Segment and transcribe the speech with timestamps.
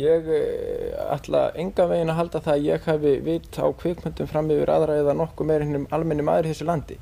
[0.00, 4.46] Ég eh, ætla enga veginn að halda það að ég hafi vit á kvikmyndum fram
[4.54, 6.96] yfir aðra eða nokkuð meir hennum almenni maður í þessu landi.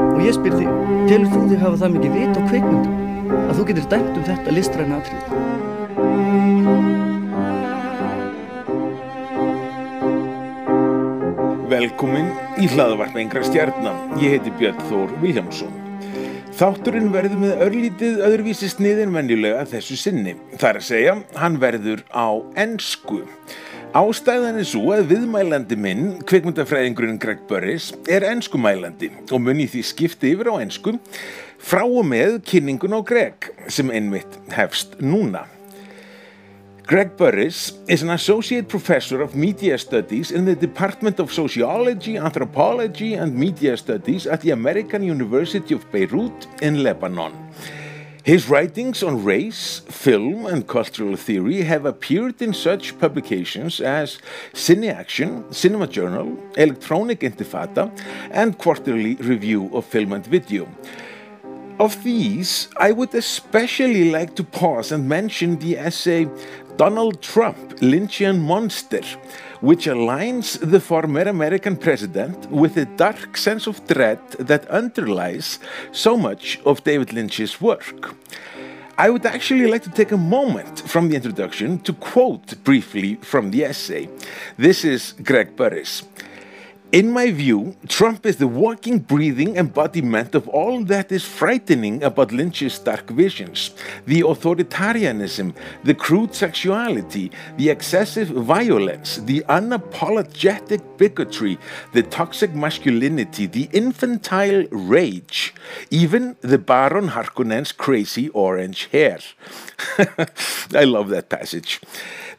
[0.00, 0.72] Og ég spyr þig,
[1.06, 4.56] telur þú þig hafa það mikið vit á kvikmyndum að þú getur dæmt um þetta
[4.56, 5.22] listræna atrið?
[11.70, 14.02] Velkomin í hlaðvarp engra stjarnan.
[14.18, 15.79] Ég heiti Björn Þór Viljámsson.
[16.60, 20.34] Þátturinn verður með örlítið öðruvísi sniðin venjulega þessu sinni.
[20.60, 22.28] Það er að segja, hann verður á
[22.60, 23.22] ennsku.
[23.96, 29.86] Ástæðan er svo að viðmælandi minn, kveikmyndafræðingurinn Greg Burris, er ennskumælandi og mun í því
[29.88, 30.98] skipti yfir á ennsku
[31.64, 35.46] frá og með kynningun á Greg sem einmitt hefst núna.
[36.90, 43.14] Greg Burris is an associate professor of media studies in the Department of Sociology, Anthropology
[43.14, 47.32] and Media Studies at the American University of Beirut in Lebanon.
[48.24, 54.18] His writings on race, film, and cultural theory have appeared in such publications as
[54.52, 57.86] Cine Action, Cinema Journal, Electronic Intifada,
[58.32, 60.66] and Quarterly Review of Film and Video.
[61.78, 66.28] Of these, I would especially like to pause and mention the essay
[66.80, 69.02] Donald Trump, Lynchian Monster,
[69.60, 75.58] which aligns the former American president with a dark sense of dread that underlies
[75.92, 78.14] so much of David Lynch's work.
[78.96, 83.50] I would actually like to take a moment from the introduction to quote briefly from
[83.50, 84.08] the essay.
[84.56, 86.04] This is Greg Burris.
[86.92, 92.32] In my view, Trump is the walking, breathing embodiment of all that is frightening about
[92.32, 93.70] Lynch's dark visions
[94.06, 101.58] the authoritarianism, the crude sexuality, the excessive violence, the unapologetic bigotry,
[101.92, 105.54] the toxic masculinity, the infantile rage,
[105.90, 109.20] even the Baron Harkonnen's crazy orange hair.
[110.74, 111.80] I love that passage.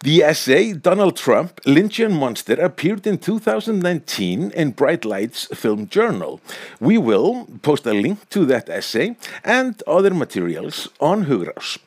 [0.03, 6.41] The essay, Donald Trump, Lynchian Monster, appeared in 2019 in Bright Lights Film Journal.
[6.79, 11.77] We will post a link to that essay and other materials on Hugrás.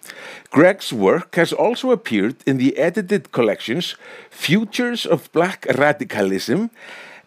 [0.51, 3.97] Greg's work has also appeared in the edited collections
[4.31, 6.71] Futures of Black Radicalism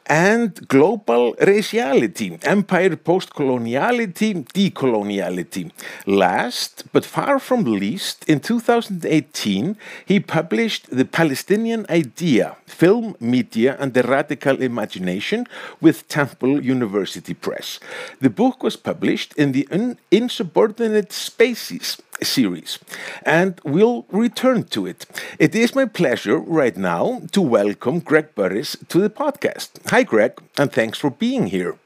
[0.07, 5.71] and global raciality, empire post-coloniality, decoloniality.
[6.05, 9.75] Last, but far from least, in 2018,
[10.05, 15.45] he published The Palestinian Idea, Film, Media and the Radical Imagination
[15.81, 17.79] with Temple University Press.
[18.21, 19.67] The book was published in the
[20.11, 22.79] Insubordinate Spaces series,
[23.23, 25.05] and we'll return to it.
[25.37, 29.69] It is my pleasure right now to welcome Greg Burris to the podcast.
[29.91, 31.77] Hi, Greg, and thanks for being here.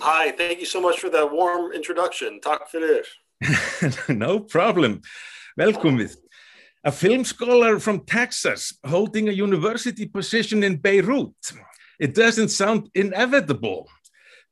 [0.00, 2.40] Hi, thank you so much for that warm introduction.
[2.40, 3.04] Takk fyrir.
[4.08, 5.02] no problem.
[5.56, 5.96] Welcome.
[5.96, 6.16] With
[6.84, 11.52] a film scholar from Texas holding a university position in Beirut.
[11.98, 13.88] It doesn't sound inevitable.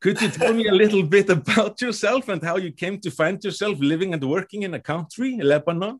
[0.00, 3.42] Could you tell me a little bit about yourself and how you came to find
[3.42, 5.98] yourself living and working in a country, Lebanon,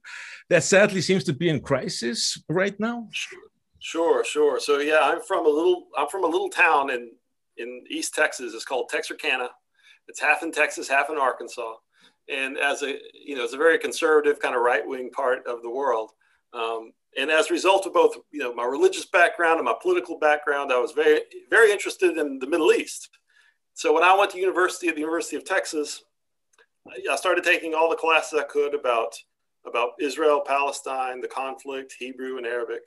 [0.50, 3.08] that sadly seems to be in crisis right now?
[3.10, 3.47] Sure,
[3.78, 4.24] sure.
[4.24, 4.60] Sure.
[4.60, 7.10] So yeah, I'm from a little I'm from a little town in
[7.56, 8.54] in East Texas.
[8.54, 9.50] It's called Texarkana.
[10.08, 11.74] It's half in Texas, half in Arkansas.
[12.28, 15.62] And as a you know, it's a very conservative kind of right wing part of
[15.62, 16.12] the world.
[16.52, 20.18] Um, and as a result of both you know my religious background and my political
[20.18, 23.08] background, I was very very interested in the Middle East.
[23.74, 26.02] So when I went to university at the University of Texas,
[27.10, 29.14] I started taking all the classes I could about
[29.66, 32.82] about Israel, Palestine, the conflict, Hebrew and Arabic.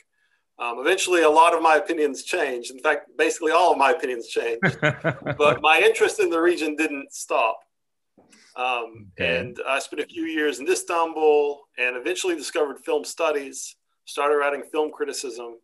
[0.62, 2.70] Um, eventually, a lot of my opinions changed.
[2.70, 4.78] In fact, basically all of my opinions changed.
[4.82, 7.60] but my interest in the region didn't stop.
[8.56, 9.40] Um, okay.
[9.40, 14.62] And I spent a few years in Istanbul and eventually discovered film studies, started writing
[14.72, 15.58] film criticism,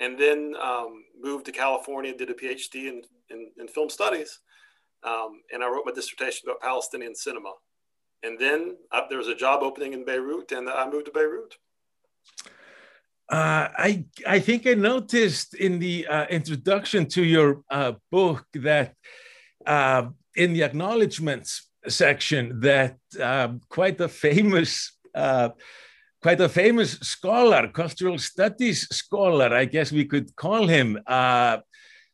[0.00, 4.40] and then um, moved to California, did a PhD in, in, in film studies.
[5.02, 7.52] Um, and I wrote my dissertation about Palestinian cinema.
[8.22, 11.54] And then uh, there was a job opening in Beirut, and I moved to Beirut.
[13.28, 18.94] Uh, I I think I noticed in the uh, introduction to your uh, book that
[19.66, 25.48] uh, in the acknowledgments section that um, quite a famous uh,
[26.22, 30.98] quite a famous scholar, cultural studies scholar, I guess we could call him,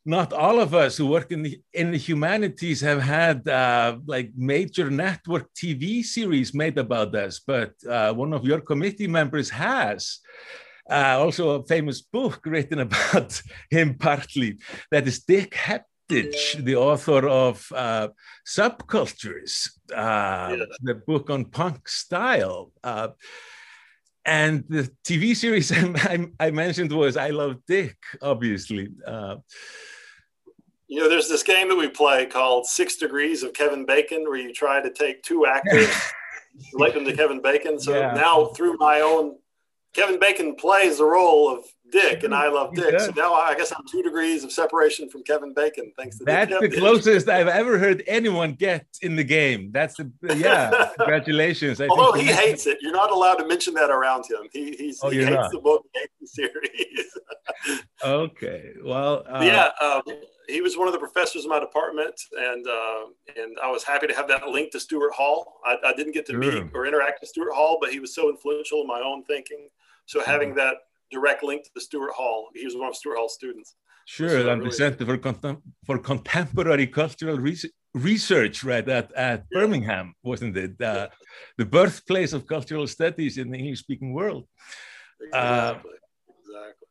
[0.05, 3.47] not all of us who work in the in the humanities have had
[4.07, 7.75] like major network TV series made about us, but
[8.17, 10.21] one of your committee members has.
[10.91, 13.41] Uh, also, a famous book written about
[13.71, 14.59] him, partly
[14.91, 18.09] that is Dick Hep- Bastich, the author of uh,
[18.47, 20.65] Subcultures, uh, Yeah.
[20.83, 22.73] the book on punk style.
[22.85, 23.09] Uh,
[24.25, 25.73] and the TV series
[26.13, 28.89] I, I mentioned was I Love Dick, obviously.
[29.07, 29.37] Uh,
[30.89, 34.37] You know, there's this game that we play called Six Degrees of Kevin Bacon, where
[34.37, 35.89] you try to take two actors,
[36.75, 37.79] relate them to Kevin Bacon.
[37.79, 38.13] So Yeah.
[38.13, 39.37] now, through my own,
[39.95, 42.99] Kevin Bacon plays the role of Dick, and I love Dick.
[42.99, 46.51] So now I guess I'm two degrees of separation from Kevin Bacon, thanks to that's
[46.51, 46.71] Dick.
[46.71, 49.71] the closest I've ever heard anyone get in the game.
[49.73, 51.81] That's the, yeah, congratulations.
[51.83, 54.49] I Although he hates it, you're not allowed to mention that around him.
[54.53, 55.51] He he's, Oh, he hates not?
[55.53, 57.07] the book, hates the series.
[58.05, 60.03] Okay, well, uh, yeah, um,
[60.49, 63.05] he was one of the professors in my department, and uh,
[63.37, 65.61] and I was happy to have that link to Stuart Hall.
[65.65, 66.41] I, I didn't get to Sure.
[66.41, 69.69] meet or interact with Stuart Hall, but he was so influential in my own thinking.
[70.07, 70.77] So having that
[71.11, 73.75] direct link to Stuart Hall, he was one of Stuart Hall's students.
[74.07, 79.45] Sure, So and the Center for, Contem- for Contemporary Cultural Res- Research, right at, at
[79.51, 79.61] Yeah.
[79.61, 80.81] Birmingham, wasn't it?
[80.81, 81.09] Uh,
[81.57, 84.49] the birthplace of cultural studies in the English-speaking world.
[85.33, 85.93] Uh, Exactly.
[86.41, 86.89] exactly.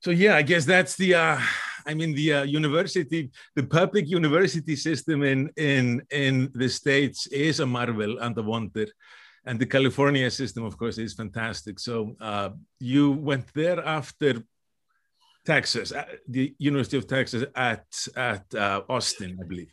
[0.00, 1.14] So yeah, I guess that's the.
[1.14, 1.38] Uh,
[1.86, 7.60] I mean, the uh, university, the public university system in in in the states is
[7.60, 8.86] a marvel and a wonder,
[9.44, 11.78] and the California system, of course, is fantastic.
[11.78, 14.42] So uh, you went there after
[15.46, 19.72] Texas, uh, the University of Texas at at uh, Austin, I believe.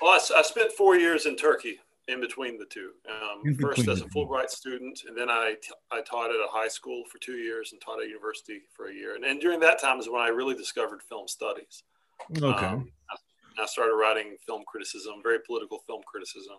[0.00, 2.92] Well, I spent four years in Turkey in between the two.
[3.08, 4.06] Um, In first as a.
[4.06, 7.72] Fulbright student, and then I, t- I taught at a high school for two years
[7.72, 9.14] and taught at a university for a year.
[9.14, 11.82] And, and during that time is when I really discovered film studies.
[12.34, 12.66] Okay.
[12.66, 16.56] Um, I, I started writing film criticism, very political film criticism,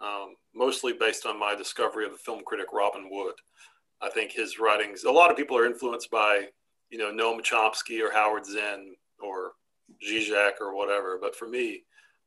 [0.00, 3.34] um, mostly based on my discovery of the film critic Robin Wood.
[4.02, 6.46] I think his writings, a lot of people are influenced by,
[6.90, 9.52] you know, Noam Chomsky or Howard Zinn or
[10.06, 11.18] Zizek or whatever.
[11.20, 11.82] But for me,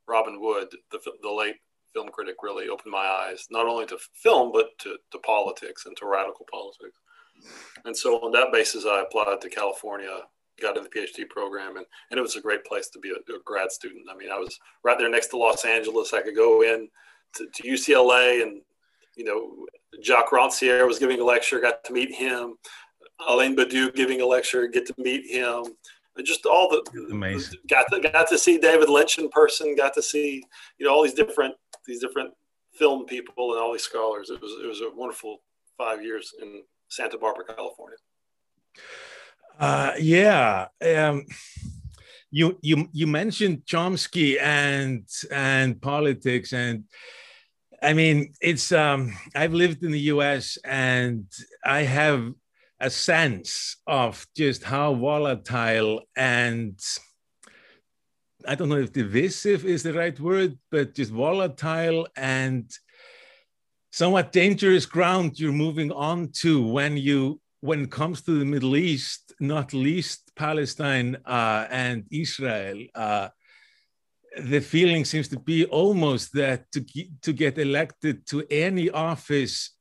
[0.07, 1.57] Robin Wood, the, the late
[1.94, 5.95] film critic, really opened my eyes, not only to film, but to, to politics and
[5.98, 6.98] to radical politics.
[7.86, 10.10] And so on that basis, I applied to California,
[10.62, 13.33] got into the PhD program, and, and it was a great place to be a,
[13.33, 14.07] a grad student.
[14.12, 16.13] I mean, I was right there next to Los Angeles.
[16.13, 16.89] I could go in
[17.36, 18.62] to, to UCLA and,
[19.16, 19.66] you know,
[20.04, 22.56] Jacques Rancière was giving a lecture, got to meet him.
[23.28, 25.66] Alain Badiou giving a lecture, get to meet him.
[26.26, 27.60] Just all the Amazing.
[27.70, 29.74] got to got to see David Lynch in person.
[29.74, 30.44] Got to see
[30.78, 31.56] you know all these different
[31.88, 32.34] these different
[32.74, 34.30] film people and all these scholars.
[34.30, 35.38] It was it was a wonderful
[35.78, 37.98] five years in Santa Barbara, California.
[39.58, 40.68] Uh, yeah.
[40.81, 41.26] Um,
[42.31, 46.84] you you you mentioned Chomsky and and politics and
[47.81, 51.26] I mean it's um I've lived in the US and
[51.64, 52.34] I have
[52.80, 56.80] a sense of just how volatile and
[58.48, 62.72] I don't know if divisive is the right word, but just volatile and
[63.92, 68.78] somewhat dangerous ground you're moving on to when you when it comes to the Middle
[68.78, 73.28] East, not least Palestine uh, and Israel, uh,
[74.38, 76.86] the feeling seems to be almost that to,
[77.22, 79.72] to get elected to any office,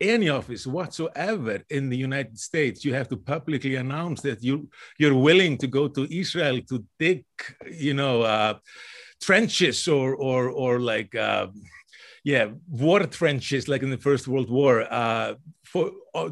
[0.00, 4.68] any office whatsoever in the United States, you have to publicly announce that you
[4.98, 7.24] you're willing to go to Israel to dig,
[7.70, 8.54] you know, uh,
[9.20, 11.14] trenches or or or like.
[11.14, 11.48] Uh,
[12.24, 15.34] yeah, war trenches like in the First World War uh,
[15.64, 16.30] for uh,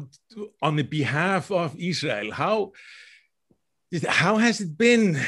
[0.61, 2.31] on the behalf of Israel.
[2.31, 2.73] How
[4.07, 5.19] how has it been?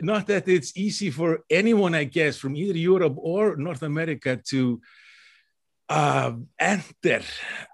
[0.00, 4.80] Not that it's easy for anyone, I guess, from either Europe or North America to
[5.88, 7.22] uh, enter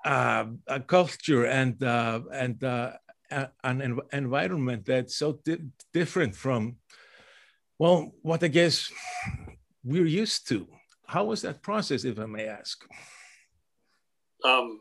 [0.04, 2.92] uh, a culture and uh, and uh,
[3.30, 5.58] an env- environment that's so di-
[5.92, 6.76] different from
[7.78, 8.90] well, what I guess
[9.84, 10.66] we're used to.
[11.06, 12.84] How was that process, if I may ask?
[14.44, 14.80] Um,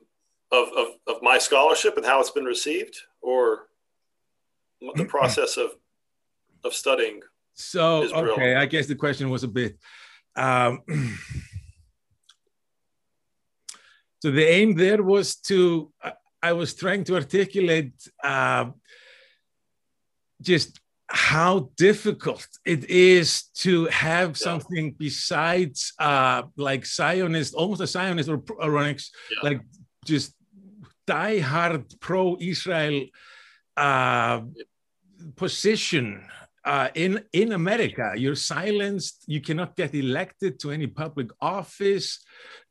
[0.52, 3.68] of, of of my scholarship and how it's been received, or
[4.96, 5.72] the process of
[6.64, 7.22] of studying.
[7.54, 9.78] So, okay, I guess the question was a bit.
[10.36, 10.82] Um,
[14.22, 17.94] so the aim there was to, I- I was trying to articulate
[18.24, 18.66] uh,
[20.42, 28.30] just how difficult it is to have something besides uh, like Zionist, almost a Zionist
[28.30, 29.50] or Aaronics, Yeah.
[29.50, 29.62] like
[30.06, 30.34] just
[31.08, 33.06] die-hard pro-Israel
[33.78, 34.42] uh,
[35.36, 36.24] position
[36.66, 38.14] uh, in in America.
[38.16, 39.24] You're silenced.
[39.28, 42.20] You cannot get elected to any public office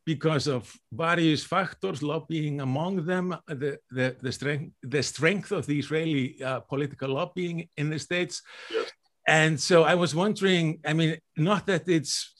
[0.04, 5.78] because of various factors, lobbying among them, the the, the strength the strength of the
[5.78, 8.42] Israeli uh, political lobbying in the states.
[8.70, 8.90] Yes.
[9.26, 12.34] and so I was wondering, I mean, not that it's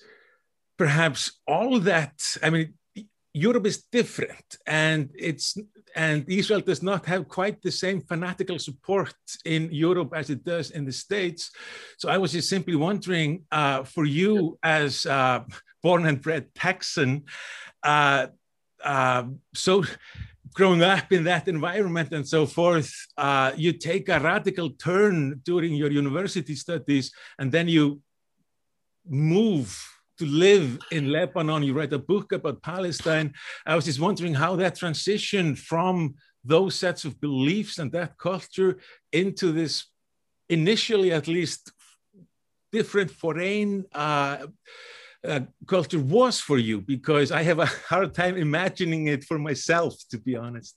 [0.77, 2.75] perhaps all that, I mean,
[3.33, 5.57] Europe is different and it's
[5.97, 9.15] and Israel does not have quite the same fanatical support
[9.47, 11.51] in Europe as it does in the States.
[11.97, 15.41] So I was just simply wondering uh, for you as uh,
[15.83, 17.25] born and bred Texan,
[17.83, 18.27] uh,
[18.85, 19.25] uh
[19.55, 19.85] so
[20.53, 25.75] growing up in that environment and so forth, uh, you take a radical turn during
[25.75, 28.01] your university studies, and then you
[29.07, 31.63] move to live in Lebanon.
[31.63, 33.35] You write a book about Palestine.
[33.67, 38.79] I was just wondering how that transition from those sets of beliefs and that culture
[39.13, 39.87] into this,
[40.49, 41.73] initially at least,
[42.73, 43.85] different foreign.
[43.93, 44.47] Uh,
[45.27, 49.95] uh, culture was for you because I have a hard time imagining it for myself,
[50.11, 50.77] to be honest.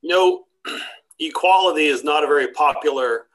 [0.00, 0.44] You know,
[1.20, 3.28] equality is not a very popular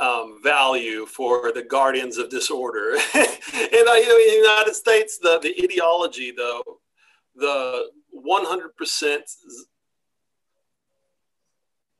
[0.00, 2.92] um, value for the guardians of disorder.
[3.14, 6.62] and uh, you know, in the United States, the, the ideology, though,
[7.34, 9.18] the 100%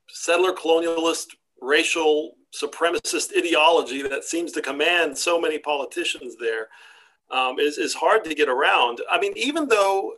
[0.09, 1.26] settler colonialist
[1.61, 6.69] racial supremacist ideology that seems to command so many politicians there
[7.31, 9.00] um, is is hard to get around.
[9.11, 10.12] I mean, even though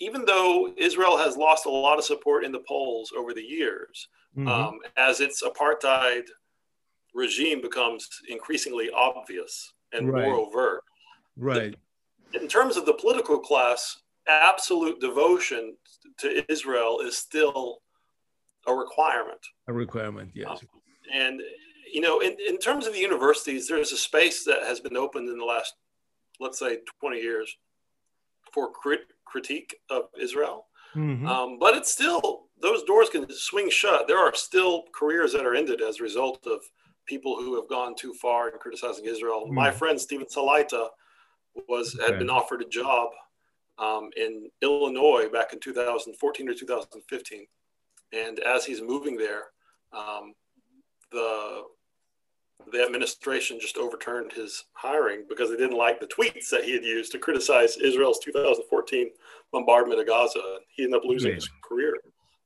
[0.00, 4.08] even though Israel has lost a lot of support in the polls over the years,
[4.36, 4.48] mm-hmm.
[4.48, 6.24] um, as its apartheid
[7.14, 10.24] regime becomes increasingly obvious and right.
[10.24, 10.82] more overt.
[11.36, 11.74] Right.
[12.32, 15.76] The, in terms of the political class, absolute devotion
[16.18, 17.78] to Israel is still
[18.66, 19.40] a requirement.
[19.68, 20.48] A requirement, yes.
[20.50, 20.58] Um,
[21.12, 21.40] and
[21.92, 25.28] you know, in, in terms of the universities, there's a space that has been opened
[25.28, 25.74] in the last,
[26.40, 27.56] let's say, 20 years
[28.52, 30.66] for crit- critique of Israel.
[30.94, 31.26] Mm-hmm.
[31.26, 34.06] Um, but it's still, those doors can swing shut.
[34.06, 36.60] There are still careers that are ended as a result of
[37.08, 39.44] people who have gone too far in criticizing Israel.
[39.46, 39.54] Mm-hmm.
[39.54, 40.88] My friend Steven Salaita
[41.68, 42.12] was okay.
[42.12, 43.08] had been offered a job
[43.78, 47.46] um, in Illinois back in 2014 or 2015,
[48.12, 49.44] and as he's moving there,
[49.92, 50.34] um,
[51.10, 51.62] the
[52.72, 56.84] the administration just overturned his hiring because they didn't like the tweets that he had
[56.84, 59.10] used to criticize Israel's 2014
[59.52, 60.40] bombardment of Gaza.
[60.74, 61.94] He ended up losing his career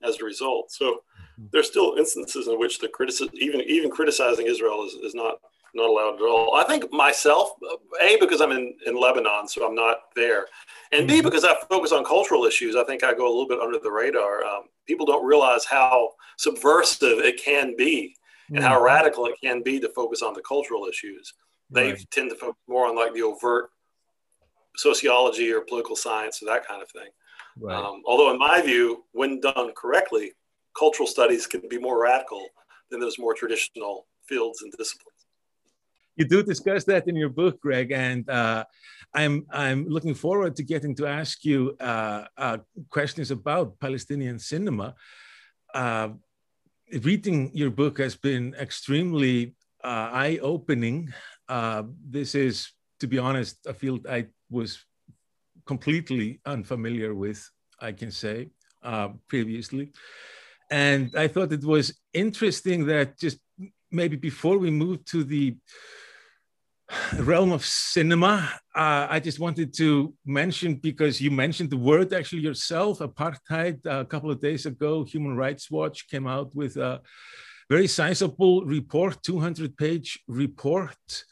[0.03, 0.71] as a result.
[0.71, 1.03] So.
[1.53, 5.37] There's still instances in which the criticism, even even criticizing Israel, is, is not
[5.75, 6.55] not allowed at all.
[6.55, 7.53] I think myself,
[8.01, 10.47] a because I'm in, in Lebanon, so I'm not there,
[10.93, 11.25] and b mm-hmm.
[11.25, 12.77] because I focus on cultural issues.
[12.77, 14.45] I think I go a little bit under the radar.
[14.45, 18.17] Um, people don't realize how subversive it can be
[18.49, 18.85] and how mm-hmm.
[18.85, 21.33] radical it can be to focus on the cultural issues.
[21.71, 22.11] They right.
[22.11, 23.71] tend to focus more on like the overt
[24.77, 27.09] sociology or political science or that kind of thing.
[27.59, 27.77] Right.
[27.77, 30.33] Um, although, in my view, when done correctly,
[30.77, 32.47] cultural studies can be more radical
[32.91, 35.13] than those more traditional fields and disciplines.
[36.17, 38.65] You do discuss that in your book, Greg, and uh,
[39.15, 42.59] I'm I'm looking forward to getting to ask you uh, uh,
[42.91, 44.95] questions about Palestinian cinema.
[45.73, 46.11] Uh,
[47.03, 51.13] reading your book has been extremely uh, eye-opening.
[51.49, 54.85] Uh, this is, to be honest, a field I was
[55.65, 57.41] completely unfamiliar with,
[57.81, 58.51] I can say,
[59.29, 59.93] previously.
[60.73, 63.39] And I thought it was interesting that just
[63.91, 65.55] maybe before we move to the
[67.19, 72.41] realm of cinema, uh, I just wanted to mention because you mentioned the word actually
[72.41, 73.87] yourself, apartheid.
[73.87, 77.03] Uh, a couple of days ago, Human Rights Watch came out with a
[77.69, 81.25] very sizable report, 200 page report,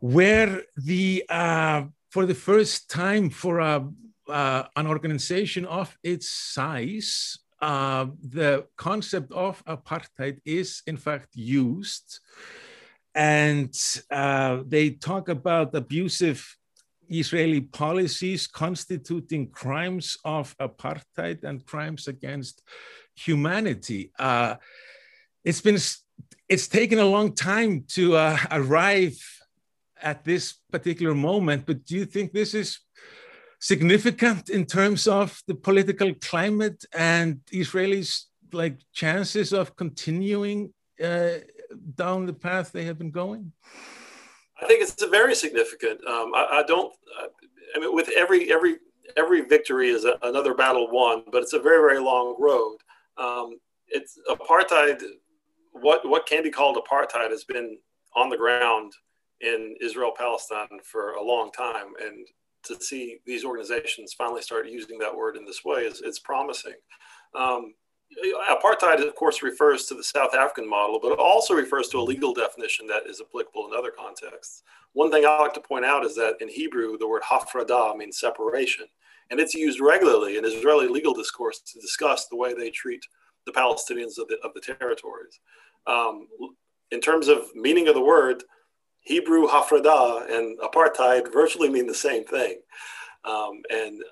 [0.00, 3.86] where the uh, for the first time for a,
[4.30, 12.20] uh, an organization of its size, uh, the concept of apartheid is in fact used
[13.14, 13.74] and
[14.10, 16.56] uh, they talk about abusive
[17.08, 22.62] Israeli policies constituting crimes of apartheid and crimes against
[23.14, 24.10] humanity.
[24.18, 24.56] Uh,
[25.44, 25.78] it's been
[26.48, 29.18] it's taken a long time to uh, arrive
[30.00, 32.78] at this particular moment, but do you think this is
[33.66, 41.38] significant in terms of the political climate and Israelis' like chances of continuing uh,
[41.96, 43.52] down the path they have been going?
[44.62, 45.98] I think it's very significant.
[46.06, 46.94] Um, I, I, don't.
[47.74, 48.76] I mean, with every every
[49.16, 52.76] every victory is a, another battle won, but it's a very very long road.
[53.18, 53.58] Um,
[53.88, 55.02] it's apartheid.
[55.72, 57.78] What what can be called apartheid has been
[58.14, 58.92] on the ground
[59.40, 62.26] in Israel Palestine for a long time, and
[62.66, 66.74] to see these organizations finally start using that word in this way is it's promising.
[67.34, 67.74] Um,
[68.50, 72.02] apartheid, of course, refers to the South African model, but it also refers to a
[72.02, 74.62] legal definition that is applicable in other contexts.
[74.92, 78.18] One thing I like to point out is that in Hebrew, the word hafradah means
[78.18, 78.86] separation,
[79.30, 83.04] and it's used regularly in Israeli legal discourse to discuss the way they treat
[83.44, 85.40] the Palestinians of the, of the territories.
[85.86, 86.28] Um,
[86.90, 88.42] in terms of meaning of the word,
[89.06, 92.58] Hebrew hafradah and apartheid virtually mean the same thing.
[93.24, 94.02] Um, and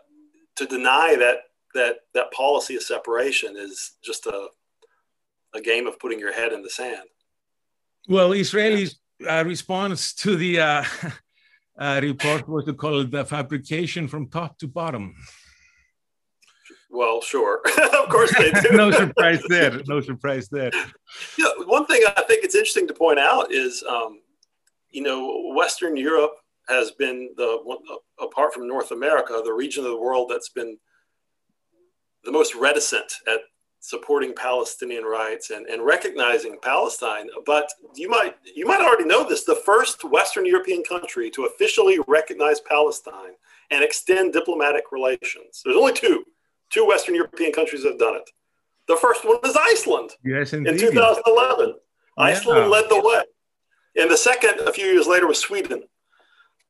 [0.56, 1.38] to deny that
[1.74, 4.48] that that policy of separation is just a
[5.54, 7.08] a game of putting your head in the sand.
[8.08, 8.94] Well, Israelis'
[9.28, 10.84] uh, response to the uh,
[11.78, 15.14] uh, report was to call it the fabrication from top to bottom.
[16.90, 17.60] Well, sure.
[18.02, 18.76] of course they do.
[18.76, 19.80] no surprise there.
[19.88, 20.70] No surprise there.
[21.36, 24.20] Yeah, one thing I think it's interesting to point out is, um,
[24.94, 26.36] you know, Western Europe
[26.68, 27.58] has been the
[28.20, 30.78] apart from North America, the region of the world that's been
[32.24, 33.40] the most reticent at
[33.80, 37.28] supporting Palestinian rights and, and recognizing Palestine.
[37.44, 41.98] But you might you might already know this: the first Western European country to officially
[42.06, 43.34] recognize Palestine
[43.70, 45.60] and extend diplomatic relations.
[45.64, 46.24] There's only two.
[46.70, 48.30] Two Western European countries have done it.
[48.88, 50.10] The first one was Iceland.
[50.24, 50.74] Yes, indeed.
[50.74, 51.74] In 2011, yeah.
[52.24, 53.22] Iceland led the way,
[53.96, 55.84] and the second, a few years later, was Sweden.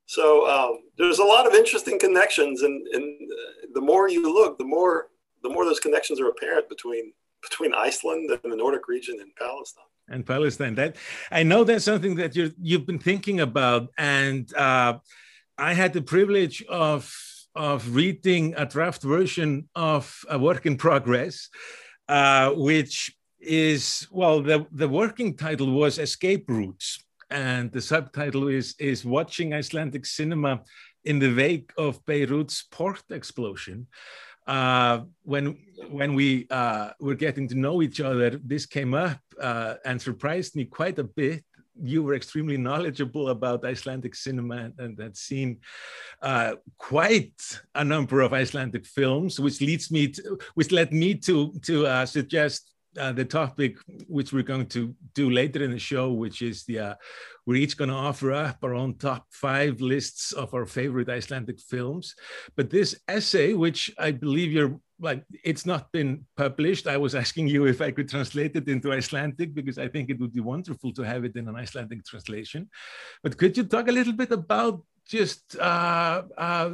[0.06, 3.04] So um, there's a lot of interesting connections, and, and
[3.72, 5.08] the more you look, the more
[5.42, 7.12] the more those connections are apparent between
[7.42, 9.84] between Iceland and the Nordic region and Palestine.
[10.08, 10.74] And Palestine.
[10.74, 10.96] That
[11.30, 14.98] I know that's something that you you've been thinking about, and uh,
[15.56, 17.14] I had the privilege of
[17.54, 21.48] of reading a draft version of a work in progress,
[22.08, 27.03] uh, which is well, the the working title was Escape Routes,
[27.34, 30.62] and the subtitle is is Watching Icelandic Cinema
[31.04, 33.88] in the Wake of Beirut's Port Explosion
[34.46, 35.56] uh, when
[35.90, 40.54] when we uh, were getting to know each other, this came up uh, and surprised
[40.56, 41.44] me quite a bit.
[41.82, 45.58] You were extremely knowledgeable about Icelandic cinema and had seen
[46.22, 47.42] uh, quite
[47.74, 52.06] a number of Icelandic films, which leads me to, which led me to to uh,
[52.06, 53.76] suggest uh, the topic
[54.08, 56.94] which we're going to do later in the show, which is the uh,
[57.46, 61.60] we're each going to offer up our own top five lists of our favorite Icelandic
[61.60, 62.14] films.
[62.56, 66.86] But this essay, which I believe you're like, it's not been published.
[66.86, 70.18] I was asking you if I could translate it into Icelandic because I think it
[70.20, 72.70] would be wonderful to have it in an Icelandic translation.
[73.22, 76.70] But could you talk a little bit about just uh, uh,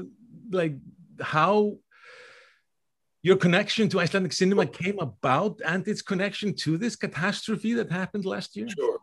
[0.53, 0.77] like
[1.21, 1.77] how
[3.23, 8.25] your connection to Icelandic cinema came about and its connection to this catastrophe that happened
[8.25, 8.69] last year?
[8.69, 8.99] Sure.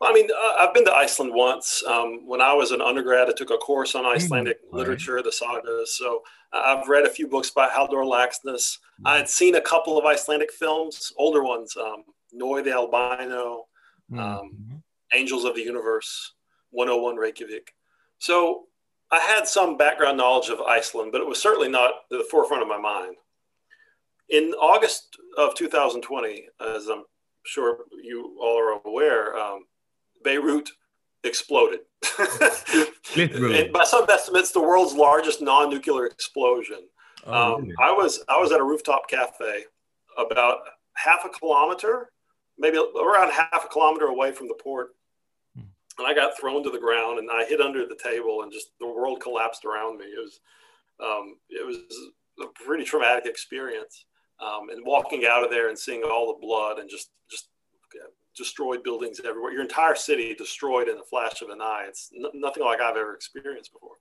[0.00, 1.82] Well, I mean, uh, I've been to Iceland once.
[1.86, 5.14] Um, when I was an undergrad, I took a course on hmm, Icelandic mm, literature,
[5.14, 5.24] right.
[5.24, 5.96] the sagas.
[5.96, 6.22] So
[6.52, 8.78] I've read a few books by Halldór Laxness.
[9.00, 9.06] Mm.
[9.06, 13.64] I had seen a couple of Icelandic films, older ones, um, Nói the Albino,
[14.12, 14.18] mm.
[14.18, 14.76] um, mm-hmm.
[15.14, 16.34] Angels of the Universe,
[16.70, 17.72] 101 Reykjavik.
[18.18, 18.64] So
[19.10, 22.68] I had some background knowledge of Iceland, but it was certainly not the forefront of
[22.68, 23.16] my mind.
[24.30, 27.04] In August of 2020, as I'm
[27.46, 29.64] sure you all are aware, um,
[30.22, 30.70] Beirut
[31.24, 31.80] exploded.
[32.18, 36.88] by some estimates, the world's largest non-nuclear explosion.
[37.26, 39.64] Oh, um, I was I was at a rooftop cafe
[40.16, 40.58] about
[40.94, 42.10] half a kilometer,
[42.58, 44.90] maybe around half a kilometer away from the port,
[45.56, 45.64] hmm.
[45.98, 48.68] and I got thrown to the ground and I hid under the table and just
[48.78, 50.04] the world collapsed around me.
[50.04, 50.40] It was
[51.02, 51.78] um, it was
[52.40, 54.04] a pretty traumatic experience.
[54.40, 57.48] Um, and walking out of there and seeing all the blood and just just
[58.38, 59.52] destroyed buildings everywhere.
[59.52, 61.86] Your entire city destroyed in a flash of an eye.
[61.88, 63.96] It's n- nothing like I've ever experienced before.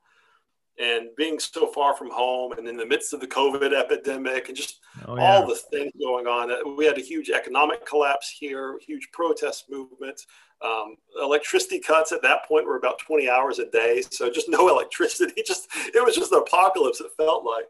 [0.79, 4.55] And being so far from home and in the midst of the COVID epidemic and
[4.55, 5.23] just oh, yeah.
[5.23, 9.65] all the things going on, uh, we had a huge economic collapse here, huge protest
[9.71, 10.21] movement.
[10.63, 14.03] Um, electricity cuts at that point were about 20 hours a day.
[14.11, 15.41] So just no electricity.
[15.45, 17.65] Just it was just an apocalypse, it felt like.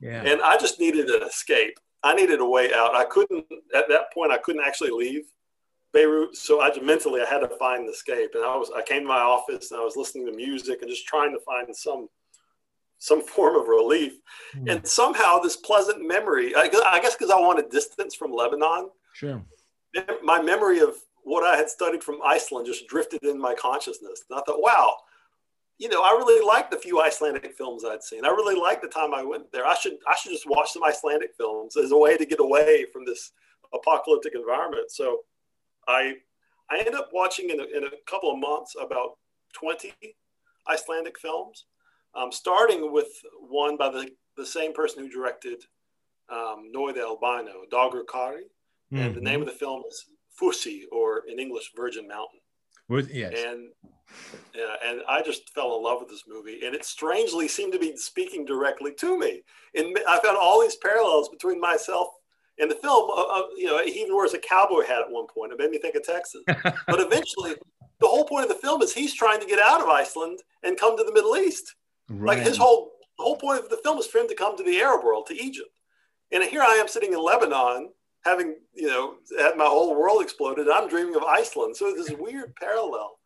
[0.00, 0.22] Yeah.
[0.22, 1.78] And I just needed an escape.
[2.04, 2.94] I needed a way out.
[2.94, 5.24] I couldn't, at that point, I couldn't actually leave
[5.92, 6.36] Beirut.
[6.36, 9.02] So I just mentally I had to find the escape, and I was I came
[9.02, 12.08] to my office and I was listening to music and just trying to find some
[12.98, 14.14] some form of relief.
[14.56, 14.72] Mm.
[14.72, 18.90] And somehow this pleasant memory, I, I guess because I wanted distance from Lebanon.
[19.12, 19.42] Sure.
[20.22, 24.24] My memory of what I had studied from Iceland just drifted in my consciousness.
[24.28, 24.94] And I thought, wow,
[25.82, 28.24] you know, I really liked the few Icelandic films I'd seen.
[28.24, 29.66] I really liked the time I went there.
[29.66, 32.86] I should I should just watch some Icelandic films as a way to get away
[32.92, 33.32] from this
[33.74, 34.92] apocalyptic environment.
[34.92, 35.22] So
[35.88, 36.18] I
[36.70, 39.18] I ended up watching in a, in a couple of months about
[39.54, 39.92] 20
[40.70, 41.64] Icelandic films,
[42.14, 45.64] um, starting with one by the, the same person who directed
[46.30, 48.44] um, Noi the Albino, Dagur Kári.
[48.92, 48.98] Mm-hmm.
[48.98, 50.04] And the name of the film is
[50.40, 52.38] Fusi, or in English, Virgin Mountain.
[53.10, 53.32] Yes.
[53.36, 53.70] And
[54.54, 57.78] yeah, and I just fell in love with this movie, and it strangely seemed to
[57.78, 59.42] be speaking directly to me.
[59.74, 62.08] And I found all these parallels between myself
[62.58, 63.10] and the film.
[63.10, 65.52] Uh, uh, you know, he even wears a cowboy hat at one point.
[65.52, 66.42] It made me think of Texas.
[66.46, 67.54] but eventually,
[68.00, 70.78] the whole point of the film is he's trying to get out of Iceland and
[70.78, 71.74] come to the Middle East.
[72.08, 72.36] Right.
[72.36, 74.62] Like his whole the whole point of the film is for him to come to
[74.62, 75.68] the Arab world, to Egypt.
[76.30, 77.90] And here I am sitting in Lebanon,
[78.24, 80.68] having you know had my whole world exploded.
[80.68, 81.76] I'm dreaming of Iceland.
[81.76, 83.18] So this weird parallel.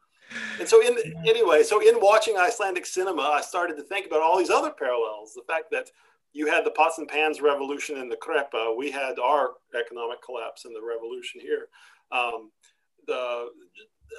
[0.58, 4.38] And so, in anyway, so in watching Icelandic cinema, I started to think about all
[4.38, 5.34] these other parallels.
[5.34, 5.90] The fact that
[6.32, 10.64] you had the pots and pans revolution in the Kreppa, we had our economic collapse
[10.64, 11.68] in the revolution here.
[12.10, 12.50] Um,
[13.06, 13.48] the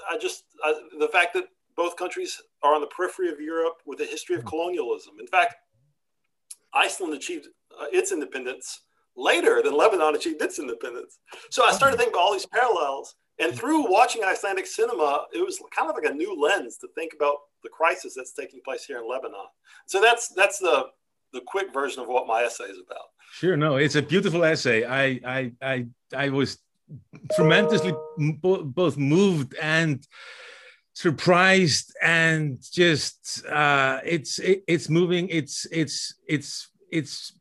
[0.10, 4.00] I just I, the fact that both countries are on the periphery of Europe with
[4.02, 5.16] a history of colonialism.
[5.20, 5.56] In fact,
[6.74, 7.48] Iceland achieved
[7.80, 8.82] uh, its independence
[9.18, 11.20] later than Lebanon achieved its independence.
[11.50, 13.16] So I started thinking about all these parallels.
[13.40, 17.14] And through watching Icelandic cinema, it was kind of like a new lens to think
[17.16, 19.48] about the crisis that's taking place here in Lebanon.
[19.86, 20.88] So that's that's the
[21.34, 23.06] the quick version of what my essay is about.
[23.34, 24.86] Sure, no, it's a beautiful essay.
[24.86, 26.58] I I I I was
[27.36, 30.08] tremendously both moved and
[30.94, 35.28] surprised and just uh, it's it, it's moving.
[35.30, 37.34] It's it's it's it's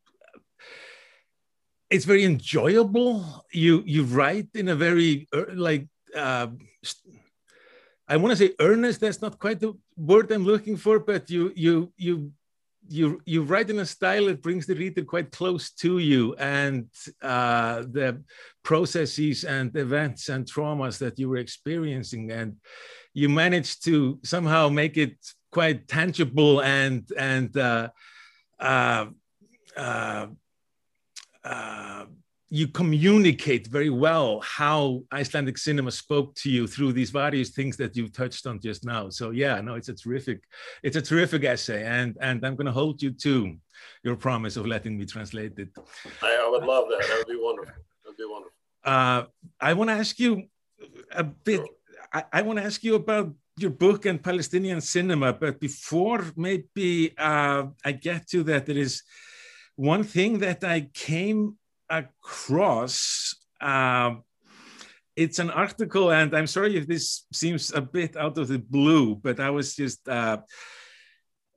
[1.90, 3.44] it's very enjoyable.
[3.52, 6.48] You you write in a very like uh,
[8.08, 9.00] I want to say earnest.
[9.00, 12.32] That's not quite the word I'm looking for, but you you you
[12.88, 16.86] you you write in a style that brings the reader quite close to you and
[17.22, 18.22] uh, the
[18.62, 22.56] processes and events and traumas that you were experiencing and
[23.14, 25.16] you manage to somehow make it
[25.50, 27.88] quite tangible and and uh,
[28.60, 29.06] uh,
[31.46, 32.04] uh,
[32.48, 37.96] you communicate very well how Icelandic cinema spoke to you through these various things that
[37.96, 39.10] you touched on just now.
[39.10, 40.38] So yeah, no, it's a terrific,
[40.86, 43.34] it's a terrific essay, and and I'm going to hold you to
[44.04, 45.70] your promise of letting me translate it.
[46.22, 47.02] I, I would love that.
[47.08, 47.74] That would be wonderful.
[47.74, 48.56] That would be wonderful.
[48.84, 49.22] Uh,
[49.60, 50.44] I want to ask you
[51.10, 51.60] a bit.
[51.60, 51.68] Sure.
[52.12, 53.28] I, I want to ask you about
[53.58, 59.02] your book and Palestinian cinema, but before maybe uh, I get to that, there is
[59.76, 61.56] one thing that I came
[61.88, 63.36] across.
[63.60, 64.16] Uh,
[65.14, 69.14] it's an article, and I'm sorry if this seems a bit out of the blue,
[69.14, 70.38] but I was just uh,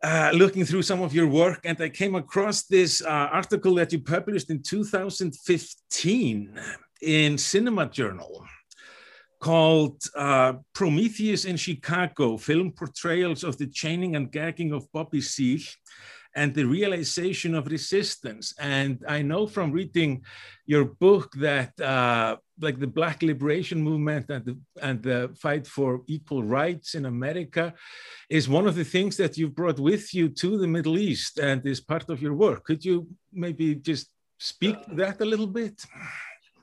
[0.02, 3.92] uh, looking through some of your work, and I came across this uh, article that
[3.92, 6.60] you published in 2015
[7.02, 8.46] in Cinema Journal
[9.42, 15.62] called uh, Prometheus in Chicago Film Portrayals of the Chaining and Gagging of Bobby Seale
[16.40, 18.46] and the realization of resistance.
[18.78, 20.12] And I know from reading
[20.74, 24.56] your book that uh, like the Black liberation movement and the,
[24.88, 27.66] and the fight for equal rights in America
[28.30, 31.66] is one of the things that you've brought with you to the Middle East and
[31.66, 32.64] is part of your work.
[32.64, 34.06] Could you maybe just
[34.38, 35.76] speak that a little bit?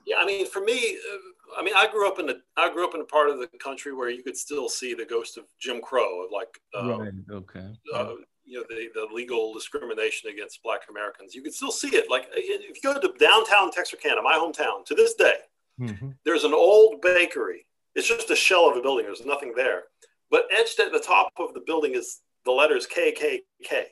[0.07, 0.79] Yeah, I mean, for me,
[1.11, 3.39] uh, I mean, I grew up in a I grew up in a part of
[3.39, 7.13] the country where you could still see the ghost of Jim Crow, like uh, right,
[7.41, 8.13] okay, uh,
[8.47, 11.35] you know the, the legal discrimination against black americans.
[11.35, 12.09] You can still see it.
[12.09, 15.37] Like if you go to downtown texarkana my hometown to this day
[15.79, 16.09] mm-hmm.
[16.25, 17.65] there's an old bakery.
[17.95, 19.05] It's just a shell of a building.
[19.05, 19.83] There's nothing there.
[20.29, 23.87] But etched at the top of the building is the letters kkk right?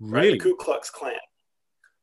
[0.00, 0.32] Really?
[0.32, 1.14] the ku klux klan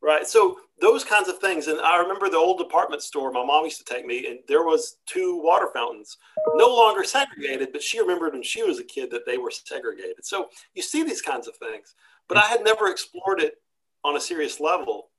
[0.02, 0.26] right?
[0.28, 1.68] So those kinds of things.
[1.68, 4.64] And i remember the old department store my mom used to take me and there
[4.64, 6.18] was two water fountains
[6.56, 10.24] no longer segregated but she remembered when she was a kid that they were segregated.
[10.24, 11.96] So you see these kinds of things
[12.28, 13.56] but i had never explored it
[14.04, 15.10] on a serious level.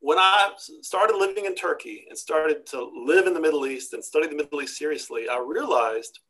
[0.00, 0.50] When i
[0.82, 4.36] started living in turkey and started to live in the middle east and study the
[4.36, 6.20] middle east seriously i realized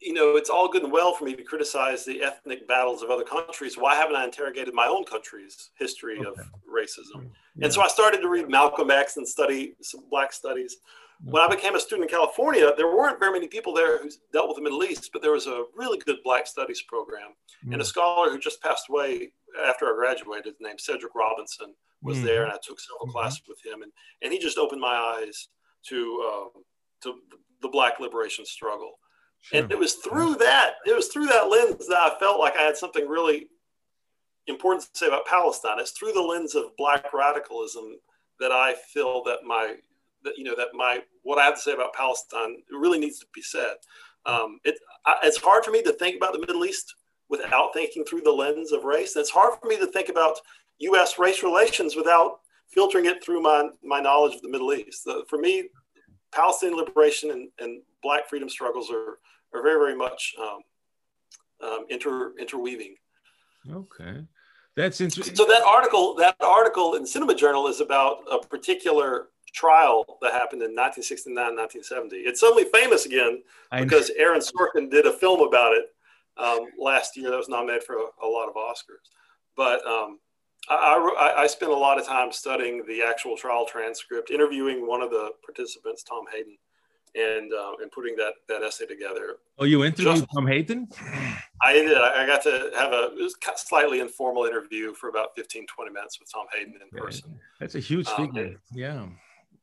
[0.00, 3.10] you know, it's all good and well for me to criticize the ethnic battles of
[3.10, 3.76] other countries.
[3.76, 6.28] Why haven't I interrogated my own country's history okay.
[6.28, 6.36] of
[6.68, 7.28] racism?
[7.54, 7.64] Yeah.
[7.64, 10.76] And so I started to read Malcolm X and study some Black studies.
[11.22, 14.48] When I became a student in California, there weren't very many people there who dealt
[14.48, 17.34] with the Middle East, but there was a really good Black studies program.
[17.66, 17.74] Mm.
[17.74, 19.32] And a scholar who just passed away
[19.66, 22.24] after I graduated, named Cedric Robinson, was mm.
[22.24, 23.18] there, and I took several mm-hmm.
[23.18, 25.48] classes with him, and, and he just opened my eyes
[25.88, 26.58] to uh,
[27.02, 27.14] to
[27.60, 28.98] the Black liberation struggle.
[29.42, 29.62] Sure.
[29.62, 32.62] And it was through that, it was through that lens that I felt like I
[32.62, 33.48] had something really
[34.46, 35.78] important to say about Palestine.
[35.78, 37.96] It's through the lens of black radicalism
[38.38, 39.76] that I feel that my
[40.24, 43.26] that you know that my what I have to say about Palestine really needs to
[43.34, 43.74] be said.
[44.26, 44.74] Um, it,
[45.06, 46.94] I, it's hard for me to think about the Middle East
[47.28, 49.14] without thinking through the lens of race.
[49.14, 50.36] And it's hard for me to think about
[50.80, 51.18] U.S.
[51.18, 55.04] race relations without filtering it through my my knowledge of the Middle East.
[55.04, 55.68] The, for me,
[56.32, 59.18] Palestinian liberation and, and Black freedom struggles are
[59.52, 60.60] are very very much um,
[61.62, 62.96] um, inter interweaving.
[63.70, 64.24] Okay,
[64.76, 65.34] that's interesting.
[65.34, 70.62] So that article that article in Cinema Journal is about a particular trial that happened
[70.62, 72.16] in 1969 1970.
[72.18, 73.42] It's suddenly famous again
[73.76, 75.86] because Aaron Sorkin did a film about it
[76.36, 79.10] um, last year that was nominated for a, a lot of Oscars.
[79.56, 80.18] But um,
[80.68, 85.02] I, I, I, spent a lot of time studying the actual trial transcript, interviewing one
[85.02, 86.56] of the participants, Tom Hayden,
[87.14, 89.36] and uh, and putting that that essay together.
[89.58, 90.88] Oh, you interviewed Just, Tom Hayden?
[91.62, 91.96] I did.
[91.96, 96.20] I got to have a it was slightly informal interview for about 15, 20 minutes
[96.20, 97.38] with Tom Hayden in person.
[97.58, 98.60] That's a huge um, figure.
[98.72, 99.06] yeah.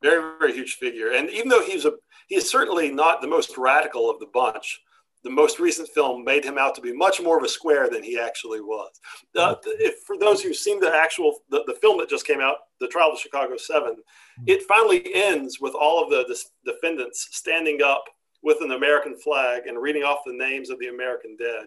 [0.00, 1.10] Very, very huge figure.
[1.12, 1.92] And even though he's a
[2.28, 4.82] he is certainly not the most radical of the bunch,
[5.24, 8.02] the most recent film made him out to be much more of a square than
[8.02, 8.90] he actually was.
[9.36, 12.56] Uh, if, for those who've seen the actual the, the film that just came out,
[12.80, 13.96] The Trial of Chicago Seven,
[14.36, 14.44] hmm.
[14.46, 18.04] it finally ends with all of the, the defendants standing up
[18.42, 21.66] with an American flag and reading off the names of the American dead.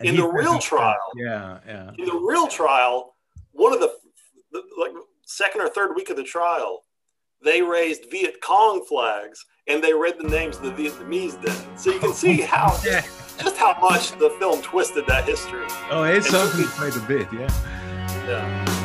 [0.00, 1.90] And in the real trial, yeah, yeah.
[1.96, 3.14] In the real trial,
[3.52, 3.92] one of the,
[4.50, 4.90] the like
[5.24, 6.82] second or third week of the trial,
[7.44, 11.78] they raised Viet Cong flags and they read the names of the Vietnamese dead.
[11.78, 13.02] So you can see how yeah.
[13.38, 15.66] just how much the film twisted that history.
[15.90, 17.48] Oh, it's something quite a bit, yeah.
[18.26, 18.81] Yeah.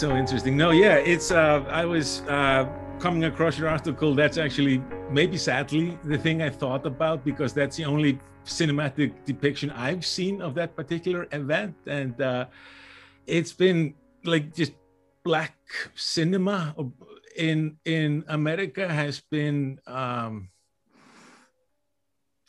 [0.00, 0.56] So interesting.
[0.56, 1.30] No, yeah, it's.
[1.30, 2.66] Uh, I was uh,
[2.98, 4.14] coming across your article.
[4.14, 9.68] That's actually maybe sadly the thing I thought about because that's the only cinematic depiction
[9.72, 12.46] I've seen of that particular event, and uh,
[13.26, 13.92] it's been
[14.24, 14.72] like just
[15.22, 15.54] black
[15.94, 16.74] cinema
[17.36, 19.80] in in America has been.
[19.86, 20.48] Um,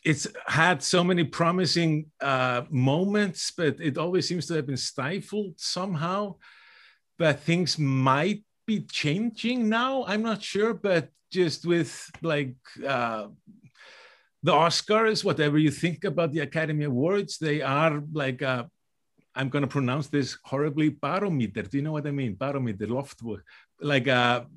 [0.05, 5.59] it's had so many promising uh, moments, but it always seems to have been stifled
[5.59, 6.35] somehow
[7.21, 10.03] but things might be changing now.
[10.07, 11.91] I'm not sure, but just with
[12.23, 12.55] like
[12.95, 13.27] uh,
[14.41, 18.63] the Oscars, whatever you think about the Academy Awards, they are like uh,
[19.35, 21.61] I'm going to pronounce this horribly barometer.
[21.61, 22.33] Do you know what I mean?
[22.33, 23.41] Barometer, Loftvog,
[23.79, 24.47] like a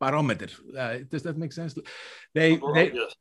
[0.00, 0.50] barometer.
[0.78, 1.74] Uh, does that make sense?
[2.36, 3.16] They, they yes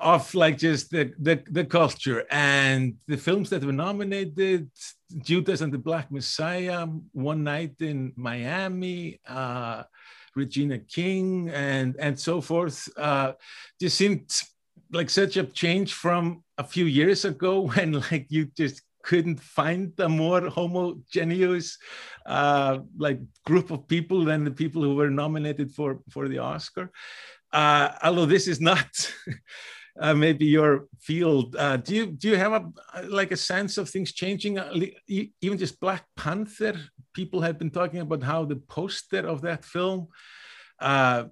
[0.00, 4.70] of like just the, the, the culture and the films that were nominated
[5.18, 9.82] judas and the black messiah one night in miami uh,
[10.34, 12.88] regina king and and so forth.
[12.96, 13.32] Uh,
[13.80, 14.30] just seemed
[14.92, 19.98] like such a change from a few years ago when like you just couldn't find
[19.98, 21.78] a more homogeneous
[22.26, 26.90] uh, like group of people than the people who were nominated for for the oscar.
[27.52, 28.88] Uh, although this is not
[29.98, 31.56] uh, maybe your field.
[31.56, 34.58] Uh, do you do you have a like a sense of things changing?
[34.58, 34.72] Uh,
[35.08, 36.78] even just Black Panther,
[37.14, 40.08] people have been talking about how the poster of that film.
[40.78, 41.24] Uh,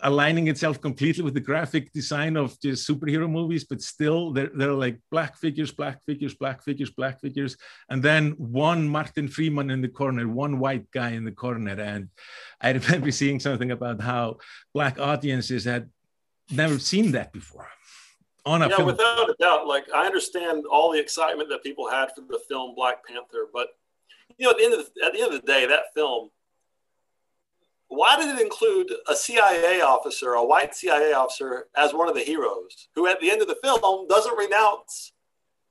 [0.00, 4.72] aligning itself completely with the graphic design of just superhero movies, but still they're, they're
[4.72, 7.56] like black figures, black figures, black figures, black figures,
[7.88, 11.78] and then one Martin Freeman in the corner, one white guy in the corner.
[11.80, 12.08] And
[12.60, 14.38] I remember seeing something about how
[14.74, 15.88] black audiences had
[16.50, 17.68] never seen that before
[18.46, 18.86] on a yeah, film.
[18.86, 19.66] without a doubt.
[19.66, 23.68] Like I understand all the excitement that people had for the film Black Panther, but
[24.38, 26.30] you know, at the end of the, at the end of the day, that film,
[27.88, 32.22] why did it include a CIA officer, a white CIA officer, as one of the
[32.22, 35.12] heroes, who at the end of the film doesn't renounce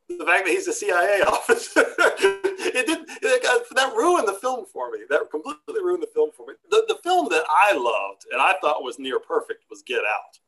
[0.08, 1.86] the fact that he's a CIA officer?
[1.98, 5.00] it did it, that ruined the film for me.
[5.10, 6.54] That completely ruined the film for me.
[6.70, 10.40] The, the film that I loved and I thought was near perfect was Get Out.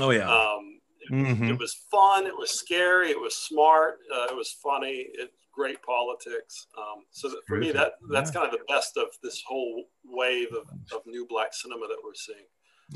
[0.00, 0.28] Oh yeah.
[0.28, 1.44] Um, mm-hmm.
[1.44, 2.26] it, was fun.
[2.26, 3.10] It was scary.
[3.10, 3.98] It was smart.
[4.14, 5.06] Uh, it was funny.
[5.14, 6.66] It great politics.
[6.76, 8.40] Um, so that for me, that that's yeah.
[8.40, 12.14] kind of the best of this whole wave of, of new black cinema that we're
[12.14, 12.46] seeing.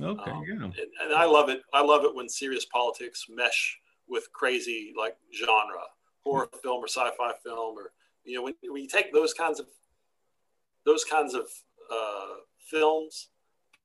[0.03, 0.65] Okay, um, yeah.
[0.65, 1.63] And, and, I love it.
[1.73, 5.85] I love it when serious politics mesh with crazy like genre,
[6.25, 7.93] horror film or sci-fi film, or
[8.25, 9.67] you know, when, when you take those kinds of
[10.85, 11.47] those kinds of
[11.91, 13.29] uh, films,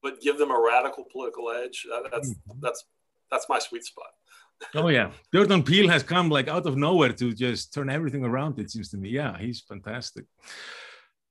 [0.02, 1.86] but give them a radical political edge.
[2.12, 2.60] that's mm-hmm.
[2.62, 2.86] that's
[3.32, 4.12] that's my sweet spot
[4.76, 8.60] oh yeah, Jordan Peele has come like out of nowhere to just turn everything around.
[8.60, 9.10] It seems to me.
[9.10, 10.26] Yeah, he's fantastic.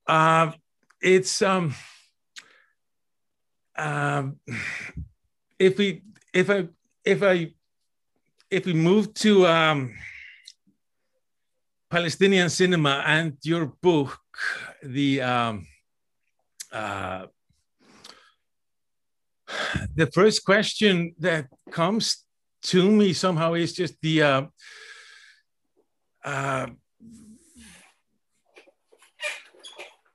[0.06, 0.52] Uh,
[1.00, 1.74] it's um,
[3.76, 4.36] um,
[5.58, 6.68] if we if I
[7.04, 7.52] if I
[8.50, 9.94] if we move to um,
[11.88, 14.18] Palestinian cinema and your book,
[14.82, 15.66] the um,
[16.72, 17.26] uh,
[19.94, 22.24] the first question that comes
[22.62, 24.42] to me somehow is just the uh,
[26.24, 26.66] uh,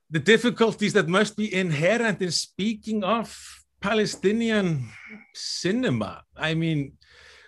[0.10, 3.36] the difficulties that must be inherent in speaking of
[3.82, 4.90] Palestinian
[5.34, 6.24] cinema.
[6.36, 6.94] I mean,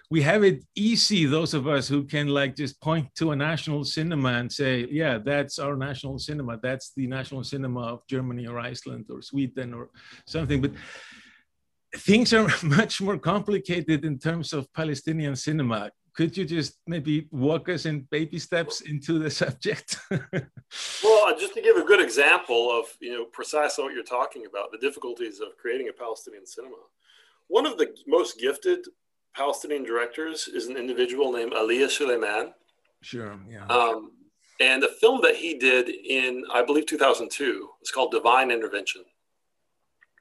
[0.10, 3.84] we have it easy, those of us who can like just point to a national
[3.84, 6.58] cinema and say, yeah, that's our national cinema.
[6.62, 9.89] That's the national cinema of Germany or Iceland or Sweden or
[10.26, 10.62] something.
[10.62, 10.71] But
[11.95, 15.91] things are much more complicated in terms of Palestinian cinema.
[16.13, 19.97] Could you just maybe walk us in baby steps into the subject?
[20.12, 24.45] well, uh, just to give a good example of you know precisely what you're talking
[24.47, 26.78] about, the difficulties of creating a Palestinian cinema.
[27.50, 28.80] One of the most gifted
[29.36, 32.54] Palestinian directors is an individual named Elia Suleiman.
[33.04, 33.67] Sure, yeah.
[33.67, 34.12] Um,
[34.60, 39.04] and the film that he did in, I believe, 2002 is called Divine Intervention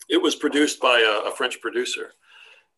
[0.09, 2.13] it was produced by a, a, French producer,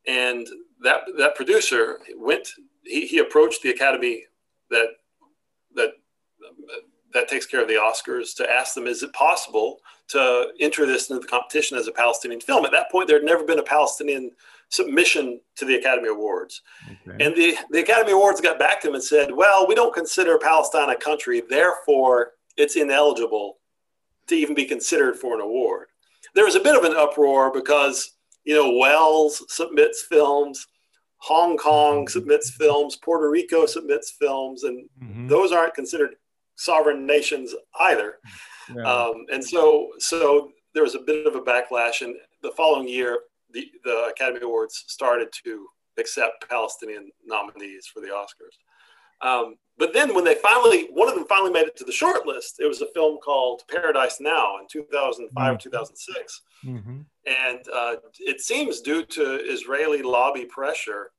[0.07, 0.47] and
[0.83, 2.49] that that producer went.
[2.85, 4.25] He, he approached the Academy
[4.71, 4.89] that
[5.75, 5.91] that
[7.15, 11.11] that takes care of the Oscars to ask them, is it possible to enter this
[11.11, 12.65] into the competition as a Palestinian film?
[12.65, 14.31] At that point, there had never been a Palestinian
[14.69, 16.63] submission to the Academy Awards.
[16.87, 17.25] Okay.
[17.25, 20.39] And the, the Academy Awards got back to him and said, well, we don't consider
[20.39, 23.59] Palestine a country, therefore it's ineligible
[24.27, 25.87] to even be considered for an award
[26.35, 28.13] there was a bit of an uproar because
[28.45, 30.67] you know Wales submits films,
[31.19, 35.27] Hong Kong submits films, Puerto Rico submits films, and mm-hmm.
[35.29, 36.15] those aren't considered
[36.57, 38.19] sovereign nations either.
[38.75, 38.83] Yeah.
[38.83, 43.21] Um, and so, so there was a bit of a backlash, and the following year,
[43.53, 45.67] the, the Academy Awards started to
[45.99, 49.27] accept Palestinian nominees for the Oscars.
[49.27, 52.27] Um, but then when they finally, one of them finally made it to the short
[52.27, 55.57] list, it was a film called Paradise Now in 2005 mm-hmm.
[55.57, 56.43] 2006.
[56.65, 57.01] Mm-hmm.
[57.27, 61.13] And uh, it seems due to Israeli lobby pressure,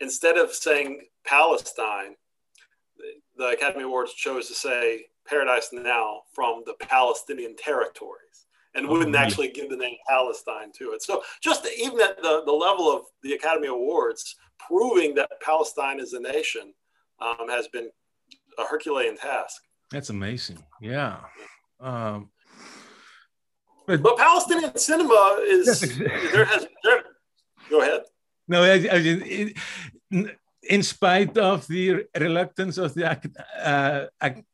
[0.00, 2.14] instead of saying Palestine,
[3.36, 9.24] the Academy Awards chose to say Paradise Now from the Palestinian territories and wouldn't mm-hmm.
[9.24, 11.02] actually give the name Palestine to it.
[11.02, 16.12] So just even at the, the level of the Academy Awards, proving that Palestine is
[16.12, 16.72] a nation
[17.20, 17.90] um, has been
[18.58, 19.62] a Herculean task.
[19.90, 20.58] That's amazing.
[20.80, 21.18] Yeah.
[21.80, 22.30] Um,
[23.86, 25.80] but, but, Palestinian cinema is
[26.32, 27.04] there has there,
[27.70, 28.02] go ahead.
[28.48, 29.56] No, I, I, it,
[30.68, 33.18] in spite of the reluctance of the
[33.62, 34.06] uh,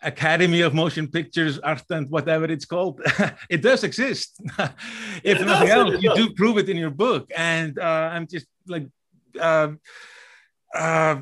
[0.03, 3.01] Academy of Motion Pictures, Art and whatever it's called,
[3.51, 4.41] it does exist.
[5.23, 7.31] if it nothing does, else, you do prove it in your book.
[7.37, 8.87] And uh, I'm just like,
[9.41, 9.69] uh,
[10.75, 11.17] uh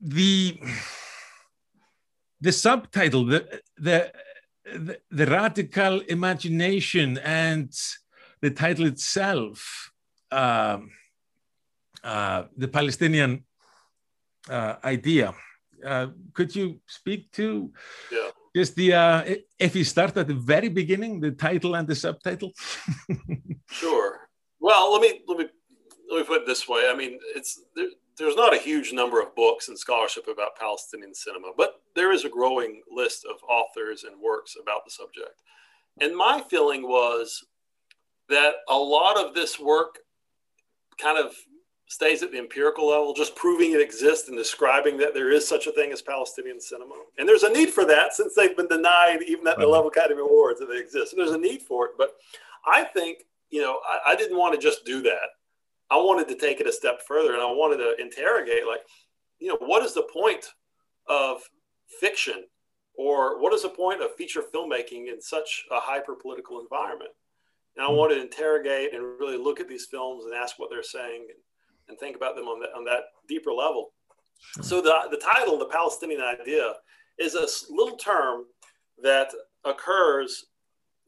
[0.00, 0.58] the
[2.46, 3.40] the subtitle, the,
[3.76, 4.12] the,
[4.84, 7.72] the, the, radical imagination and
[8.40, 9.90] the title itself,
[10.30, 10.78] uh,
[12.04, 13.44] uh, the Palestinian
[14.48, 15.34] uh, idea.
[15.84, 17.72] Uh, could you speak to
[18.12, 18.30] yeah.
[18.54, 19.24] just the, uh,
[19.58, 22.52] if you start at the very beginning, the title and the subtitle?
[23.70, 24.28] sure.
[24.60, 25.46] Well, let me, let me,
[26.10, 26.88] let me put it this way.
[26.88, 27.88] I mean, it's, there,
[28.18, 32.24] there's not a huge number of books and scholarship about Palestinian cinema, but there is
[32.24, 35.42] a growing list of authors and works about the subject.
[36.00, 37.44] And my feeling was
[38.28, 39.98] that a lot of this work
[41.00, 41.34] kind of
[41.88, 45.66] stays at the empirical level, just proving it exists and describing that there is such
[45.66, 46.94] a thing as Palestinian cinema.
[47.18, 50.20] And there's a need for that since they've been denied, even at the level Academy
[50.20, 51.12] Awards, that they exist.
[51.12, 51.92] So there's a need for it.
[51.96, 52.16] But
[52.66, 53.18] I think
[53.50, 55.28] you know, I, I didn't want to just do that.
[55.90, 58.80] I wanted to take it a step further and I wanted to interrogate, like,
[59.38, 60.46] you know, what is the point
[61.08, 61.42] of
[62.00, 62.44] fiction
[62.96, 67.10] or what is the point of feature filmmaking in such a hyper political environment?
[67.76, 67.96] And I hmm.
[67.96, 71.38] wanted to interrogate and really look at these films and ask what they're saying and,
[71.88, 73.92] and think about them on, the, on that deeper level.
[74.62, 76.74] So the, the title, The Palestinian Idea,
[77.18, 78.44] is a little term
[79.02, 79.32] that
[79.64, 80.46] occurs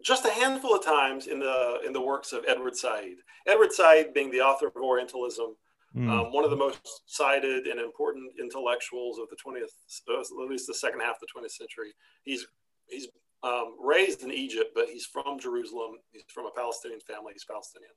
[0.03, 3.17] just a handful of times in the in the works of Edward Said.
[3.47, 5.57] Edward Said being the author of Orientalism,
[5.97, 6.11] mm.
[6.11, 9.73] um, one of the most cited and important intellectuals of the 20th,
[10.09, 11.93] uh, at least the second half of the 20th century.
[12.25, 12.47] He's
[12.89, 13.09] he's
[13.43, 15.93] um, raised in Egypt, but he's from Jerusalem.
[16.13, 17.33] He's from a Palestinian family.
[17.33, 17.93] He's Palestinian.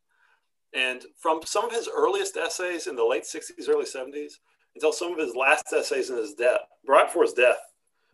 [0.73, 4.33] And from some of his earliest essays in the late 60s, early 70s,
[4.75, 7.57] until some of his last essays in his death, right before his death,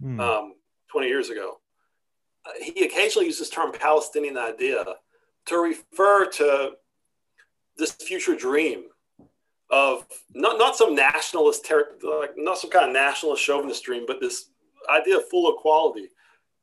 [0.01, 0.19] mm.
[0.19, 0.53] um,
[0.91, 1.59] 20 years ago,
[2.61, 4.83] he occasionally uses the term Palestinian idea
[5.47, 6.71] to refer to
[7.77, 8.85] this future dream
[9.69, 14.19] of not, not some nationalist, ter- like not some kind of nationalist chauvinist dream, but
[14.19, 14.49] this
[14.89, 16.09] idea of full equality.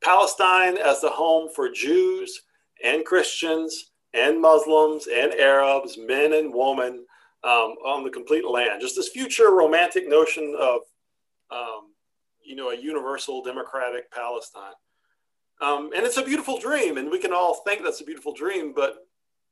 [0.02, 2.42] Palestine as the home for Jews
[2.82, 7.04] and Christians and Muslims and Arabs, men and women
[7.42, 8.80] um, on the complete land.
[8.80, 10.80] Just this future romantic notion of,
[11.50, 11.92] um,
[12.44, 14.72] you know, a universal democratic Palestine.
[15.60, 18.72] Um, and it's a beautiful dream, and we can all think that's a beautiful dream,
[18.74, 18.96] but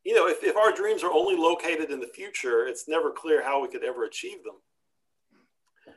[0.04, 3.42] you know, if, if our dreams are only located in the future, it's never clear
[3.42, 4.56] how we could ever achieve them.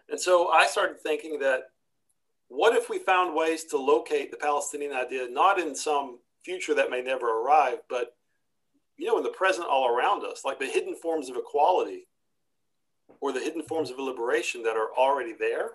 [0.10, 1.62] And so I started thinking that
[2.48, 6.92] what if we found ways to locate the Palestinian idea not in some future that
[6.92, 8.16] may never arrive, but
[8.98, 12.08] you know, in the present all around us, like the hidden forms of equality
[13.20, 15.72] or the hidden forms of liberation that are already there.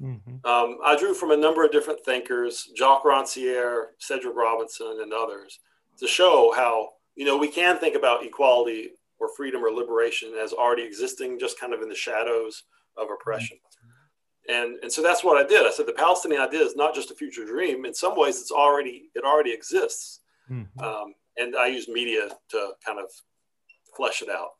[0.00, 0.46] Mm-hmm.
[0.46, 5.60] Um, I drew from a number of different thinkers, Jacques Rancière, Cedric Robinson, and others,
[5.98, 10.52] to show how you know, we can think about equality or freedom or liberation as
[10.52, 12.64] already existing just kind of in the shadows
[12.96, 13.56] of oppression.
[14.48, 15.66] And, and so that's what I did.
[15.66, 17.84] I said the Palestinian idea is not just a future dream.
[17.84, 20.20] In some ways, it's already it already exists.
[20.50, 20.84] Mm-hmm.
[20.84, 23.06] Um, and I use media to kind of
[23.96, 24.50] flesh it out.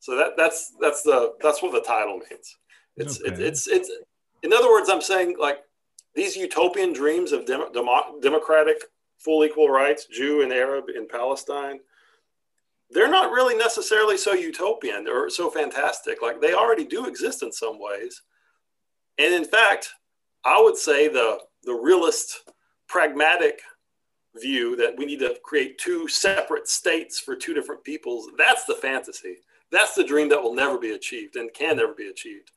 [0.00, 2.56] So that that's that's the that's what the title means.
[2.96, 3.32] It's okay.
[3.32, 3.90] it, it's it's
[4.42, 5.58] in other words, I'm saying like
[6.14, 8.84] these utopian dreams of dem- dem- democratic
[9.18, 11.80] full equal rights, Jew and Arab in Palestine,
[12.90, 16.22] they're not really necessarily so utopian or so fantastic.
[16.22, 18.22] Like they already do exist in some ways.
[19.18, 19.90] And in fact,
[20.44, 22.50] I would say the, the realist,
[22.88, 23.60] pragmatic
[24.40, 28.74] view that we need to create two separate states for two different peoples, that's the
[28.74, 29.36] fantasy.
[29.70, 32.50] That's the dream that will never be achieved and can never be achieved.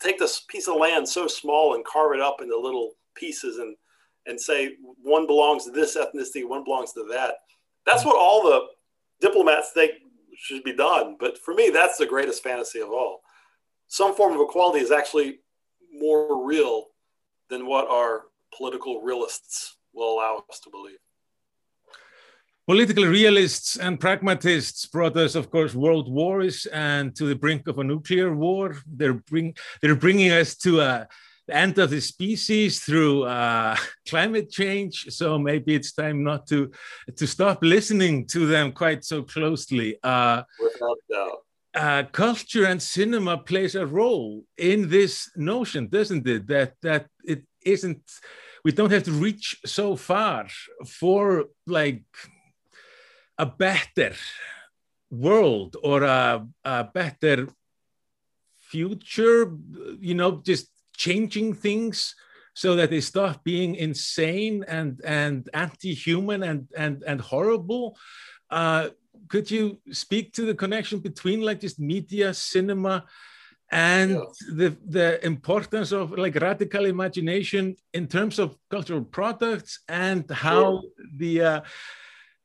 [0.00, 3.76] Take this piece of land so small and carve it up into little pieces and,
[4.26, 7.34] and say one belongs to this ethnicity, one belongs to that.
[7.86, 8.66] That's what all the
[9.20, 9.92] diplomats think
[10.36, 11.16] should be done.
[11.18, 13.20] But for me, that's the greatest fantasy of all.
[13.88, 15.40] Some form of equality is actually
[15.92, 16.86] more real
[17.48, 18.24] than what our
[18.56, 20.98] political realists will allow us to believe.
[22.68, 27.78] Political realists and pragmatists brought us, of course, world wars and to the brink of
[27.78, 28.76] a nuclear war.
[28.86, 31.08] They're, bring, they're bringing us to a
[31.46, 33.74] the end of the species through uh,
[34.08, 35.06] climate change.
[35.08, 36.70] So maybe it's time not to
[37.16, 39.96] to stop listening to them quite so closely.
[40.02, 41.38] Uh, Without doubt.
[41.74, 46.46] Uh, culture and cinema plays a role in this notion, doesn't it?
[46.46, 48.02] That that it isn't.
[48.62, 50.48] We don't have to reach so far
[50.84, 52.04] for like
[53.38, 54.14] a better
[55.10, 57.48] world or a, a better
[58.56, 59.52] future.
[60.00, 62.14] You know, just changing things
[62.54, 67.96] so that they stop being insane and and anti-human and and and horrible
[68.50, 68.88] uh,
[69.28, 73.04] could you speak to the connection between like just media cinema
[73.70, 74.20] and yeah.
[74.54, 80.82] the the importance of like radical imagination in terms of cultural products and how sure.
[81.16, 81.60] the uh,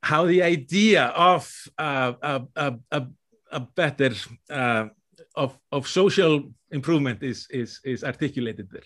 [0.04, 1.49] how the idea of
[1.80, 2.43] uh, a,
[2.91, 3.08] a,
[3.51, 4.12] a, better
[4.49, 4.88] uh,
[5.36, 8.84] of, of social improvement is, is, is articulated there.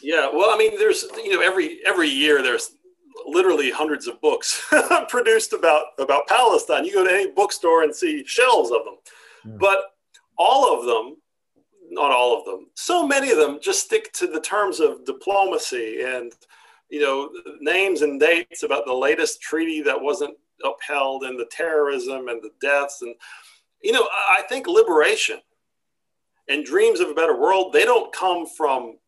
[0.00, 2.70] Yeah, well, I mean, there's, you know, every, every year there's
[3.26, 4.66] literally hundreds of books
[5.08, 6.86] produced about, about Palestine.
[6.86, 8.94] You go to any bookstore and see shelves of them.
[9.44, 9.56] Yeah.
[9.60, 9.78] But
[10.38, 11.16] all of them,
[11.90, 16.00] not all of them, so many of them just stick to the terms of diplomacy
[16.02, 16.32] and,
[16.92, 17.30] you know,
[17.60, 22.50] names and dates about the latest treaty that wasn't upheld and the terrorism and the
[22.60, 23.00] deaths.
[23.00, 23.14] And,
[23.82, 25.40] you know, I think liberation
[26.50, 28.98] and dreams of a better world they don't come from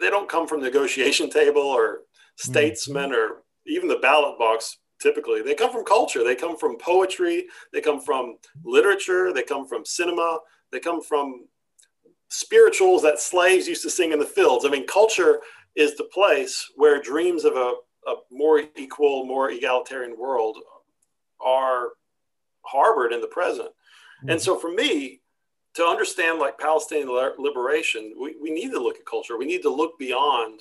[0.00, 1.98] they don't come from negotiation table or
[2.36, 3.32] statesmen mm-hmm.
[3.32, 5.42] or even the ballot box typically.
[5.42, 7.44] They come from culture, they come from poetry,
[7.74, 10.38] they come from literature, they come from cinema,
[10.72, 11.46] they come from
[12.30, 14.64] spirituals that slaves used to sing in the fields.
[14.64, 15.40] I mean, culture
[15.76, 17.74] is the place where dreams of a,
[18.06, 20.58] a more equal, more egalitarian world
[21.44, 21.90] are
[22.62, 23.68] harbored in the present.
[23.68, 24.30] Mm-hmm.
[24.30, 25.20] And so for me,
[25.74, 27.08] to understand like Palestinian
[27.38, 29.36] liberation, we, we need to look at culture.
[29.36, 30.60] We need to look beyond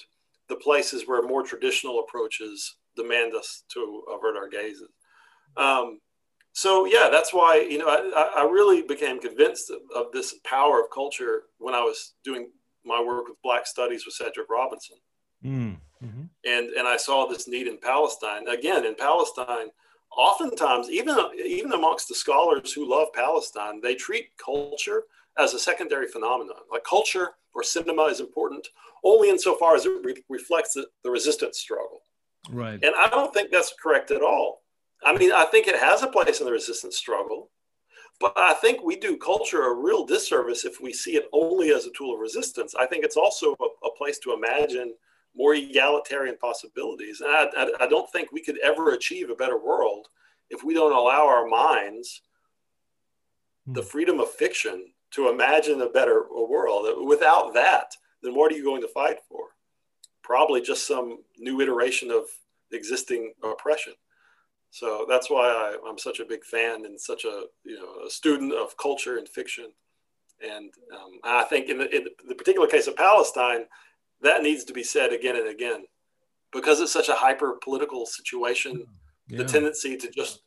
[0.49, 4.89] the places where more traditional approaches demand us to avert our gazes.
[5.55, 5.99] Um,
[6.53, 10.81] so yeah, that's why you know I, I really became convinced of, of, this power
[10.81, 12.49] of culture when I was doing
[12.85, 14.97] my work with Black Studies with Cedric Robinson,
[15.43, 16.23] mm, mm-hmm.
[16.45, 19.67] and and I saw this need in Palestine again in Palestine.
[20.15, 25.03] Oftentimes, even even amongst the scholars who love Palestine, they treat culture
[25.39, 26.57] as a secondary phenomenon.
[26.71, 28.67] Like culture or cinema is important
[29.03, 32.01] only insofar as it re- reflects the, the resistance struggle.
[32.49, 32.79] Right.
[32.83, 34.61] And I don't think that's correct at all.
[35.05, 37.51] I mean, I think it has a place in the resistance struggle,
[38.19, 41.85] but I think we do culture a real disservice if we see it only as
[41.85, 42.75] a tool of resistance.
[42.75, 44.93] I think it's also a, a place to imagine
[45.35, 47.21] more egalitarian possibilities.
[47.21, 50.07] And I, I, I, don't think we could ever achieve a better world
[50.49, 52.21] if we don't allow our minds
[53.65, 53.87] the hmm.
[53.87, 57.05] freedom of fiction to imagine a better world.
[57.05, 59.45] Without that, then what are you going to fight for?
[60.23, 62.23] Probably just some new iteration of
[62.71, 63.93] existing oppression.
[64.73, 68.09] So that's why I, am such a big fan and such a you know a
[68.09, 69.67] student of culture and fiction.
[70.41, 73.65] And um, I think in the, in the particular case of Palestine,
[74.23, 75.83] that needs to be said again and again,
[76.51, 78.83] because it's such a hyper political situation.
[79.27, 79.37] Yeah.
[79.37, 80.41] The tendency to just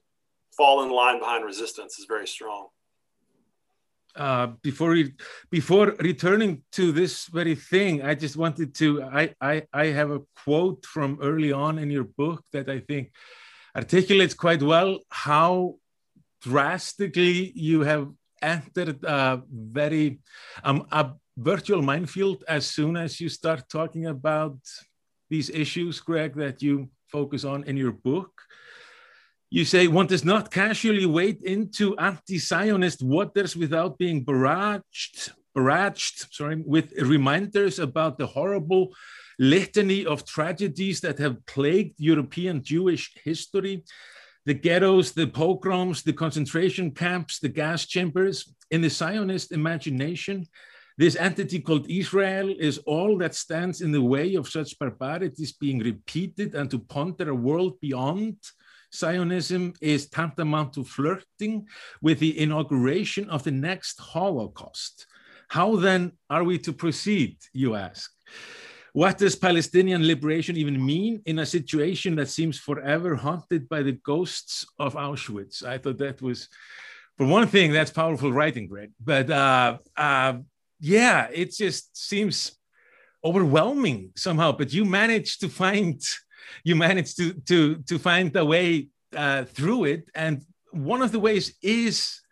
[0.57, 2.67] fall in line behind resistance is very strong.
[4.17, 5.13] Uh, before re
[5.51, 9.05] before returning to this very thing, I just wanted to.
[9.05, 13.13] I, I I have a quote from early on in your book that I think
[13.77, 15.75] articulates quite well how
[16.41, 18.09] drastically you have
[18.41, 20.19] entered a very
[20.65, 24.57] um, a virtual minefield as soon as you start talking about
[25.29, 28.31] these issues, Greg, that you focus on in your book.
[29.51, 36.63] You say one does not casually wade into anti-Zionist waters without being barraged, barraged, sorry,
[36.65, 38.95] with reminders about the horrible
[39.39, 43.85] litany of tragedies that have plagued European Jewish history
[44.47, 48.55] the ghettos, the pogroms, the concentration camps, the gas chambers.
[48.71, 50.47] In the Zionist imagination,
[50.97, 55.81] this entity called Israel is all that stands in the way of such barbarities being
[55.81, 58.37] repeated, and to ponder a world beyond
[58.95, 61.67] Zionism is tantamount to flirting
[62.01, 65.07] with the inauguration of the next Holocaust.
[65.49, 68.11] How then are we to proceed, you ask?
[68.97, 73.93] What does Palestinian liberation even mean in a situation that seems forever haunted by the
[73.93, 75.63] ghosts of Auschwitz?
[75.63, 76.49] I thought that was,
[77.19, 78.93] for one thing, that's powerful writing, Greg.
[78.99, 80.39] But uh, uh,
[80.81, 82.57] yeah, it just seems
[83.23, 84.53] overwhelming somehow.
[84.53, 86.01] But you managed to find,
[86.65, 91.21] you managed to to to find a way uh, through it, and one of the
[91.21, 92.23] ways is.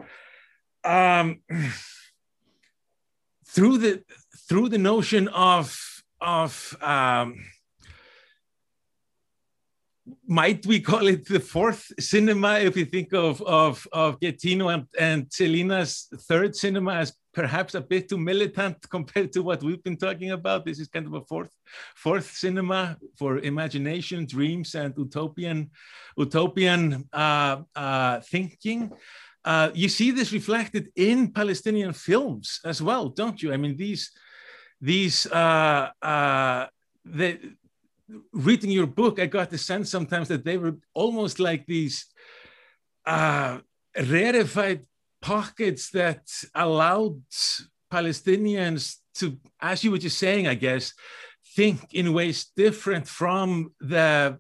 [0.83, 1.43] Um,
[3.55, 4.03] through the
[4.49, 5.94] through the notion of
[6.25, 7.45] of um,
[10.27, 14.87] might we call it the fourth cinema if you think of of of Getino and,
[14.99, 19.97] and Solanas' third cinema as perhaps a bit too militant compared to what we've been
[19.97, 20.65] talking about.
[20.65, 21.51] This is kind of a fourth
[21.95, 25.71] fourth cinema for imagination, dreams, and utopian
[26.17, 28.91] utopian uh, uh, thinking.
[29.45, 33.53] Uh, you see this reflected in Palestinian films as well, don't you?
[33.53, 34.11] I mean, these
[34.81, 36.67] these uh, uh,
[37.05, 37.39] the
[38.33, 42.07] reading your book, I got the sense sometimes that they were almost like these
[43.07, 43.59] uh,
[43.97, 44.87] rarefied
[45.23, 47.23] pockets that allowed
[47.93, 50.93] Palestinians to, as you were just saying, I guess,
[51.57, 54.39] think in ways different from the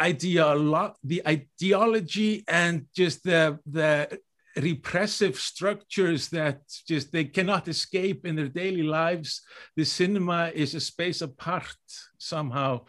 [0.00, 4.18] ideolo- the ideology and just the the
[4.56, 9.42] repressive structures that just they cannot escape in their daily lives
[9.76, 11.76] the cinema is a space apart
[12.18, 12.80] somehow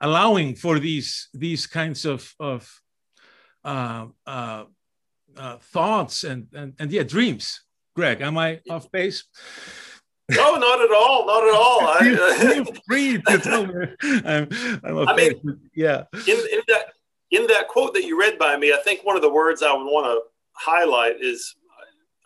[0.00, 2.80] allowing for these these kinds of of
[3.64, 4.64] uh, uh,
[5.36, 7.62] uh, thoughts and, and and yeah dreams
[7.96, 9.24] greg am i off base
[10.32, 11.26] no, not at all.
[11.26, 11.80] Not at all.
[11.88, 13.86] I, feel free to tell me.
[14.24, 14.48] I'm,
[14.84, 16.04] I'm I mean, yeah.
[16.12, 16.92] In, in that
[17.32, 19.72] in that quote that you read by me, I think one of the words I
[19.72, 20.20] would want to
[20.60, 21.56] highlight is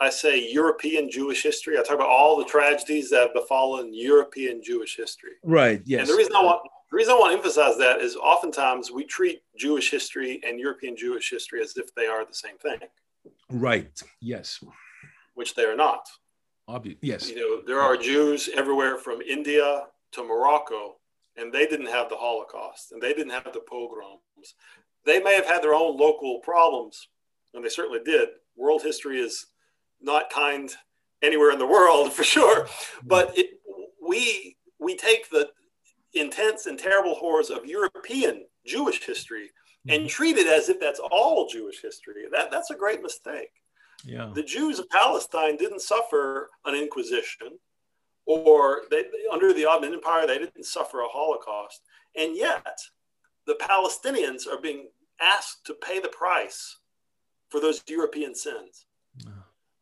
[0.01, 1.78] I say European Jewish history.
[1.78, 5.35] I talk about all the tragedies that have befallen European Jewish history.
[5.45, 5.80] Right.
[5.85, 6.01] Yes.
[6.01, 9.05] And the reason I want The reason I want to emphasize that is oftentimes we
[9.05, 12.78] treat Jewish history and European Jewish history as if they are the same thing.
[13.51, 14.01] Right.
[14.20, 14.62] Yes.
[15.35, 16.07] Which they are not.
[16.68, 16.99] Obvious.
[17.03, 17.28] Yes.
[17.28, 20.97] You know, there are Jews everywhere from India to Morocco,
[21.37, 24.55] and they didn't have the Holocaust and they didn't have the pogroms.
[25.05, 27.09] They may have had their own local problems,
[27.55, 28.29] and they certainly did.
[28.57, 29.47] World history is
[30.01, 30.71] not kind
[31.23, 32.67] anywhere in the world for sure,
[33.03, 33.61] but it,
[34.07, 35.51] we we take the
[36.15, 39.51] intense and terrible horrors of European Jewish history
[39.89, 40.09] and mm-hmm.
[40.09, 42.25] treat it as if that's all Jewish history.
[42.31, 43.51] That, that's a great mistake.
[44.05, 44.31] Yeah.
[44.35, 47.59] The Jews of Palestine didn't suffer an inquisition
[48.27, 51.83] or they, under the Ottoman Empire, they didn't suffer a Holocaust.
[52.17, 52.79] And yet,
[53.47, 54.89] the Palestinians are being
[55.21, 56.79] asked to pay the price
[57.51, 58.86] for those European sins.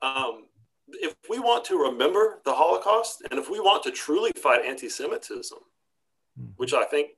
[0.02, 0.44] Um,
[0.88, 4.88] if we want to remember the Holocaust and if we want to truly fight anti
[4.88, 5.58] Semitism,
[6.36, 6.46] Hmm.
[6.56, 7.10] which I think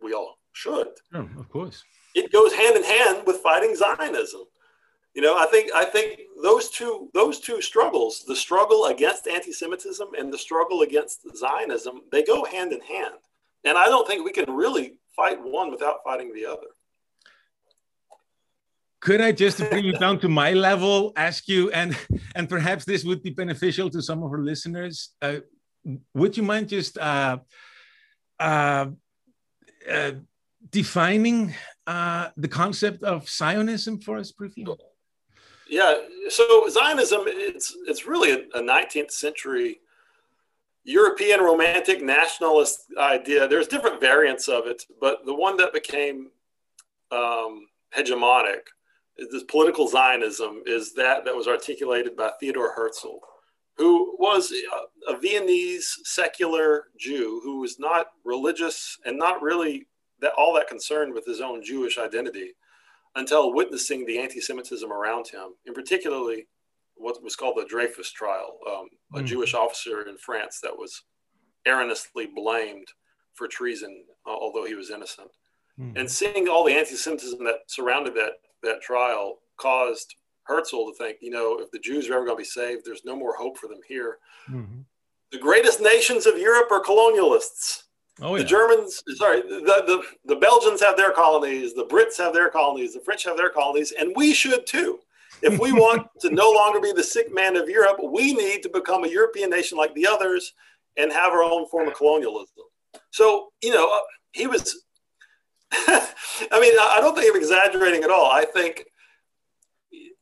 [0.00, 0.88] we all should.
[1.12, 1.82] Yeah, of course.
[2.14, 4.42] It goes hand in hand with fighting Zionism.
[5.14, 10.08] You know, I think I think those two those two struggles, the struggle against anti-Semitism
[10.16, 13.16] and the struggle against Zionism, they go hand in hand.
[13.64, 16.68] And I don't think we can really fight one without fighting the other.
[19.02, 21.96] Could I just bring you down to my level, ask you, and
[22.36, 25.10] and perhaps this would be beneficial to some of our listeners.
[25.20, 25.38] Uh,
[26.14, 27.38] would you mind just uh,
[28.38, 28.86] uh,
[29.90, 30.12] uh,
[30.70, 31.52] defining
[31.88, 34.64] uh, the concept of Zionism for us briefly?
[35.68, 35.94] Yeah,
[36.28, 39.80] so Zionism it's it's really a, 19th century
[40.84, 43.48] European romantic nationalist idea.
[43.48, 46.30] There's different variants of it, but the one that became
[47.10, 48.62] um, hegemonic,
[49.16, 53.18] this political Zionism, is that that was articulated by Theodore Herzl
[53.76, 54.52] who was
[55.08, 59.86] a, Viennese secular Jew who was not religious and not really
[60.20, 62.52] that all that concerned with his own Jewish identity
[63.16, 66.46] until witnessing the anti-Semitism around him, in particularly
[66.94, 69.26] what was called the Dreyfus trial, um, a mm.
[69.26, 71.02] Jewish officer in France that was
[71.66, 72.86] erroneously blamed
[73.34, 75.30] for treason, although he was innocent.
[75.78, 75.98] Mm.
[75.98, 81.30] And seeing all the anti-Semitism that surrounded that that trial caused Herzl to think, you
[81.30, 83.68] know, if the Jews are ever going to be saved, there's no more hope for
[83.68, 84.18] them here.
[84.50, 84.80] Mm-hmm.
[85.30, 87.84] The greatest nations of Europe are colonialists.
[88.20, 88.42] Oh, yeah.
[88.42, 92.92] The Germans, sorry, the, the, the Belgians have their colonies, the Brits have their colonies,
[92.94, 94.98] the French have their colonies, and we should too.
[95.40, 98.68] If we want to no longer be the sick man of Europe, we need to
[98.68, 100.52] become a European nation like the others
[100.98, 102.48] and have our own form of colonialism.
[103.10, 104.00] So, you know, uh,
[104.32, 104.84] he was,
[106.50, 108.30] I mean, I don't think I'm exaggerating at all.
[108.30, 108.84] I think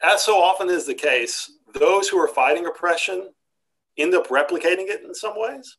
[0.02, 3.30] as so often is the case, those who are fighting oppression
[3.98, 5.76] end up replicating it in some ways.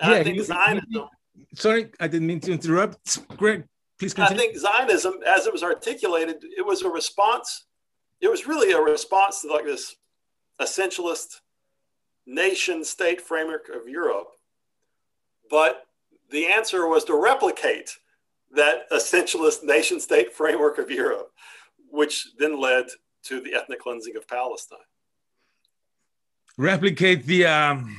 [0.00, 0.86] And yeah, I think you, Zionism.
[0.90, 1.08] You,
[1.54, 3.26] sorry, I didn't mean to interrupt.
[3.36, 3.64] Greg,
[3.98, 4.42] please continue.
[4.42, 7.66] I think Zionism, as it was articulated, it was a response.
[8.20, 9.96] It was really a response to like this
[10.60, 11.40] essentialist
[12.26, 14.28] nation state framework of Europe.
[15.50, 15.86] But
[16.30, 17.90] the answer was to replicate
[18.54, 21.30] that essentialist nation state framework of Europe,
[21.90, 22.86] which then led
[23.24, 24.78] to the ethnic cleansing of Palestine.
[26.56, 27.96] Replicate the um,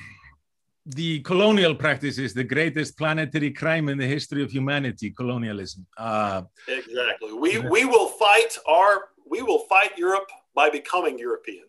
[0.85, 5.85] the colonial practices, the greatest planetary crime in the history of humanity, colonialism.
[5.97, 7.33] Uh, exactly.
[7.33, 11.65] We we will fight our we will fight Europe by becoming European.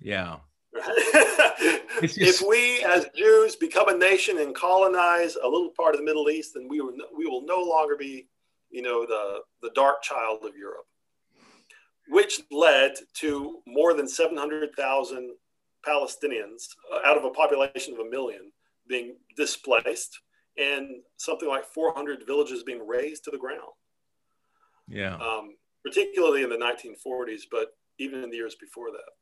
[0.00, 0.36] Yeah.
[2.02, 6.28] if we as Jews become a nation and colonize a little part of the Middle
[6.30, 8.28] East, then we will we will no longer be,
[8.70, 10.86] you know, the the dark child of Europe
[12.08, 15.34] which led to more than 700,000
[15.86, 18.52] Palestinians uh, out of a population of a million
[18.88, 20.20] being displaced
[20.56, 23.60] and something like 400 villages being razed to the ground.
[24.88, 25.16] Yeah.
[25.16, 29.12] Um, particularly in the 1940s, but even in the years before that.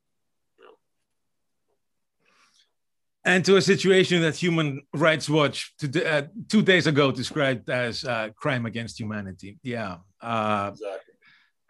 [3.26, 8.04] And to a situation that Human Rights Watch today, uh, two days ago described as
[8.04, 9.58] uh, crime against humanity.
[9.62, 9.96] Yeah.
[10.20, 11.14] Uh, exactly.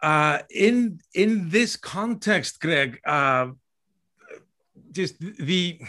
[0.01, 3.47] Uh, in in this context, Greg, uh,
[4.91, 5.79] just the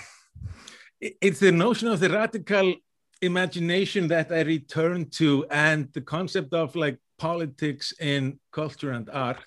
[1.01, 2.75] it's the notion of the radical
[3.21, 9.43] imagination that I return to, and the concept of like politics in culture and art.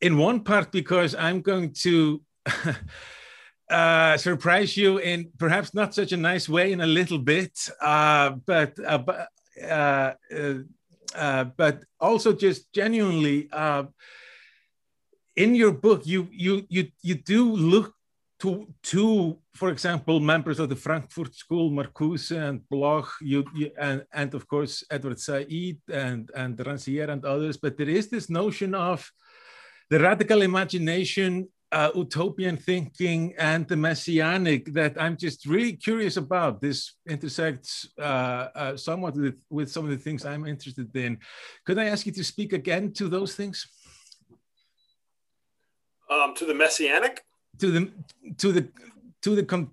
[0.00, 2.22] In one part, because I'm going to.
[3.72, 8.30] Uh, surprise you in perhaps not such a nice way in a little bit, uh,
[8.44, 9.02] but uh,
[9.62, 10.54] uh, uh
[11.14, 13.84] uh, but also just genuinely uh,
[15.36, 17.94] in your book you you you you do look
[18.42, 24.04] to two, for example, members of the Frankfurt School, Marcuse and Bloch, you, you, and,
[24.12, 25.46] and of course Edward Said
[25.88, 29.08] and, and Rancière and others, but there is this notion of
[29.90, 36.60] the radical imagination, uh, utopian thinking, and the messianic that I'm just really curious about.
[36.60, 41.18] This intersects uh, uh, somewhat with, with some of the things I'm interested in.
[41.66, 43.66] Could I ask you to speak again to those things?
[46.10, 47.24] Um, to the messianic?
[47.58, 47.92] to the
[48.38, 48.68] to the
[49.22, 49.70] to the con-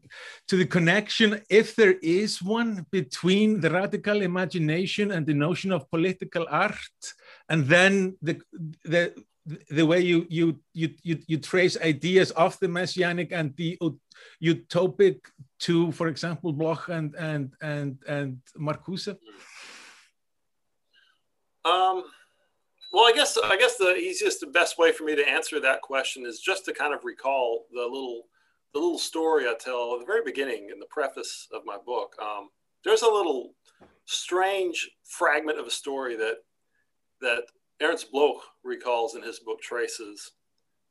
[0.48, 5.90] to the connection if there is one between the radical imagination and the notion of
[5.90, 7.04] political art
[7.50, 8.40] and then the
[8.84, 9.14] the
[9.70, 13.78] the way you you you you, you trace ideas of the messianic and the
[14.44, 15.20] utopic
[15.60, 19.08] to for example bloch and and and and marcuse
[21.66, 22.04] um
[22.92, 25.82] well, I guess I guess the easiest, the best way for me to answer that
[25.82, 28.24] question is just to kind of recall the little
[28.74, 32.16] the little story I tell at the very beginning in the preface of my book.
[32.22, 32.50] Um,
[32.84, 33.54] there's a little
[34.06, 36.38] strange fragment of a story that
[37.22, 37.44] that
[37.82, 40.32] Ernst Bloch recalls in his book Traces.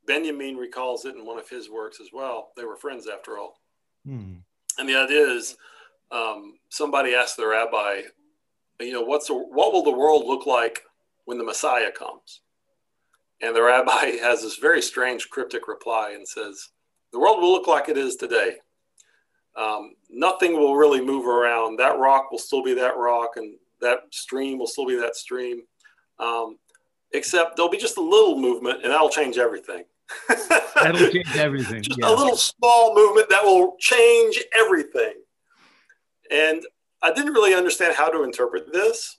[0.07, 2.49] Benjamin recalls it in one of his works as well.
[2.57, 3.59] They were friends after all.
[4.05, 4.37] Hmm.
[4.77, 5.55] And the idea is
[6.11, 8.01] um, somebody asked the rabbi,
[8.79, 10.81] you know, what's the, what will the world look like
[11.25, 12.41] when the Messiah comes.
[13.41, 16.69] And the rabbi has this very strange cryptic reply and says,
[17.13, 18.55] The world will look like it is today.
[19.55, 21.77] Um, nothing will really move around.
[21.77, 25.61] That rock will still be that rock, and that stream will still be that stream.
[26.19, 26.57] Um,
[27.13, 29.83] except there'll be just a little movement, and that'll change everything.
[30.75, 31.81] that'll change everything.
[31.81, 32.09] Just yeah.
[32.09, 35.13] a little small movement that will change everything.
[36.31, 36.63] And
[37.01, 39.17] I didn't really understand how to interpret this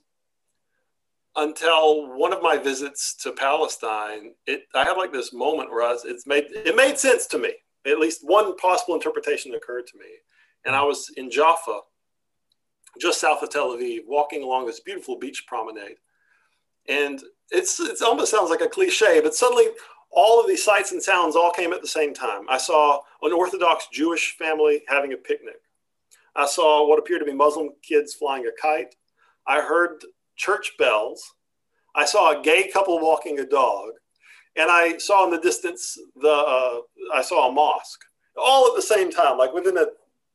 [1.36, 5.92] until one of my visits to Palestine, it I had like this moment where I
[5.92, 7.52] was, it's made it made sense to me.
[7.86, 10.06] At least one possible interpretation occurred to me.
[10.66, 11.80] And I was in Jaffa,
[13.00, 15.96] just south of Tel Aviv, walking along this beautiful beach promenade.
[16.88, 19.66] And it's it almost sounds like a cliche, but suddenly
[20.10, 22.42] all of these sights and sounds all came at the same time.
[22.48, 25.60] I saw an Orthodox Jewish family having a picnic.
[26.34, 28.94] I saw what appeared to be Muslim kids flying a kite.
[29.46, 30.02] I heard
[30.36, 31.22] church bells.
[31.94, 33.90] I saw a gay couple walking a dog,
[34.56, 36.80] and I saw in the distance the uh,
[37.14, 38.00] I saw a mosque,
[38.36, 39.86] all at the same time, like within a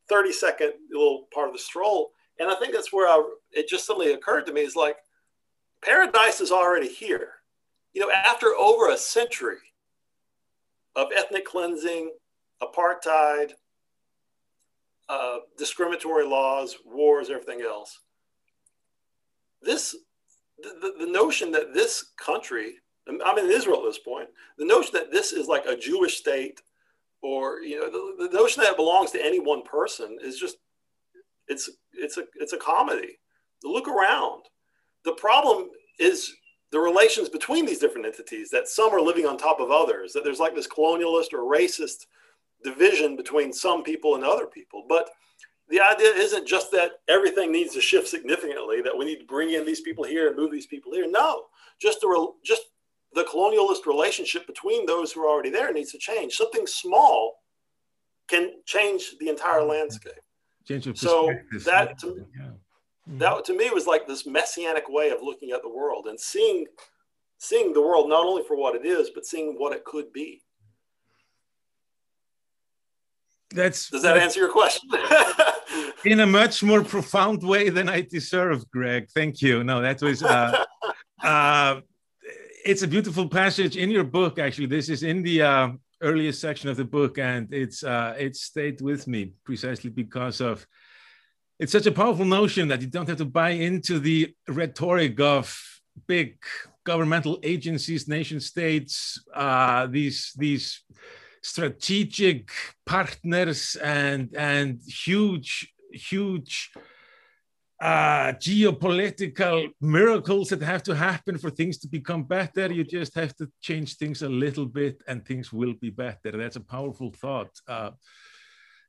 [0.10, 2.12] 30 second little part of the stroll.
[2.40, 4.98] And I think that's where I, it just suddenly occurred to me is like
[5.86, 7.34] paradise is already here.
[7.94, 9.58] You know, after over a century
[10.96, 12.12] of ethnic cleansing,
[12.62, 13.52] apartheid,
[15.08, 18.00] uh, discriminatory laws, wars, everything else,
[19.62, 19.96] this
[20.58, 22.76] the, the notion that this country
[23.08, 26.62] i'm in israel at this point the notion that this is like a jewish state
[27.22, 30.58] or you know the, the notion that it belongs to any one person is just
[31.48, 33.20] it's it's a it's a comedy
[33.64, 34.44] look around
[35.06, 36.34] the problem is
[36.72, 40.24] the relations between these different entities that some are living on top of others that
[40.24, 42.08] there's like this colonialist or racist
[42.64, 45.10] division between some people and other people but
[45.70, 49.52] the idea isn't just that everything needs to shift significantly, that we need to bring
[49.52, 51.10] in these people here and move these people here.
[51.10, 51.46] No,
[51.82, 52.64] just the, just
[53.14, 56.34] the colonialist relationship between those who are already there needs to change.
[56.34, 57.40] Something small
[58.28, 59.72] can change the entire mm-hmm.
[59.72, 60.14] landscape.
[60.68, 61.32] Change so
[61.66, 62.50] that to, yeah.
[63.08, 66.66] That to me was like this messianic way of looking at the world and seeing
[67.38, 70.42] seeing the world not only for what it is, but seeing what it could be.
[73.52, 74.90] That's does that answer your question?
[76.06, 79.08] In a much more profound way than i deserve greg.
[79.14, 79.64] Thank you.
[79.64, 80.66] No that was uh,
[81.24, 81.82] uh,
[82.66, 84.68] it's a beautiful passage in your book actually.
[84.68, 85.70] This is in the uh,
[86.02, 90.66] earliest section of the book and it's uh, it stayed with me precisely because of
[91.60, 95.58] it's such a powerful notion that you don't have to buy into the rhetoric of
[96.08, 96.38] big
[96.84, 100.84] governmental agencies nation states uh, these these
[101.42, 102.52] strategic
[102.86, 106.72] partners and and huge huge
[107.82, 112.72] uh, geopolitical miracles that have to happen for things to become better.
[112.72, 116.32] You just have to change things a little bit, and things will be better.
[116.32, 117.52] That's a powerful thought.
[117.68, 117.92] Uh,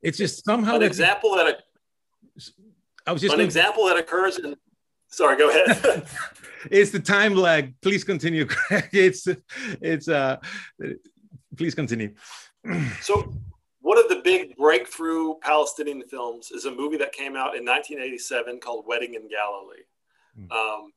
[0.03, 1.63] it's just somehow an example that
[3.07, 4.57] I was just an example that occurs in.
[5.09, 6.07] Sorry, go ahead.
[6.71, 7.75] it's the time lag.
[7.81, 8.49] Please continue.
[8.93, 9.27] It's
[9.81, 10.39] it's uh,
[11.57, 12.15] please continue
[13.01, 13.33] so
[13.81, 18.59] one of the big breakthrough Palestinian films is a movie that came out in 1987
[18.59, 19.85] called Wedding in Galilee.
[20.39, 20.51] Mm.
[20.51, 20.93] Um,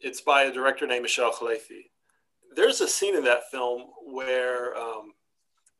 [0.00, 1.90] it's by a director named Michel Khleifi.
[2.56, 5.12] There's a scene in that film where um,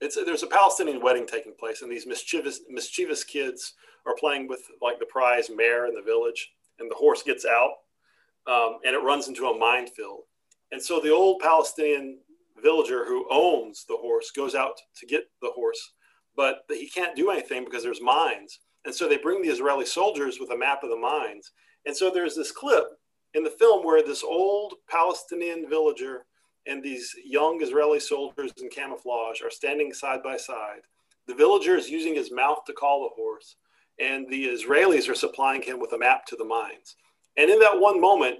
[0.00, 3.74] it's a, there's a Palestinian wedding taking place, and these mischievous mischievous kids
[4.06, 7.72] are playing with like the prize mare in the village, and the horse gets out,
[8.46, 10.22] um, and it runs into a minefield,
[10.72, 12.18] and so the old Palestinian
[12.62, 15.92] villager who owns the horse goes out to get the horse,
[16.36, 20.38] but he can't do anything because there's mines, and so they bring the Israeli soldiers
[20.40, 21.52] with a map of the mines,
[21.86, 22.84] and so there's this clip
[23.34, 26.26] in the film where this old Palestinian villager
[26.66, 30.80] and these young Israeli soldiers in camouflage are standing side by side.
[31.26, 33.56] The villager is using his mouth to call the horse,
[33.98, 36.96] and the Israelis are supplying him with a map to the mines.
[37.36, 38.38] And in that one moment,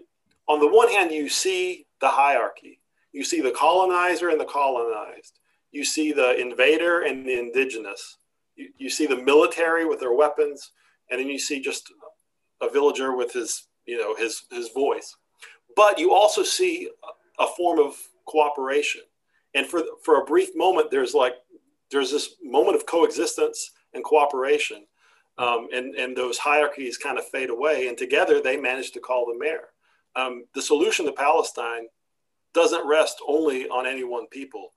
[0.49, 2.81] on the one hand, you see the hierarchy.
[3.13, 5.39] You see the colonizer and the colonized.
[5.73, 8.19] You see the invader and the indigenous.
[8.57, 10.73] You, you see the military with their weapons,
[11.11, 11.93] and then you see just
[12.61, 15.17] a villager with his, you know, his his voice.
[15.77, 16.91] But you also see
[17.39, 17.97] a form of
[18.27, 19.03] cooperation.
[19.55, 21.35] And for, for a brief moment, there's like,
[21.91, 24.87] there's this moment of coexistence and cooperation.
[25.37, 27.89] Um, and, and those hierarchies kind of fade away.
[27.89, 29.69] And together they manage to call the mare.
[30.17, 31.87] Um, the solution to Palestine
[32.53, 34.71] doesn't rest only on any one people.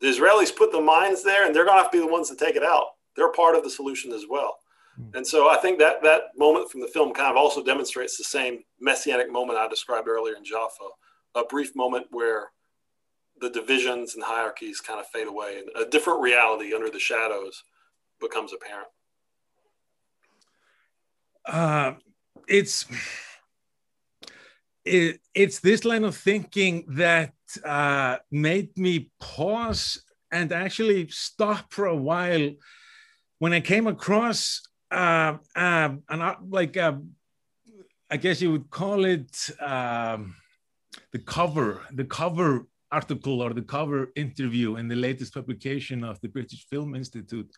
[0.00, 2.28] The Israelis put the mines there, and they're going to have to be the ones
[2.28, 2.88] to take it out.
[3.16, 4.56] They're part of the solution as well.
[4.96, 5.16] Hmm.
[5.16, 8.24] And so I think that that moment from the film kind of also demonstrates the
[8.24, 10.88] same messianic moment I described earlier in Jaffa,
[11.34, 12.50] a brief moment where
[13.40, 17.64] the divisions and hierarchies kind of fade away and a different reality under the shadows
[18.20, 18.88] becomes apparent
[21.46, 21.92] uh,
[22.48, 22.86] it's
[24.84, 27.32] it, it's this line of thinking that
[27.64, 32.50] uh, made me pause and actually stop for a while.
[33.38, 36.94] When I came across uh, uh, an like uh,
[38.10, 40.34] I guess you would call it um,
[41.12, 46.28] the cover, the cover article or the cover interview in the latest publication of the
[46.28, 47.50] British Film Institute,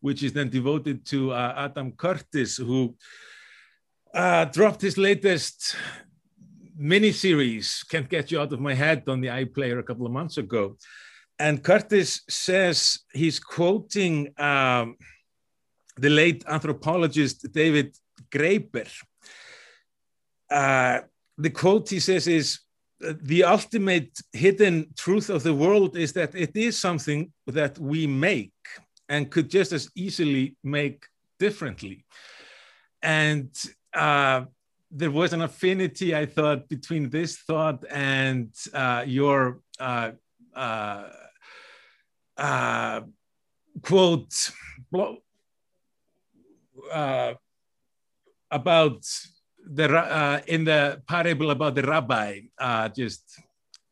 [0.00, 2.94] which is then devoted to uh, Adam Curtis, who
[4.14, 5.76] uh, dropped his latest
[6.80, 10.38] miniseries, Can't Get You Out of My Head, on the iPlayer a couple of months
[10.38, 10.76] ago.
[11.38, 14.96] And Curtis says he's quoting um,
[15.96, 17.96] the late anthropologist David
[18.30, 18.90] Graeber.
[20.50, 21.00] Uh,
[21.38, 22.60] the quote he says is
[23.00, 28.52] the ultimate hidden truth of the world is that it is something that we make
[29.08, 31.04] and could just as easily make
[31.38, 32.04] differently.
[33.02, 33.50] And
[33.94, 34.44] uh,
[34.90, 40.12] there was an affinity, I thought, between this thought and uh, your uh,
[40.54, 41.08] uh,
[42.36, 43.00] uh
[43.82, 44.52] quote
[46.92, 47.34] uh,
[48.50, 49.04] about
[49.64, 53.40] the uh, in the parable about the rabbi, uh, just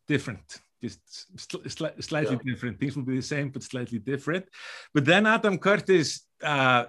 [0.07, 1.01] different, just
[1.39, 1.57] sl
[2.01, 2.53] slightly yeah.
[2.53, 2.79] different.
[2.79, 4.47] Things will be the same, but slightly different.
[4.93, 6.85] But then Adam Curtis uh,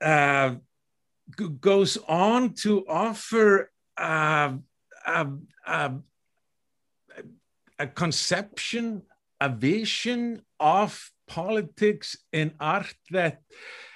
[0.00, 0.54] uh,
[1.60, 4.54] goes on to offer uh,
[5.06, 5.26] a,
[5.66, 5.92] a,
[7.78, 9.02] a conception,
[9.40, 13.40] a vision of politics in art that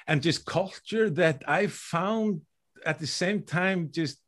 [0.06, 2.40] and just culture that I found
[2.84, 4.18] at the same time just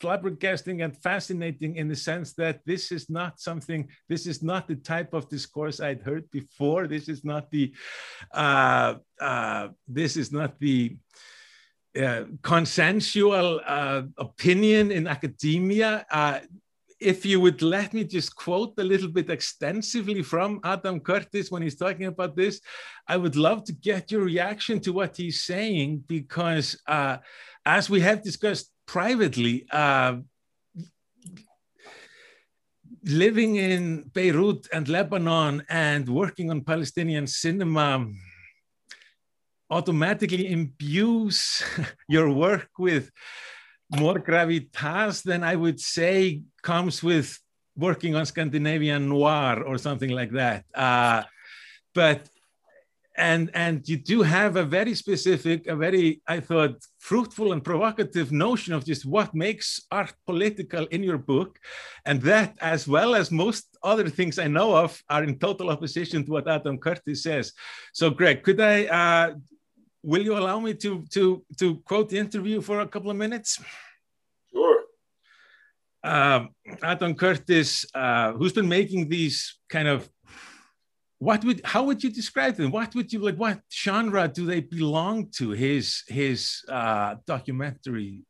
[0.00, 4.76] flabbergasting and fascinating in the sense that this is not something this is not the
[4.76, 6.86] type of discourse i'd heard before.
[6.86, 7.72] This is not the
[8.32, 10.96] uh, uh, this is not the
[12.00, 16.04] uh, consensual uh, opinion in academia.
[16.10, 16.40] Uh,
[17.00, 21.62] if you would let me just quote a little bit extensively from Adam Curtis when
[21.62, 22.60] he's talking about this,
[23.06, 27.18] I would love to get your reaction to what he's saying because, uh,
[27.66, 30.16] as we have discussed privately, uh,
[33.04, 38.06] living in Beirut and Lebanon and working on Palestinian cinema
[39.70, 41.62] automatically imbues
[42.08, 43.10] your work with
[43.90, 47.38] more gravitas than I would say comes with
[47.76, 50.64] working on Scandinavian noir or something like that.
[50.74, 51.22] Uh,
[51.94, 52.28] but
[53.16, 58.32] and and you do have a very specific, a very I thought fruitful and provocative
[58.32, 61.58] notion of just what makes art political in your book,
[62.04, 66.24] and that as well as most other things I know of are in total opposition
[66.24, 67.52] to what Adam Curtis says.
[67.92, 68.86] So, Greg, could I?
[68.86, 69.34] Uh,
[70.04, 73.60] will you allow me to to to quote the interview for a couple of minutes?
[76.04, 76.44] uh,
[76.82, 80.08] Adam Curtis, uh, who's been making these kind of
[81.18, 82.70] what would how would you describe them?
[82.70, 83.36] What would you like?
[83.36, 85.50] What genre do they belong to?
[85.50, 88.22] His his uh, documentary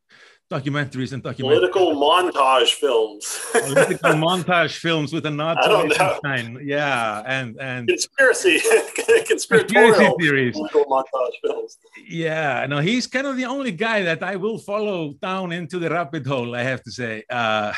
[0.51, 1.59] documentaries and documentaries.
[1.59, 3.39] Political montage films.
[3.51, 6.59] Political montage films with a nod to.
[6.63, 8.59] Yeah, and and Conspiracy,
[9.27, 10.53] Conspiracy theories.
[10.55, 11.77] political montage films.
[12.07, 15.89] Yeah, no, he's kind of the only guy that I will follow down into the
[15.89, 17.23] rabbit hole, I have to say.
[17.29, 17.73] Uh,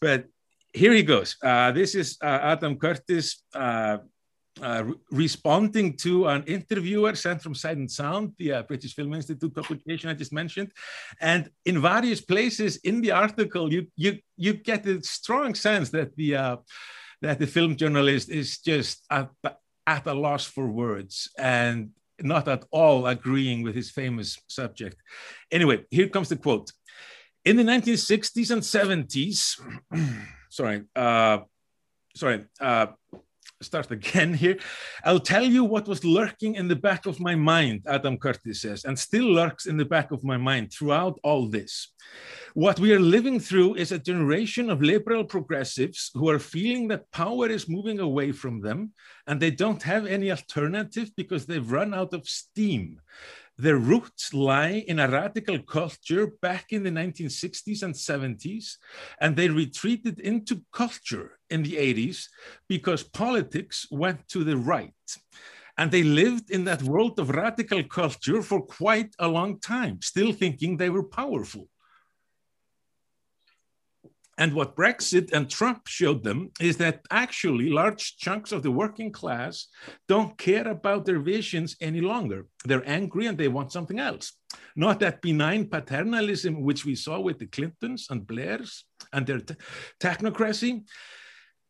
[0.00, 0.26] but
[0.72, 1.36] here he goes.
[1.42, 3.98] Uh, this is uh, Adam Curtis uh,
[4.62, 9.14] uh, re- responding to an interviewer sent from Sight and Sound, the uh, British Film
[9.14, 10.72] Institute publication I just mentioned.
[11.20, 16.16] And in various places in the article, you you you get a strong sense that
[16.16, 16.56] the uh,
[17.22, 19.30] that the film journalist is just at,
[19.86, 21.90] at a loss for words and
[22.20, 24.96] not at all agreeing with his famous subject.
[25.50, 26.72] Anyway, here comes the quote.
[27.44, 29.60] In the 1960s and 70s,
[30.50, 31.38] sorry, uh,
[32.14, 32.86] sorry, uh,
[33.62, 34.58] start again here.
[35.04, 38.84] I'll tell you what was lurking in the back of my mind, Adam Curtis says,
[38.84, 41.92] and still lurks in the back of my mind throughout all this.
[42.54, 47.10] What we are living through is a generation of liberal progressives who are feeling that
[47.10, 48.92] power is moving away from them
[49.26, 53.00] and they don't have any alternative because they've run out of steam.
[53.58, 58.76] Their roots lie in a radical culture back in the 1960s and 70s,
[59.20, 62.26] and they retreated into culture in the 80s
[62.68, 64.92] because politics went to the right.
[65.78, 70.32] And they lived in that world of radical culture for quite a long time, still
[70.32, 71.68] thinking they were powerful.
[74.38, 79.10] And what Brexit and Trump showed them is that actually large chunks of the working
[79.10, 79.68] class
[80.08, 82.46] don't care about their visions any longer.
[82.64, 84.32] They're angry and they want something else.
[84.74, 89.54] Not that benign paternalism which we saw with the Clintons and Blairs and their te-
[90.00, 90.82] technocracy.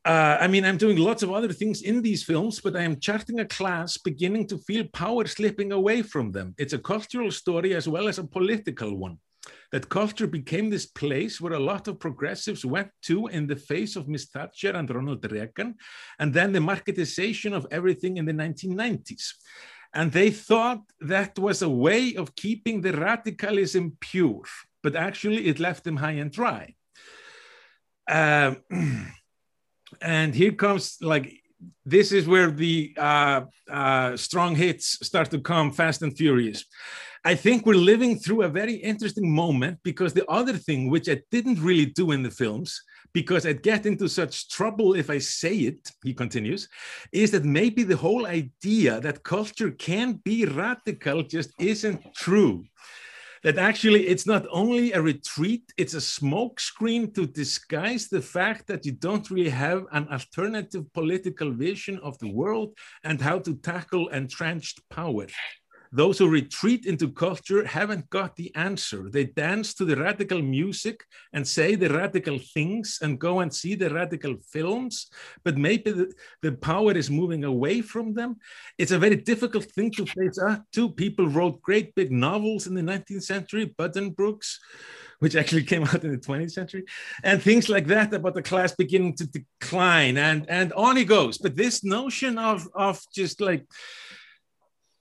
[0.05, 3.01] Uh, I mean, I'm doing lots of other things in these films, but I am
[3.01, 6.55] charting a class beginning to feel power slipping away from them.
[6.59, 9.19] It's a cultural story as well as a political one
[9.73, 13.97] that culture became this place where a lot of progressives went to in the face
[13.97, 15.75] of Miss Thatcher and Ronald Reagan,
[16.19, 19.33] and then the marketization of everything in the 1990s.
[19.95, 24.43] And they thought that was a way of keeping the radicalism pure,
[24.83, 26.75] but actually it left them high and dry.
[28.09, 28.63] Um,
[30.01, 31.41] and here comes like
[31.85, 36.65] this is where the uh, uh, strong hits start to come fast and furious.
[37.27, 41.23] I think we're living through a very interesting moment because the other thing, which I
[41.33, 42.81] didn't really do in the films,
[43.13, 46.69] because I'd get into such trouble if I say it, he continues,
[47.11, 52.63] is that maybe the whole idea that culture can be radical just isn't true.
[53.43, 58.87] That actually it's not only a retreat, it's a smokescreen to disguise the fact that
[58.87, 64.07] you don't really have an alternative political vision of the world and how to tackle
[64.11, 65.27] entrenched power
[65.93, 69.09] those who retreat into culture haven't got the answer.
[69.11, 73.75] They dance to the radical music and say the radical things and go and see
[73.75, 75.11] the radical films,
[75.45, 76.13] but maybe the,
[76.43, 78.37] the power is moving away from them.
[78.79, 80.91] It's a very difficult thing to face ah, up to.
[80.91, 84.59] People wrote great big novels in the 19th century, Button Buddenbrooks
[85.19, 86.85] which actually came out in the 20th century,
[87.23, 91.39] and things like that about the class beginning to decline, and and on it goes.
[91.39, 93.67] But this notion of of just like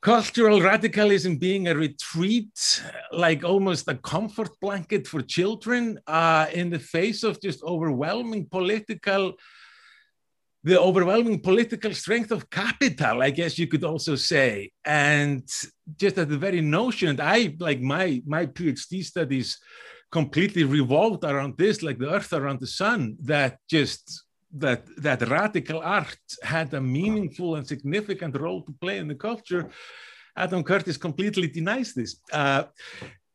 [0.06, 6.78] cultural radicalism being a retreat, like almost a comfort blanket for children uh, in the
[6.78, 9.34] face of just overwhelming political,
[10.64, 14.72] the overwhelming political strength of capital, I guess you could also say.
[14.86, 15.42] And
[15.98, 19.58] just at the very notion, I like my, my PhD studies
[20.12, 24.25] completely revolved around this, like the earth around the sun, that just
[24.56, 29.70] that that radical art had a meaningful and significant role to play in the culture.
[30.38, 32.20] Adam Curtis completely denies this.
[32.32, 32.64] Uh,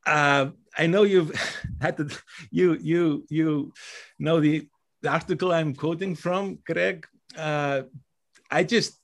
[0.07, 0.47] uh,
[0.77, 1.33] I know you've
[1.81, 2.09] had to,
[2.51, 3.73] you you you
[4.19, 4.69] know the,
[5.03, 7.07] the article I'm quoting from, Greg.
[7.37, 7.83] Uh,
[8.51, 9.01] I just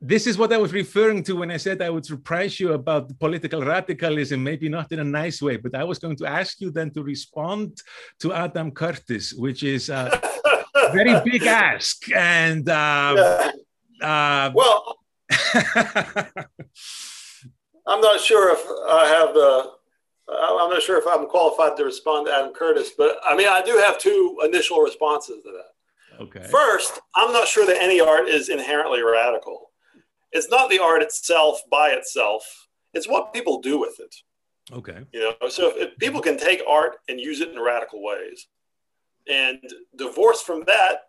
[0.00, 3.18] this is what I was referring to when I said I would surprise you about
[3.18, 6.70] political radicalism, maybe not in a nice way, but I was going to ask you
[6.70, 7.82] then to respond
[8.20, 10.20] to Adam Curtis, which is a
[10.92, 12.10] very big ask.
[12.14, 13.52] And uh,
[14.02, 14.98] uh, well,
[17.86, 19.72] I'm not sure if I have the.
[20.30, 23.62] I'm not sure if I'm qualified to respond to Adam Curtis, but I mean, I
[23.62, 26.22] do have two initial responses to that.
[26.22, 26.46] Okay.
[26.50, 29.70] First, I'm not sure that any art is inherently radical.
[30.32, 32.44] It's not the art itself by itself.
[32.92, 34.14] It's what people do with it.
[34.70, 34.98] Okay.
[35.12, 38.48] You know, so if, if people can take art and use it in radical ways,
[39.28, 39.60] and
[39.96, 41.02] divorce from that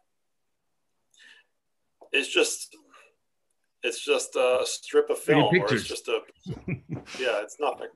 [2.12, 2.76] is just
[3.84, 6.20] it's just a strip of film or it's just a
[7.20, 7.88] yeah it's nothing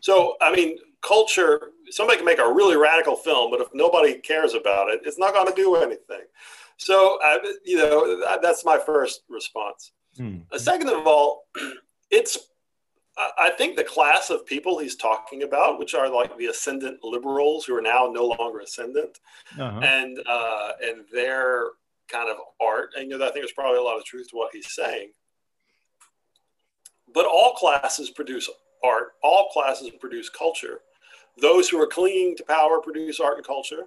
[0.00, 4.54] So, I mean, culture, somebody can make a really radical film, but if nobody cares
[4.54, 6.24] about it, it's not going to do anything.
[6.76, 9.92] So, I, you know, that's my first response.
[10.18, 10.42] Mm.
[10.56, 11.46] Second of all,
[12.10, 12.38] it's,
[13.18, 17.64] I think the class of people he's talking about, which are like the ascendant liberals
[17.64, 19.20] who are now no longer ascendant,
[19.58, 19.80] uh-huh.
[19.82, 21.68] and uh, and their
[22.08, 24.36] kind of art, and you know, I think there's probably a lot of truth to
[24.36, 25.12] what he's saying.
[27.14, 28.50] But all classes produce
[28.84, 29.12] art.
[29.22, 30.80] All classes produce culture.
[31.40, 33.84] Those who are clinging to power produce art and culture.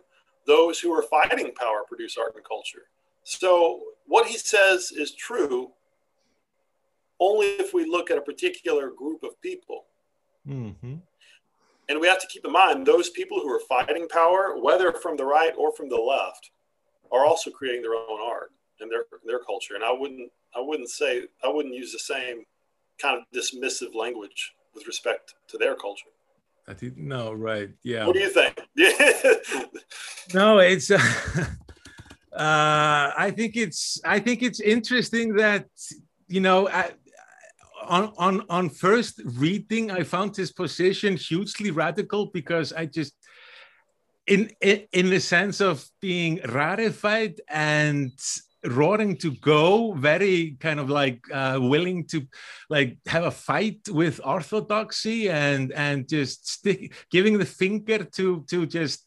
[0.47, 2.83] Those who are fighting power produce art and culture.
[3.23, 5.71] So what he says is true
[7.19, 9.85] only if we look at a particular group of people.
[10.47, 10.95] Mm-hmm.
[11.89, 15.17] And we have to keep in mind those people who are fighting power, whether from
[15.17, 16.51] the right or from the left,
[17.11, 19.75] are also creating their own art and their their culture.
[19.75, 22.43] And I wouldn't I wouldn't say I wouldn't use the same
[23.01, 26.09] kind of dismissive language with respect to their culture.
[26.67, 27.69] I think no, right?
[27.83, 28.05] Yeah.
[28.05, 28.61] What do you think?
[30.33, 30.91] no, it's.
[30.91, 30.97] Uh,
[32.33, 33.99] uh, I think it's.
[34.05, 35.65] I think it's interesting that
[36.27, 36.69] you know.
[36.69, 36.91] I,
[37.89, 43.13] on on on first reading, I found his position hugely radical because I just.
[44.27, 48.11] In, in in the sense of being ratified and
[48.65, 52.27] roaring to go very kind of like uh, willing to
[52.69, 58.65] like have a fight with orthodoxy and and just stick giving the finger to to
[58.65, 59.05] just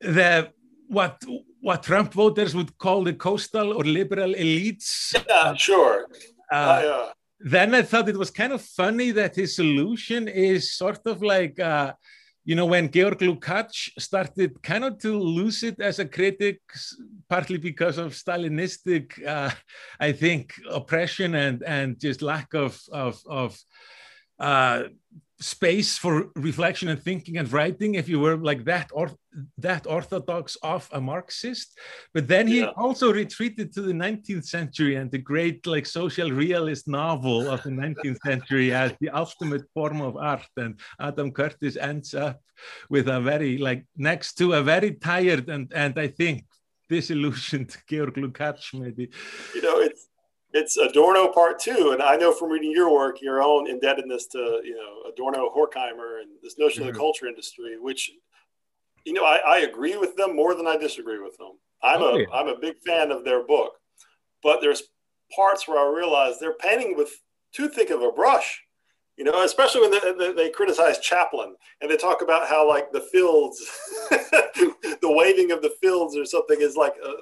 [0.00, 0.50] the
[0.88, 1.22] what
[1.60, 5.14] what Trump voters would call the coastal or liberal elites.
[5.28, 6.06] Yeah, sure.
[6.50, 7.12] Uh, uh, yeah.
[7.44, 11.58] Then I thought it was kind of funny that his solution is sort of like
[11.58, 11.92] uh,
[12.44, 16.60] you know, when Georg Lukács started kind of to lose it as a critic,
[17.28, 19.50] partly because of Stalinistic, uh,
[20.00, 23.58] I think, oppression and and just lack of of, of
[24.40, 24.84] uh,
[25.42, 29.10] space for reflection and thinking and writing if you were like that or
[29.58, 31.78] that orthodox of a marxist.
[32.14, 32.70] But then he yeah.
[32.76, 37.70] also retreated to the 19th century and the great like social realist novel of the
[37.70, 40.46] 19th century as the ultimate form of art.
[40.56, 42.40] And adam curtis ends up
[42.88, 46.44] with a very like next to a very tired and and i think
[46.88, 49.10] disillusioned georg lukács maybe.
[49.54, 50.06] You know it's
[50.52, 54.60] it's Adorno part two, and I know from reading your work, your own indebtedness to
[54.64, 56.88] you know Adorno, Horkheimer, and this notion mm-hmm.
[56.88, 57.00] of the mm-hmm.
[57.00, 58.10] culture industry, which
[59.04, 61.52] you know I, I, agree with them more than I disagree with them.
[61.82, 63.72] I'm oh, a am a big fan of their book,
[64.42, 64.82] but there's
[65.34, 67.10] parts where I realize they're painting with
[67.52, 68.62] too thick of a brush.
[69.18, 72.90] You know, especially when they, they, they criticize Chaplin and they talk about how like
[72.92, 73.62] the fields,
[74.10, 77.12] the waving of the fields or something is like a,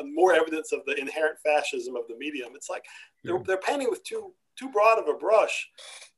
[0.00, 2.50] a more evidence of the inherent fascism of the medium.
[2.54, 2.84] It's like
[3.24, 5.68] they're, they're painting with too too broad of a brush.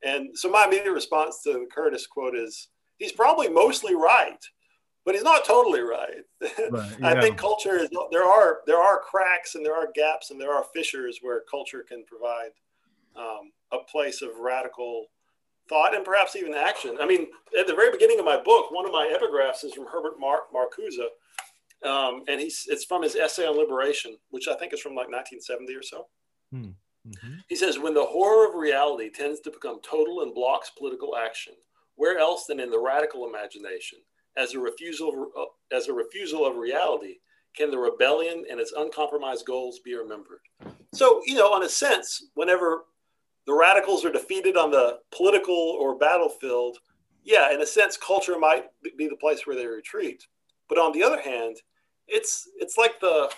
[0.05, 2.69] And so my immediate response to the Curtis quote is
[2.99, 4.39] he's probably mostly right,
[5.05, 6.23] but he's not totally right.
[6.71, 7.09] right yeah.
[7.09, 10.53] I think culture is there are there are cracks and there are gaps and there
[10.53, 12.51] are fissures where culture can provide
[13.17, 15.07] um, a place of radical
[15.69, 16.97] thought and perhaps even action.
[17.01, 17.27] I mean,
[17.59, 20.47] at the very beginning of my book, one of my epigraphs is from Herbert Mar-
[20.55, 20.99] Marcuse,
[21.85, 25.09] um, and he's it's from his essay on liberation, which I think is from like
[25.09, 26.07] 1970 or so.
[26.51, 26.71] Hmm.
[27.07, 27.35] Mm-hmm.
[27.49, 31.55] He says, when the horror of reality tends to become total and blocks political action,
[31.95, 33.99] where else than in the radical imagination,
[34.37, 37.17] as a refusal of, uh, as a refusal of reality,
[37.57, 40.41] can the rebellion and its uncompromised goals be remembered?
[40.93, 42.85] So, you know, in a sense, whenever
[43.47, 46.79] the radicals are defeated on the political or battlefield,
[47.25, 48.67] yeah, in a sense, culture might
[48.97, 50.25] be the place where they retreat.
[50.69, 51.57] But on the other hand,
[52.07, 53.31] it's it's like the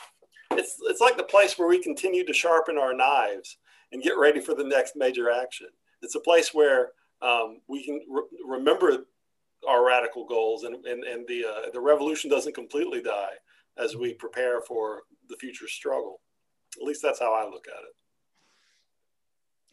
[0.52, 3.56] it's it's like the place where we continue to sharpen our knives
[3.92, 5.68] and get ready for the next major action.
[6.02, 6.90] It's a place where
[7.22, 9.04] um, we can re- remember
[9.68, 13.34] our radical goals and and, and the uh, the revolution doesn't completely die
[13.78, 16.20] as we prepare for the future struggle.
[16.80, 17.94] At least that's how I look at it.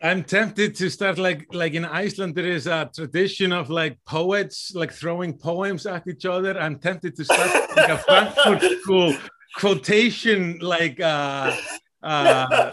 [0.02, 4.72] I'm tempted to start like like in Iceland there is a tradition of like poets
[4.76, 6.60] like throwing poems at each other.
[6.60, 9.16] I'm tempted to start like a Frankfurt School
[9.56, 11.56] quotation like uh,
[12.04, 12.72] uh,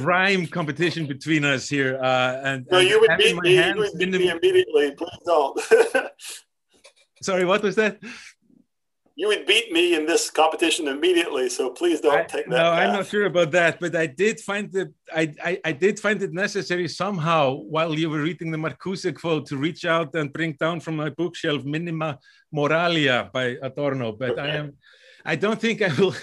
[0.00, 2.00] rhyme competition between us here.
[2.02, 3.56] Uh, and, no, you would beat me.
[3.56, 4.90] You would beat me immediately.
[4.92, 5.60] Please don't.
[7.22, 8.00] Sorry, what was that?
[9.20, 11.50] You would beat me in this competition immediately.
[11.50, 12.56] So please don't I, take that.
[12.56, 12.78] No, path.
[12.80, 14.88] I'm not sure about that, but I did find it.
[15.14, 19.44] I, I, I did find it necessary somehow while you were reading the Marcuse quote
[19.48, 22.16] to reach out and bring down from my bookshelf Minima
[22.50, 24.12] Moralia by Adorno.
[24.12, 24.40] But okay.
[24.40, 24.72] I am.
[25.26, 26.14] I don't think I will.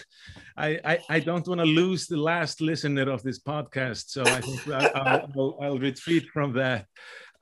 [0.57, 4.41] I, I, I, don't want to lose the last listener of this podcast, so I
[4.41, 4.91] think I'll,
[5.35, 6.87] I'll, I'll, retreat from that.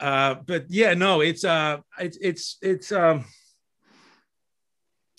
[0.01, 3.23] Uh, but yeah, no, it's uh, it's it's it's um,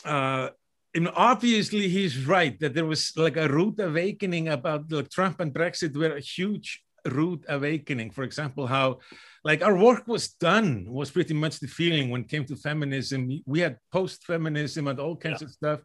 [0.06, 0.50] uh,
[0.94, 5.52] and obviously he's right that there was like a root awakening about like Trump and
[5.52, 8.10] Brexit were a huge root awakening.
[8.10, 9.00] For example, how
[9.44, 13.42] like our work was done was pretty much the feeling when it came to feminism.
[13.46, 15.46] We had post-feminism and all kinds yeah.
[15.46, 15.80] of stuff,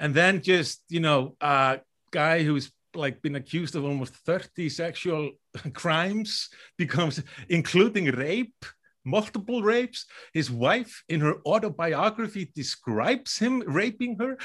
[0.00, 1.80] and then just you know a
[2.10, 5.30] guy who's like been accused of almost 30 sexual
[5.74, 6.48] crimes
[6.78, 8.64] becomes including rape
[9.04, 10.06] multiple rapes.
[10.32, 14.36] His wife, in her autobiography, describes him raping her,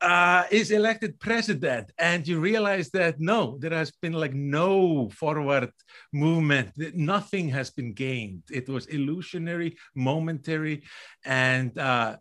[0.00, 1.92] uh, is elected president.
[1.98, 5.70] And you realize that no, there has been like no forward
[6.12, 8.42] movement, nothing has been gained.
[8.50, 10.84] It was illusionary, momentary.
[11.24, 12.16] And uh,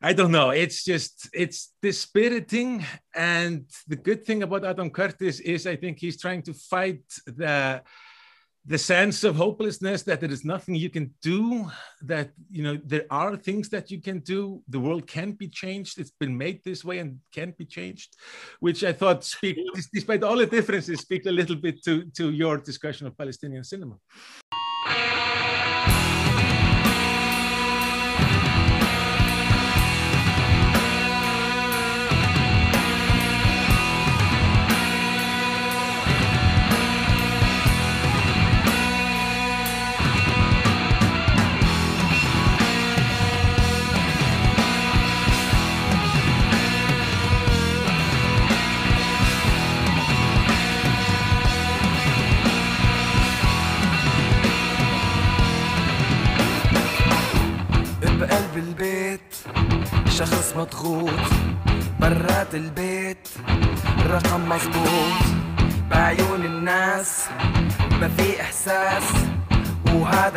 [0.00, 2.84] I don't know, it's just, it's dispiriting.
[3.14, 7.82] And the good thing about Adam Curtis is I think he's trying to fight the
[8.64, 11.68] the sense of hopelessness that there is nothing you can do
[12.02, 14.62] that you know there are things that you can do.
[14.68, 15.98] The world can be changed.
[15.98, 18.16] It's been made this way and can be changed
[18.60, 19.56] which i thought speak
[19.92, 23.96] despite all the differences speak a little bit to to your discussion of palestinian cinema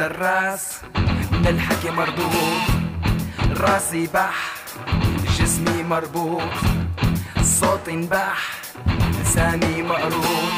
[0.06, 0.82] وهذا الراس
[1.32, 2.62] من الحكي مردود
[3.58, 4.54] راسي بح
[5.40, 6.42] جسمي مربوط.
[7.42, 8.52] صوتي انبح
[9.22, 10.54] لساني مقروض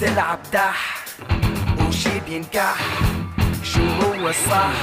[0.00, 1.04] تلعب دح
[1.80, 2.76] وشي بينكح.
[3.62, 4.74] شو هو الصح؟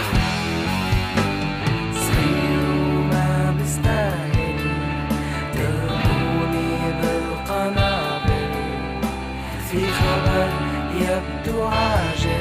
[11.02, 12.41] يبدو عاجل.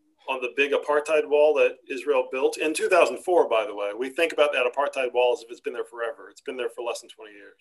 [0.29, 3.91] on the big apartheid wall that Israel built in 2004, by the way.
[3.97, 6.29] We think about that apartheid wall as if it's been there forever.
[6.29, 7.55] It's been there for less than 20 years.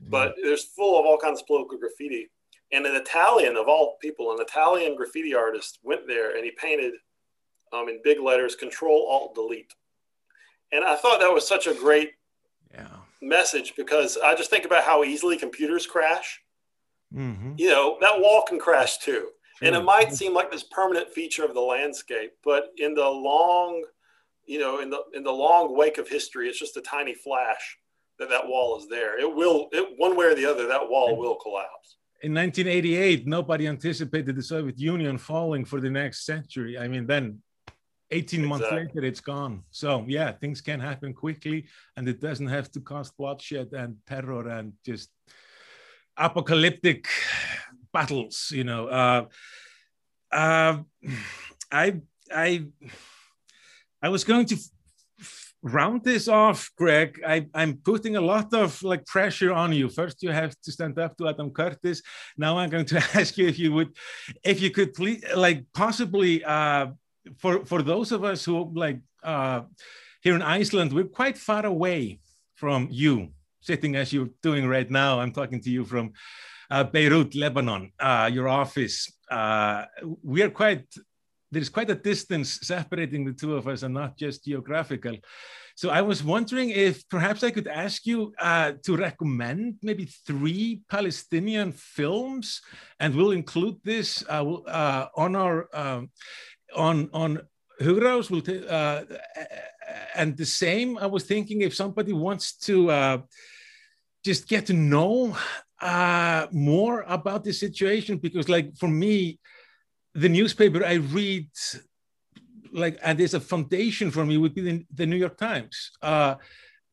[0.00, 0.10] Mm-hmm.
[0.10, 2.30] But there's full of all kinds of political graffiti.
[2.72, 6.94] And an Italian, of all people, an Italian graffiti artist went there and he painted
[7.72, 9.74] um, in big letters Control Alt Delete.
[10.72, 12.12] And I thought that was such a great
[12.72, 12.88] yeah.
[13.20, 16.40] message because I just think about how easily computers crash.
[17.14, 17.52] Mm-hmm.
[17.56, 19.28] You know, that wall can crash too.
[19.62, 23.84] And it might seem like this permanent feature of the landscape, but in the long,
[24.46, 27.78] you know, in the in the long wake of history, it's just a tiny flash
[28.18, 29.18] that that wall is there.
[29.18, 31.96] It will, it, one way or the other, that wall will collapse.
[32.22, 36.78] In 1988, nobody anticipated the Soviet Union falling for the next century.
[36.78, 37.42] I mean, then
[38.10, 39.64] 18 months later, it's gone.
[39.70, 41.66] So yeah, things can happen quickly,
[41.96, 45.10] and it doesn't have to cost bloodshed and terror and just
[46.16, 47.08] apocalyptic
[47.94, 48.52] battles.
[48.52, 49.24] You know, uh,
[50.30, 50.74] uh,
[51.72, 52.00] I
[52.30, 52.66] I
[54.02, 54.56] I was going to
[55.64, 57.20] round this off, Greg.
[57.26, 59.88] I, I'm putting a lot of like pressure on you.
[59.88, 62.02] First, you have to stand up to Adam Curtis.
[62.36, 63.96] Now, I'm going to ask you if you would,
[64.44, 66.88] if you could please, like possibly, uh,
[67.38, 69.62] for for those of us who like uh,
[70.20, 72.20] here in Iceland, we're quite far away
[72.54, 73.30] from you,
[73.60, 75.20] sitting as you're doing right now.
[75.20, 76.12] I'm talking to you from
[76.74, 78.96] uh, Beirut, Lebanon, uh, your office.
[79.30, 79.84] Uh,
[80.22, 80.86] we are quite,
[81.52, 85.16] there's quite a distance separating the two of us and not just geographical.
[85.76, 90.82] So I was wondering if perhaps I could ask you uh, to recommend maybe three
[90.88, 92.60] Palestinian films,
[92.98, 96.10] and we'll include this uh, uh, on our um,
[96.76, 97.40] on on
[97.80, 98.30] Hugrás.
[98.30, 98.42] Will
[100.14, 100.96] and the same.
[100.98, 103.22] I was thinking if somebody wants to
[104.24, 105.36] just get to know
[105.80, 109.38] uh, more about the situation because, like, for me,
[110.14, 111.48] the newspaper I read
[112.72, 115.92] like, and there's a foundation for me would be the, the New York Times.
[116.02, 116.34] Uh,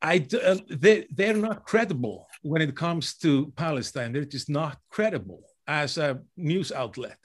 [0.01, 4.13] I uh, they they're not credible when it comes to Palestine.
[4.13, 7.17] They're just not credible as a news outlet.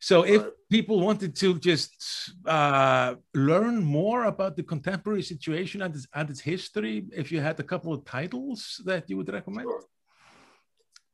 [0.00, 1.92] So if people wanted to just
[2.44, 7.58] uh, learn more about the contemporary situation and its, and its history, if you had
[7.60, 9.66] a couple of titles that you would recommend.
[9.66, 9.84] Sure.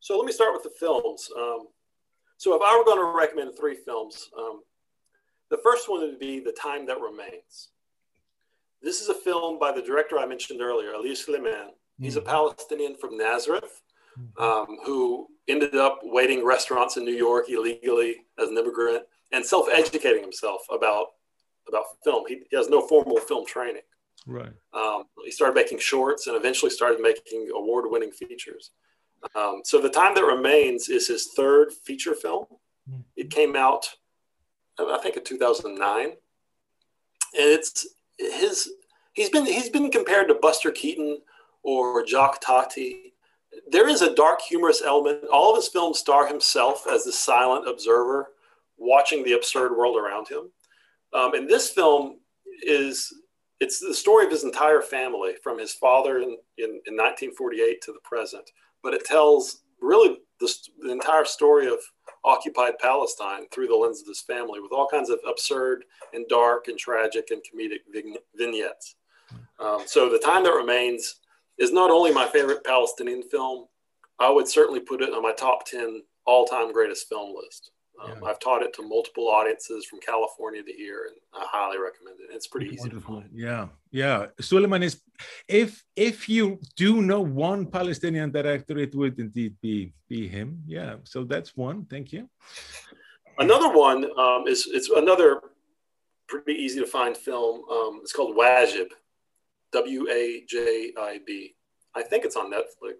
[0.05, 1.31] So let me start with the films.
[1.35, 1.69] Um,
[2.37, 4.61] so if I were going to recommend three films, um,
[5.49, 7.71] the first one would be The Time That Remains.
[8.83, 11.71] This is a film by the director I mentioned earlier, Elia Suleiman.
[11.99, 13.81] He's a Palestinian from Nazareth
[14.39, 20.21] um, who ended up waiting restaurants in New York illegally as an immigrant and self-educating
[20.23, 21.07] himself about
[21.67, 22.25] about film.
[22.29, 23.81] He, he has no formal film training.
[24.27, 24.53] Right.
[24.75, 28.73] Um, he started making shorts and eventually started making award-winning features.
[29.35, 32.47] Um, so the time that remains is his third feature film.
[33.17, 33.89] It came out,
[34.79, 36.17] I think, in 2009, and
[37.35, 37.87] it's
[38.19, 38.71] his.
[39.15, 41.21] He's been he's been compared to Buster Keaton
[41.63, 43.15] or Jacques Tati.
[43.71, 45.25] There is a dark, humorous element.
[45.33, 48.33] All of his films star himself as the silent observer,
[48.77, 50.51] watching the absurd world around him.
[51.15, 52.19] Um, and this film
[52.63, 53.15] is
[53.61, 57.93] it's the story of his entire family from his father in, in, in 1948 to
[57.93, 58.51] the present
[58.85, 61.78] but it tells really the, the, entire story of
[62.24, 66.69] occupied palestine through the lens of this family with all kinds of absurd and dark
[66.69, 67.81] and tragic and comedic
[68.36, 68.97] vignettes.
[69.59, 71.16] Um, so the time that remains
[71.59, 73.66] is not only my favorite palestinian film
[74.20, 77.70] i would certainly put it on my top 10 all-time greatest film list
[78.03, 78.29] um, yeah.
[78.29, 82.35] I've taught it to multiple audiences from California to here, and I highly recommend it.
[82.35, 83.16] It's pretty easy Wonderful.
[83.16, 83.31] to find.
[83.33, 84.27] Yeah, yeah.
[84.41, 85.01] Suleiman is,
[85.49, 90.62] if if you do know one Palestinian director, it would indeed be be him.
[90.66, 90.97] Yeah.
[91.05, 91.87] So that's one.
[91.87, 92.29] Thank you.
[93.39, 95.41] Another one um, is it's another
[96.27, 97.62] pretty easy to find film.
[97.71, 98.89] Um, it's called Wajib,
[99.73, 101.55] W A J I B.
[101.95, 102.97] I think it's on Netflix.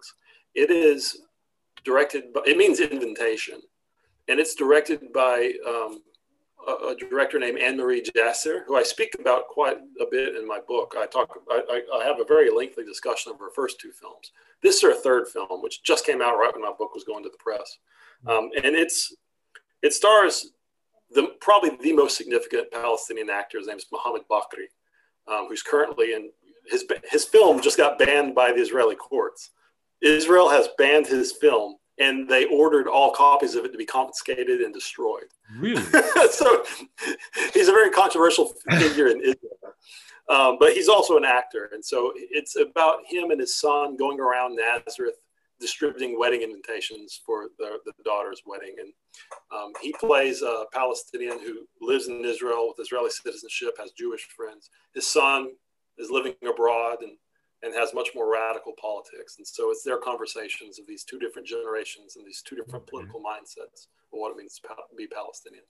[0.53, 1.21] It is
[1.83, 2.33] directed.
[2.33, 3.59] By, it means invitation
[4.27, 6.01] and it's directed by um,
[6.67, 10.59] a, a, director named Annemarie Jacir, who I speak about quite a bit in my
[10.67, 10.95] book.
[10.97, 14.31] I talk, I, I, have a very lengthy discussion of her first two films.
[14.61, 17.23] This is her third film, which just came out right when my book was going
[17.23, 17.77] to the press,
[18.27, 19.15] um, and it's
[19.81, 20.47] it stars
[21.11, 23.59] the probably the most significant Palestinian actor.
[23.59, 24.67] His name is Mohammed Bakri,
[25.27, 26.31] um, who's currently in
[26.67, 29.51] his his film just got banned by the Israeli courts.
[30.01, 34.61] Israel has banned his film and they ordered all copies of it to be confiscated
[34.61, 35.25] and destroyed.
[35.57, 35.81] Really?
[36.31, 36.63] so
[37.53, 39.55] he's a very controversial figure in Israel.
[40.27, 41.69] Um, but he's also an actor.
[41.73, 45.15] And so it's about him and his son going around Nazareth
[45.59, 48.75] distributing wedding invitations for the, the daughter's wedding.
[48.79, 48.91] And
[49.55, 54.69] um, he plays a Palestinian who lives in Israel with Israeli citizenship, has Jewish friends.
[54.93, 55.51] His son
[55.97, 57.17] is living abroad and
[57.65, 59.35] and has much more radical politics.
[59.37, 63.19] And so it's their conversations of these two different generations and these two different political
[63.19, 65.63] mindsets of what it means to be Palestinian.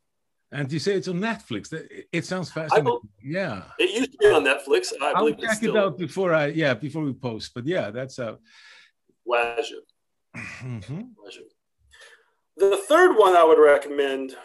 [0.51, 1.73] And you say it's on Netflix.
[2.11, 2.99] It sounds fascinating.
[3.23, 3.63] yeah.
[3.79, 4.93] It used to be on Netflix.
[5.01, 7.53] I I'll believe check it out before I yeah before we post.
[7.55, 8.37] But yeah, that's a
[9.27, 9.85] Wajib.
[10.35, 11.01] Mm-hmm.
[12.57, 14.35] The third one I would recommend.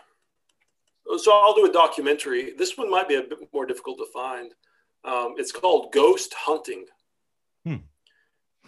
[1.19, 2.55] So I'll do a documentary.
[2.57, 4.53] This one might be a bit more difficult to find.
[5.05, 6.87] Um, it's called Ghost Hunting.
[7.65, 7.77] Hmm.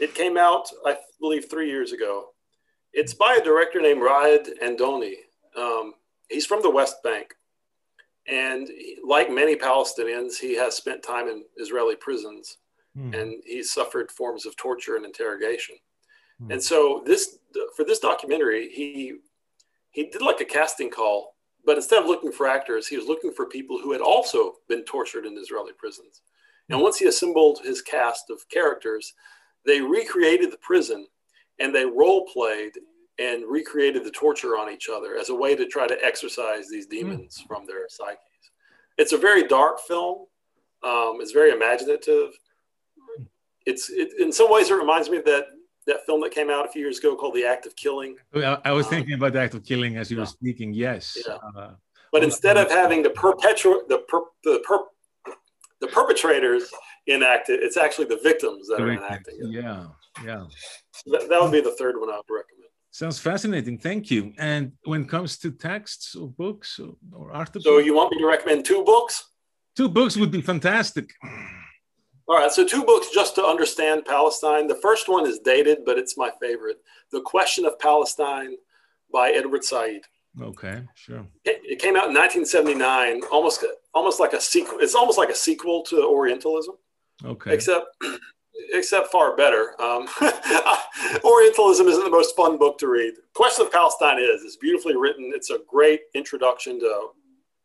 [0.00, 2.30] It came out, I believe, three years ago.
[2.92, 5.14] It's by a director named Raed Andoni.
[5.56, 5.94] Um,
[6.28, 7.34] he's from the West Bank.
[8.26, 12.58] And he, like many Palestinians, he has spent time in Israeli prisons
[12.96, 13.12] hmm.
[13.14, 15.76] and he suffered forms of torture and interrogation.
[16.40, 16.52] Hmm.
[16.52, 17.38] And so this
[17.76, 19.14] for this documentary, he
[19.90, 23.32] he did like a casting call, but instead of looking for actors, he was looking
[23.32, 26.22] for people who had also been tortured in Israeli prisons.
[26.68, 29.14] And once he assembled his cast of characters,
[29.66, 31.06] they recreated the prison
[31.58, 32.72] and they role played
[33.18, 36.86] and recreated the torture on each other as a way to try to exorcise these
[36.86, 36.96] hmm.
[36.96, 37.46] demons mm.
[37.46, 38.18] from their psyches.
[38.98, 40.26] It's a very dark film.
[40.82, 42.30] Um, it's very imaginative.
[43.64, 45.46] It's it, in some ways it reminds me of that
[45.86, 48.16] that film that came out a few years ago called The Act of Killing.
[48.34, 50.22] I, I was um, thinking about the Act of Killing as you yeah.
[50.22, 50.72] were speaking.
[50.72, 51.18] Yes.
[51.26, 51.38] Yeah.
[51.56, 51.74] Uh,
[52.12, 54.78] but instead of having the perpetual the per, the per,
[55.82, 56.70] the perpetrators
[57.06, 57.60] enact it.
[57.62, 59.50] It's actually the victims that are enacting it.
[59.50, 59.86] Yeah,
[60.24, 60.44] yeah.
[61.06, 62.70] That, that, would be the third one I would recommend.
[62.92, 63.78] Sounds fascinating.
[63.78, 64.32] Thank you.
[64.38, 68.18] And when it comes to texts or books or, or articles, so you want me
[68.18, 69.24] to recommend two books?
[69.76, 71.10] Two books would be fantastic.
[72.28, 74.68] All right, so two books just to understand Palestine.
[74.68, 76.76] The first one is dated, but it's my favorite.
[77.10, 78.54] The Question of Palestine
[79.12, 80.02] by Edward Said.
[80.40, 81.26] Okay, sure.
[81.44, 84.78] It came out in 1979, almost almost like a sequel.
[84.80, 86.74] It's almost like a sequel to Orientalism,
[87.24, 87.52] Okay.
[87.54, 87.86] except
[88.72, 89.74] except far better.
[89.80, 90.08] Um,
[91.24, 93.14] Orientalism isn't the most fun book to read.
[93.34, 94.42] Question of Palestine is.
[94.42, 95.32] It's beautifully written.
[95.34, 97.08] It's a great introduction to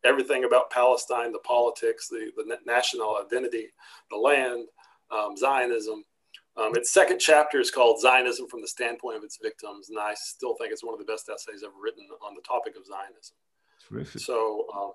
[0.04, 3.68] everything about Palestine, the politics, the, the national identity,
[4.10, 4.66] the land,
[5.10, 6.04] um, Zionism.
[6.58, 10.14] Um, its second chapter is called Zionism from the Standpoint of Its Victims, and I
[10.14, 13.36] still think it's one of the best essays ever written on the topic of Zionism.
[13.88, 14.20] Terrific.
[14.20, 14.92] So, um,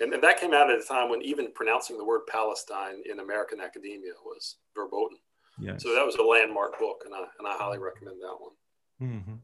[0.00, 3.20] and, and that came out at a time when even pronouncing the word Palestine in
[3.20, 5.18] American academia was verboten.
[5.60, 5.84] Yes.
[5.84, 8.52] So that was a landmark book, and I, and I highly recommend that one.
[9.00, 9.38] Mhm.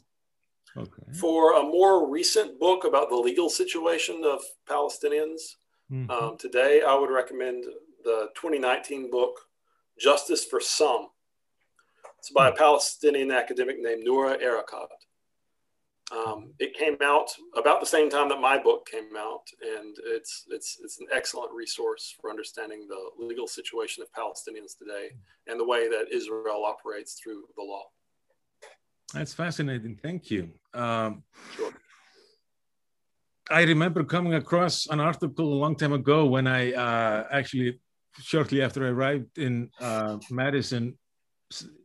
[0.77, 1.19] Okay.
[1.21, 5.57] For a more recent book about the legal situation of Palestinians,
[5.93, 6.11] Mhm.
[6.11, 7.65] um, today I would recommend
[8.03, 9.49] the 2019 book,
[9.99, 11.11] Justice for Some.
[12.21, 14.89] It's by a Palestinian academic named Noura Erakat.
[16.13, 20.45] Um, it came out about the same time that my book came out, and it's,
[20.51, 25.13] it's, it's an excellent resource for understanding the legal situation of Palestinians today
[25.47, 27.85] and the way that Israel operates through the law.
[29.15, 29.99] That's fascinating.
[30.03, 30.51] Thank you.
[30.75, 31.23] Um,
[31.57, 31.73] Sure.
[33.51, 37.81] I remember coming across an article a long time ago when I uh, actually,
[38.21, 40.99] shortly after I arrived in uh, Madison,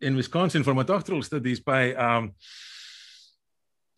[0.02, 2.34] in Wisconsin for my doctoral studies by, um,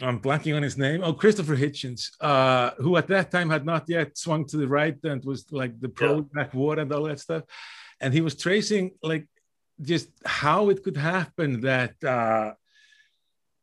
[0.01, 3.85] I'm blanking on his name, oh, Christopher Hitchens, uh, who at that time had not
[3.87, 7.19] yet swung to the right and was like the pro Iraq war and all that
[7.19, 7.43] stuff.
[7.99, 9.27] And he was tracing like
[9.81, 12.53] just how it could happen that uh,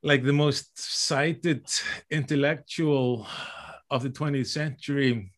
[0.03, 1.67] like the most cited
[2.11, 3.27] intellectual
[3.91, 5.31] of the 20th century,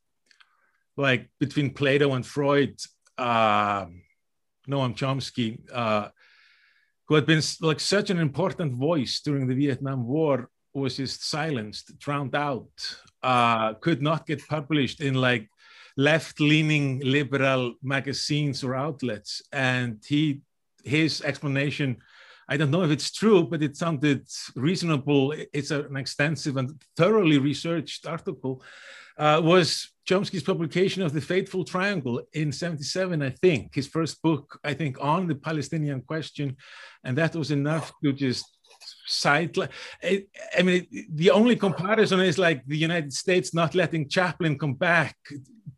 [0.96, 2.74] like between Plato and Freud,
[3.18, 3.86] uh,
[4.68, 6.08] Noam Chomsky, uh,
[7.08, 11.98] who had been like such an important voice during the Vietnam War, was just silenced,
[11.98, 12.68] drowned out,
[13.22, 15.48] uh, could not get published in like
[15.96, 20.42] left-leaning liberal magazines or outlets, and he
[20.84, 21.96] his explanation
[22.48, 25.34] I don't know if it's true, but it sounded reasonable.
[25.52, 28.62] It's an extensive and thoroughly researched article.
[29.18, 34.60] Uh, was Chomsky's publication of The Fateful Triangle in 77, I think, his first book,
[34.62, 36.56] I think, on the Palestinian question.
[37.06, 38.44] And that was enough to just
[39.06, 39.56] cite.
[40.02, 45.16] I, mean, the only comparison is like the United States not letting Chaplin come back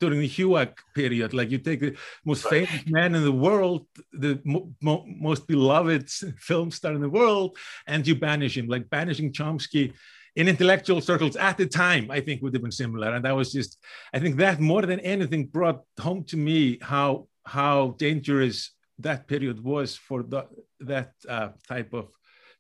[0.01, 1.35] during the HUAC period.
[1.35, 6.09] Like you take the most famous man in the world, the mo- mo- most beloved
[6.39, 7.57] film star in the world,
[7.87, 8.67] and you banish him.
[8.67, 9.93] Like banishing Chomsky
[10.37, 13.13] in intellectual circles at the time, I think would have been similar.
[13.13, 13.79] And that was just,
[14.15, 19.63] I think that more than anything brought home to me how how dangerous that period
[19.63, 20.47] was for the,
[20.81, 22.09] that uh, type of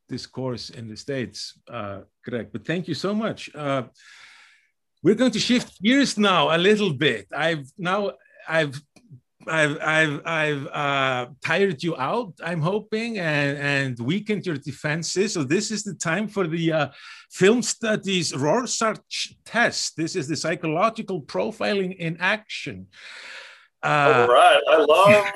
[0.09, 1.59] discourse in the states.
[1.70, 2.52] Uh, correct.
[2.52, 3.51] But thank you so much.
[3.55, 3.85] Uh,
[5.02, 7.27] we're going to shift gears now a little bit.
[7.36, 8.12] I've now
[8.48, 8.81] I've
[9.47, 12.35] I've I've I've uh, tired you out.
[12.43, 15.35] I'm hoping and and weakened your defenses.
[15.35, 16.89] So this is the time for the uh,
[17.31, 19.97] film studies Rorschach test.
[19.97, 22.89] This is the psychological profiling in action.
[23.82, 24.62] Uh, All right.
[24.68, 25.32] I love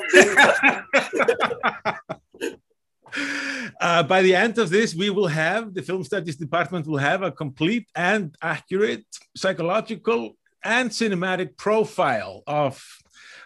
[3.80, 7.22] uh, by the end of this, we will have the film studies department will have
[7.22, 9.04] a complete and accurate
[9.36, 12.84] psychological and cinematic profile of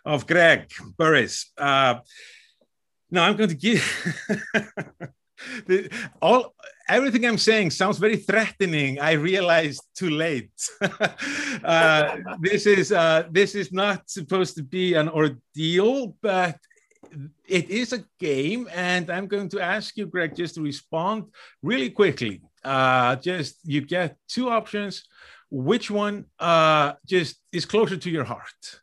[0.05, 1.51] of Greg Burris.
[1.59, 1.97] Uh,
[3.11, 3.83] now I'm going to give
[5.67, 5.91] the,
[6.21, 6.55] all
[6.89, 9.01] everything I'm saying sounds very threatening.
[9.01, 10.51] I realized too late.
[11.65, 16.59] uh, this is uh, this is not supposed to be an ordeal, but
[17.49, 21.25] it is a game, and I'm going to ask you, Greg, just to respond
[21.63, 22.43] really quickly.
[22.65, 25.05] Uh, just you get two options.
[25.49, 28.81] Which one uh, just is closer to your heart?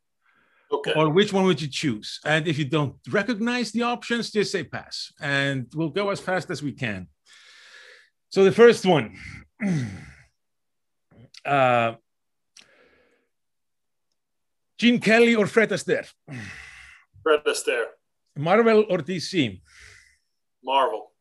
[0.74, 0.94] Okay.
[0.96, 2.20] or which one would you choose?
[2.26, 6.50] And if you don't recognize the options, just say pass, and we'll go as fast
[6.50, 7.08] as we can.
[8.30, 9.16] So the first one,
[11.46, 11.94] uh,
[14.80, 16.10] Gene Kelly or Fred Astaire,
[17.22, 17.86] Fred Astaire,
[18.36, 19.62] Marvel or DC,
[20.64, 21.12] Marvel,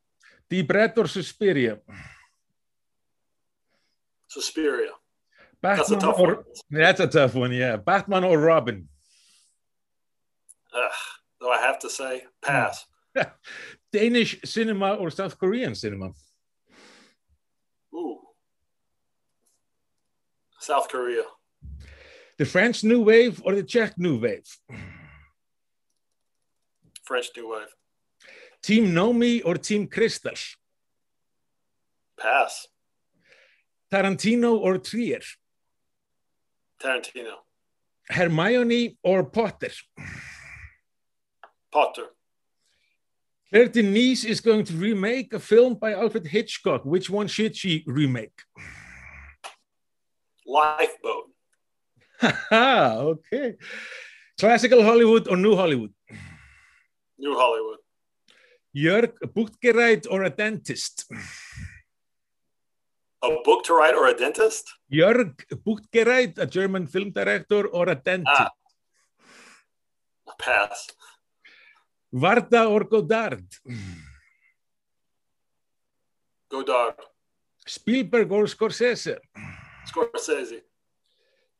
[0.49, 1.79] Deep Red or Suspiria,
[4.29, 4.93] Suspiria.
[5.61, 6.45] Batman That's a tough or one.
[6.70, 7.77] that's a tough one, yeah.
[7.77, 8.89] Batman or Robin,
[10.74, 10.90] Ugh,
[11.40, 12.85] though I have to say, pass.
[13.93, 16.12] Danish cinema or South Korean cinema,
[17.94, 18.19] Ooh.
[20.59, 21.24] South Korea,
[22.39, 24.47] the French New Wave or the Czech New Wave,
[27.05, 27.74] French New Wave,
[28.62, 30.32] Team Nomi or Team Crystal,
[32.19, 32.66] pass.
[33.93, 35.20] Tarantino or Trier.
[36.82, 37.35] Tarantino.
[38.09, 39.70] Hermione or Potter?
[41.73, 42.07] Potter.
[43.51, 46.85] Claire Denis is going to remake a film by Alfred Hitchcock.
[46.85, 48.39] Which one should she remake?
[50.47, 51.31] Lifeboat.
[52.53, 53.57] Okay.
[54.39, 55.93] Classical Hollywood or New Hollywood?
[57.19, 57.78] New Hollywood.
[58.74, 61.05] Jörg Buttgereit or a dentist?
[63.23, 64.73] A book to write or a dentist?
[64.90, 65.35] Jörg
[65.65, 68.40] Buttgereit, a German film director, or a dentist?
[68.40, 68.51] Ah.
[70.39, 70.89] Pass.
[72.15, 73.45] Varda or Godard?
[76.51, 76.95] Godard.
[77.67, 79.17] Spielberg or Scorsese?
[79.87, 80.61] Scorsese.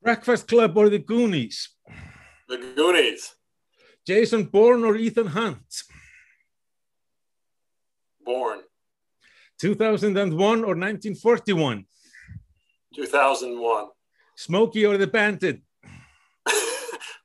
[0.03, 1.71] Breakfast Club or The Goonies?
[2.49, 3.35] The Goonies.
[4.07, 5.83] Jason Bourne or Ethan Hunt?
[8.25, 8.63] Bourne.
[9.59, 11.87] 2001 or 1941?
[12.95, 13.87] 2001.
[14.37, 15.63] Smokey or The Bandit?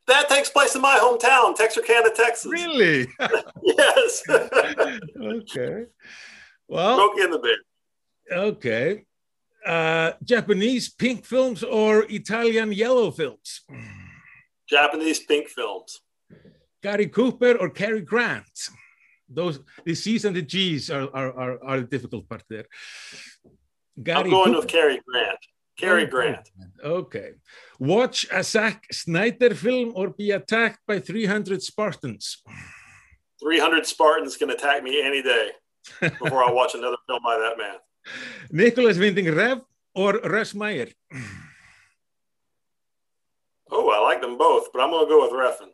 [0.08, 2.52] That takes place in my hometown, Texarkana, Texas.
[2.52, 3.08] Really?
[3.64, 4.24] Yes.
[4.30, 5.86] okay.
[6.68, 8.40] Well, Smokey and the Bear.
[8.50, 9.04] okay.
[9.66, 13.62] Uh, Japanese pink films or Italian yellow films?
[14.70, 16.00] Japanese pink films.
[16.82, 18.70] Gary Cooper or Cary Grant?
[19.30, 22.66] Those the C's and the G's are are, are, are the difficult part there.
[24.02, 25.40] Gary I'm going Cooper- with Cary Grant.
[25.78, 26.50] Cary Oh, Grant.
[26.84, 27.32] Okay.
[27.80, 32.42] Watch a Zack Snyder film or be attacked by 300 Spartans.
[33.40, 35.52] 300 Spartans can attack me any day
[36.02, 37.76] before I watch another film by that man.
[38.52, 39.62] Nicolas Winding Refn
[39.94, 40.88] or Russ Meyer?
[43.70, 45.70] Oh, I like them both, but I'm going to go with Refn.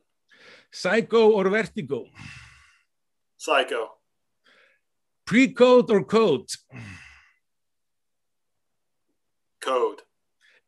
[0.71, 2.05] Psycho or Vertigo?
[3.37, 3.91] Psycho.
[5.25, 6.49] Pre-code or code?
[9.63, 10.01] Code.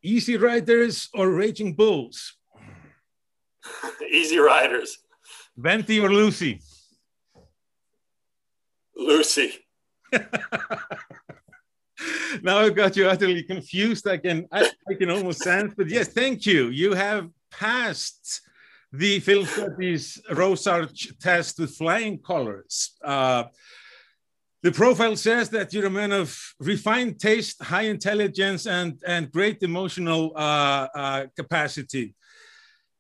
[0.02, 2.36] Easy Riders or Raging Bulls?
[4.10, 5.00] Easy Riders.
[5.58, 6.62] Venti or Lucy?
[8.96, 9.54] Lucy.
[12.42, 14.08] now I've got you utterly confused.
[14.08, 16.70] I can I, I can almost sense, but yes, thank you.
[16.70, 18.42] You have passed
[18.92, 22.92] the film studies Rorschach test with flying colors.
[23.04, 23.46] Uh,
[24.66, 29.62] the profile says that you're a man of refined taste, high intelligence, and and great
[29.62, 32.16] emotional uh, uh, capacity.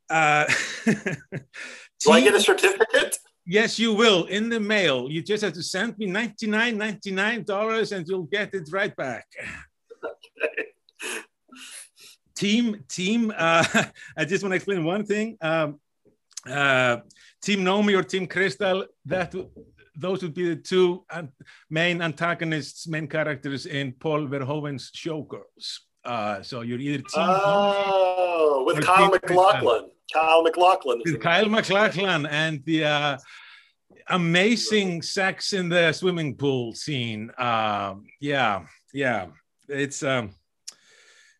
[0.08, 0.46] Uh,
[0.86, 3.18] Do I get a certificate?
[3.48, 5.10] Yes, you will in the mail.
[5.10, 9.26] You just have to send me $99, $99 and you'll get it right back.
[12.36, 13.66] team, team, uh,
[14.18, 15.38] I just want to explain one thing.
[15.42, 15.80] Um,
[16.48, 16.98] uh,
[17.42, 19.34] team Nomi or Team Crystal, that
[19.98, 21.06] those would be the two
[21.70, 25.80] main antagonists, main characters in Paul Verhoeven's Showgirls.
[26.04, 29.90] Uh, so you're either Team Oh, with Kyle MacLachlan.
[30.14, 31.02] Kyle MacLachlan.
[31.06, 33.18] with Kyle MacLachlan and the uh,
[34.10, 37.32] amazing sex in the swimming pool scene.
[37.38, 39.28] Um, yeah, yeah,
[39.68, 40.32] it's um,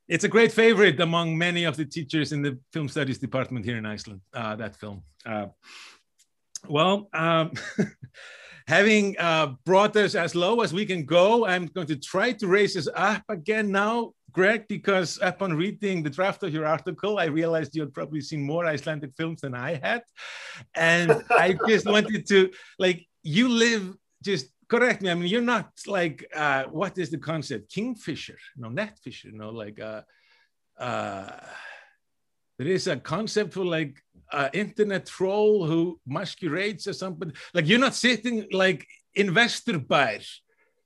[0.08, 3.78] it's a great favorite among many of the teachers in the film studies department here
[3.78, 4.22] in Iceland.
[4.34, 5.04] Uh, that film.
[5.26, 5.48] Uh,
[6.68, 7.52] well, um,
[8.68, 12.48] having uh, brought us as low as we can go, I'm going to try to
[12.48, 17.26] raise us up again now, Greg, because upon reading the draft of your article, I
[17.26, 20.04] realized you had probably seen more Icelandic films than I had.
[20.76, 25.12] And I just wanted to, like, you live just correct me.
[25.12, 27.72] I mean, you're not like, uh, what is the concept?
[27.72, 30.02] Kingfisher, no, netfisher, no, like, uh,
[30.78, 31.40] uh,
[32.58, 37.34] there is a concept for like uh, internet troll who masquerades as somebody.
[37.54, 40.26] Like you're not sitting like in Vesturbær,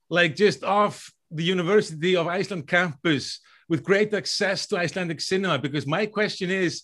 [0.08, 5.58] like just off the University of Iceland campus with great access to Icelandic cinema.
[5.58, 6.82] Because my question is,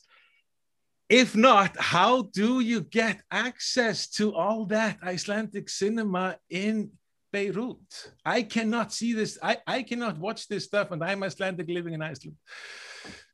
[1.09, 6.91] if not, how do you get access to all that Icelandic cinema in
[7.33, 8.11] Beirut?
[8.25, 9.39] I cannot see this.
[9.43, 12.37] I, I cannot watch this stuff, and I'm Icelandic living in Iceland.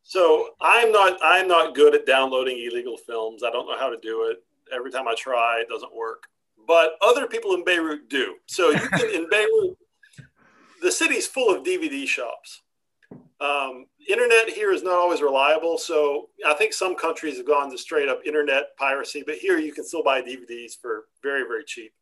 [0.02, 3.42] So I'm not I'm not good at downloading illegal films.
[3.42, 4.42] I don't know how to do it.
[4.74, 6.24] Every time I try, it doesn't work.
[6.66, 8.36] But other people in Beirut do.
[8.46, 9.76] So you can in Beirut,
[10.80, 12.62] the city's full of DVD shops.
[13.40, 15.76] Um, internet here is not always reliable.
[15.76, 19.72] So I think some countries have gone to straight up internet piracy, but here you
[19.72, 21.92] can still buy DVDs for very, very cheap.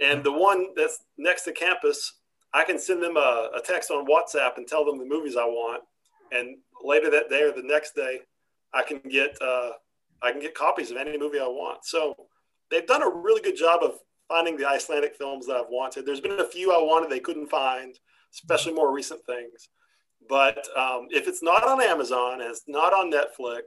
[0.00, 2.14] And the one that's next to campus,
[2.54, 5.44] I can send them a, a text on WhatsApp and tell them the movies I
[5.44, 5.82] want.
[6.32, 8.20] And later that day or the next day,
[8.72, 9.70] I can get uh,
[10.22, 11.84] I can get copies of any movie I want.
[11.84, 12.14] So
[12.70, 13.94] they've done a really good job of
[14.28, 16.06] finding the Icelandic films that I've wanted.
[16.06, 17.98] There's been a few I wanted they couldn't find,
[18.32, 19.68] especially more recent things.
[20.28, 23.62] But um, if it's not on Amazon and it's not on Netflix,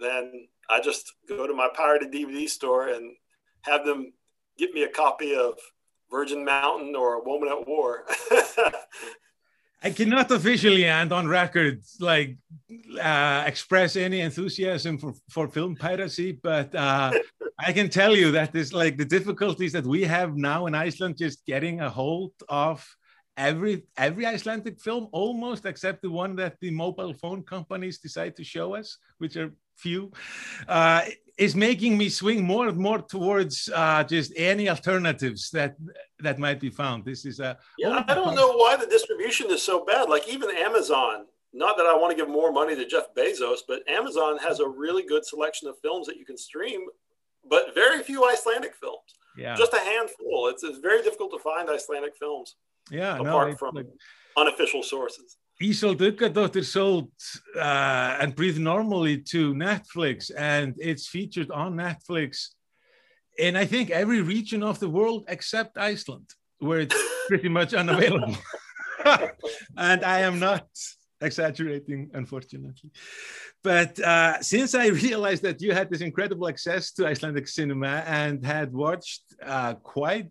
[0.00, 3.14] then I just go to my pirated DVD store and
[3.62, 4.12] have them
[4.58, 5.54] get me a copy of
[6.10, 8.04] Virgin Mountain or A Woman at War.
[9.86, 12.36] I cannot officially and on record like
[13.00, 17.12] uh, express any enthusiasm for, for film piracy, but uh,
[17.60, 21.18] I can tell you that this like the difficulties that we have now in Iceland
[21.18, 22.84] just getting a hold of
[23.36, 28.42] every every Icelandic film almost except the one that the mobile phone companies decide to
[28.42, 30.12] show us, which are few,
[30.68, 31.02] uh,
[31.38, 35.76] is making me swing more and more towards uh, just any alternatives that
[36.20, 37.04] that might be found.
[37.04, 38.04] This is a yeah.
[38.08, 40.08] I don't know why the distribution is so bad.
[40.08, 41.26] Like even Amazon.
[41.52, 44.68] Not that I want to give more money to Jeff Bezos, but Amazon has a
[44.68, 46.82] really good selection of films that you can stream,
[47.48, 49.14] but very few Icelandic films.
[49.38, 49.54] Yeah.
[49.56, 50.48] Just a handful.
[50.48, 52.56] It's, it's very difficult to find Icelandic films.
[52.90, 53.16] Yeah.
[53.16, 53.86] Apart no, from like,
[54.36, 55.38] unofficial sources.
[55.60, 57.10] Isold Uggadóttir sold
[57.56, 62.48] uh, and breathed normally to Netflix, and it's featured on Netflix
[63.38, 66.28] in I think every region of the world except Iceland,
[66.58, 66.96] where it's
[67.28, 68.36] pretty much unavailable.
[69.76, 70.66] and I am not
[71.20, 72.90] exaggerating, unfortunately.
[73.62, 78.44] But uh, since I realized that you had this incredible access to Icelandic cinema and
[78.44, 80.30] had watched uh, quite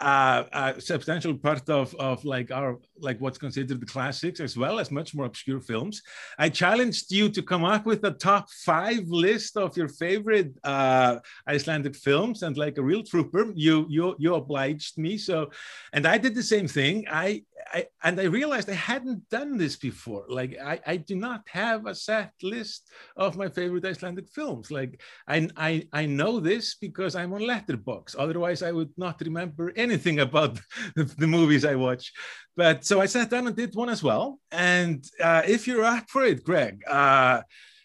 [0.00, 4.90] a substantial part of, of like our like what's considered the classics as well as
[4.90, 6.02] much more obscure films.
[6.38, 11.18] I challenged you to come up with a top five list of your favorite uh,
[11.48, 15.18] Icelandic films, and like a real trooper, you you you obliged me.
[15.18, 15.50] So,
[15.92, 17.06] and I did the same thing.
[17.10, 20.24] I, I and I realized I hadn't done this before.
[20.28, 24.70] Like I, I do not have a set list of my favorite Icelandic films.
[24.70, 28.16] Like I I, I know this because I'm on Letterboxd.
[28.18, 30.52] Otherwise, I would not remember anything about
[30.96, 32.12] the, movies I watch.
[32.56, 34.38] But so I sat down and did one as well.
[34.50, 37.42] And uh, if you're up for it, Greg, uh,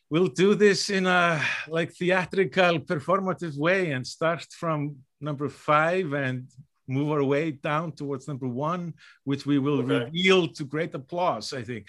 [0.10, 6.48] we'll do this in a like theatrical, performative way and start from number five and
[6.88, 8.94] move our way down towards number one,
[9.24, 10.06] which we will Okay.
[10.06, 11.88] reveal to great applause, I think,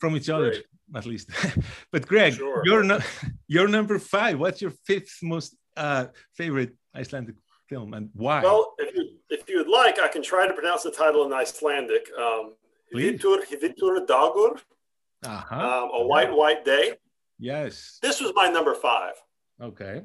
[0.00, 0.64] from each other Great.
[0.94, 1.30] at least.
[1.92, 2.62] but Greg, Sure.
[2.64, 2.98] you're no,
[3.46, 4.38] you're number five.
[4.38, 7.36] What's your fifth most uh, favorite Icelandic
[7.68, 8.42] film and why?
[8.42, 9.07] Well, if you
[9.58, 12.08] if you would like, I can try to pronounce the title in Icelandic.
[12.18, 12.54] Um,
[12.92, 13.20] Please.
[13.20, 14.60] Vitur Vitur Dagur,
[15.24, 15.54] uh-huh.
[15.54, 16.94] um, a white white day.
[17.38, 17.98] yes.
[18.02, 19.14] This was my number five.
[19.60, 20.02] Okay.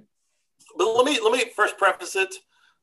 [0.78, 2.34] But let me let me first preface it.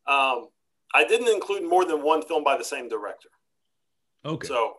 [0.07, 0.49] Um,
[0.95, 3.29] I didn't include more than one film by the same director.
[4.25, 4.47] Okay.
[4.47, 4.77] So,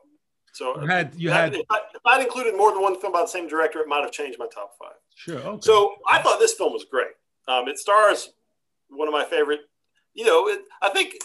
[0.54, 3.22] so you had you had if, I, if I'd included more than one film by
[3.22, 4.96] the same director, it might have changed my top five.
[5.16, 5.40] sure.
[5.40, 5.60] Okay.
[5.62, 7.14] So I thought this film was great.
[7.48, 8.32] Um, it stars
[8.90, 9.62] one of my favorite.
[10.14, 11.16] You know, it, I think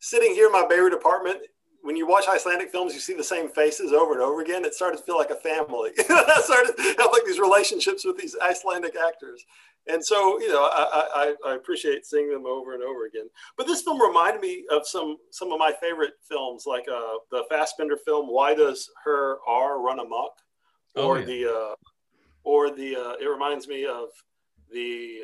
[0.00, 1.38] sitting here in my Beirut apartment,
[1.82, 4.64] when you watch Icelandic films, you see the same faces over and over again.
[4.64, 5.92] It started to feel like a family.
[6.10, 9.44] I started to have like these relationships with these Icelandic actors.
[9.86, 13.28] And so, you know, I, I, I appreciate seeing them over and over again.
[13.56, 17.44] But this film reminded me of some some of my favorite films, like uh, the
[17.52, 20.32] Fassbinder film "Why Does Herr R Run Amok,"
[20.96, 21.26] Oh, or yeah.
[21.26, 21.74] the uh,
[22.42, 24.08] or the uh, it reminds me of
[24.72, 25.20] the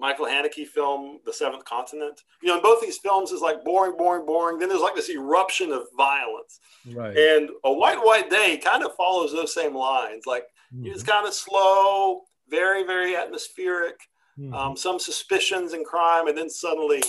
[0.00, 3.96] Michael Haneke film "The Seventh Continent." You know, in both these films is like boring,
[3.96, 4.58] boring, boring.
[4.58, 6.58] Then there's like this eruption of violence,
[7.00, 7.16] right.
[7.16, 10.22] and "A White White Day" kind of follows those same lines.
[10.26, 10.44] Like
[10.74, 10.86] Mhm.
[10.92, 13.98] it's kind of slow, very, very atmospheric.
[14.38, 14.54] Mhm.
[14.54, 17.02] Um, some suspicions and crime, and then suddenly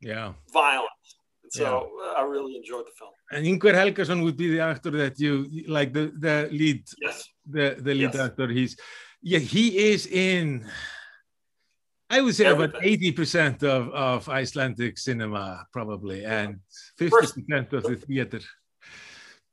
[0.00, 0.32] yeah.
[0.52, 0.92] violence.
[1.50, 1.66] So
[2.04, 3.12] uh, I really enjoyed the film.
[3.32, 5.32] And Ingvar Helgason would be the actor that you
[5.66, 7.16] like the the lead Yes.
[7.54, 8.16] the the lead Yes.
[8.26, 8.48] actor.
[8.48, 8.72] He's
[9.22, 10.46] yeah he is in.
[12.10, 16.60] I would say about eighty percent of of Icelandic cinema probably, and
[16.96, 18.40] fifty percent of the theater.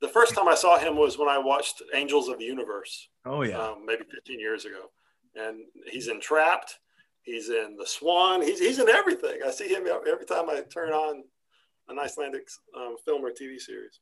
[0.00, 3.08] The first time I saw him was when I watched Angels of the Universe.
[3.24, 3.58] Oh yeah.
[3.58, 4.90] um, maybe 15 years ago.
[5.34, 6.78] And he's in Trapped.
[7.22, 8.42] He's in The Swan.
[8.42, 9.40] He's, he's in everything.
[9.44, 11.24] I see him every time I turn on
[11.88, 14.00] an Icelandic um, film or TV series.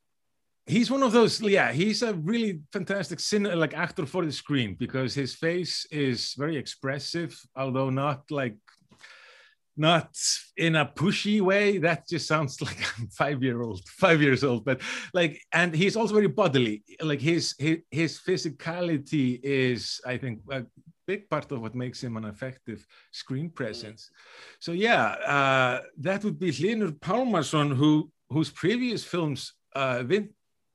[0.67, 4.75] He's one of those yeah he's a really fantastic cin- like actor for the screen
[4.79, 8.57] because his face is very expressive although not like
[9.77, 10.15] not
[10.57, 11.77] in a pushy way.
[11.77, 14.81] That just sounds like i'm five year old five years old but
[15.13, 16.83] like and he's also very bodily.
[17.01, 20.65] Like his his, his physicality is i think a
[21.07, 24.09] big part of what makes him an effective screen presence.
[24.59, 25.05] So yeah
[25.35, 30.03] uh that would be Hlynur Pálmason who whose previous films uh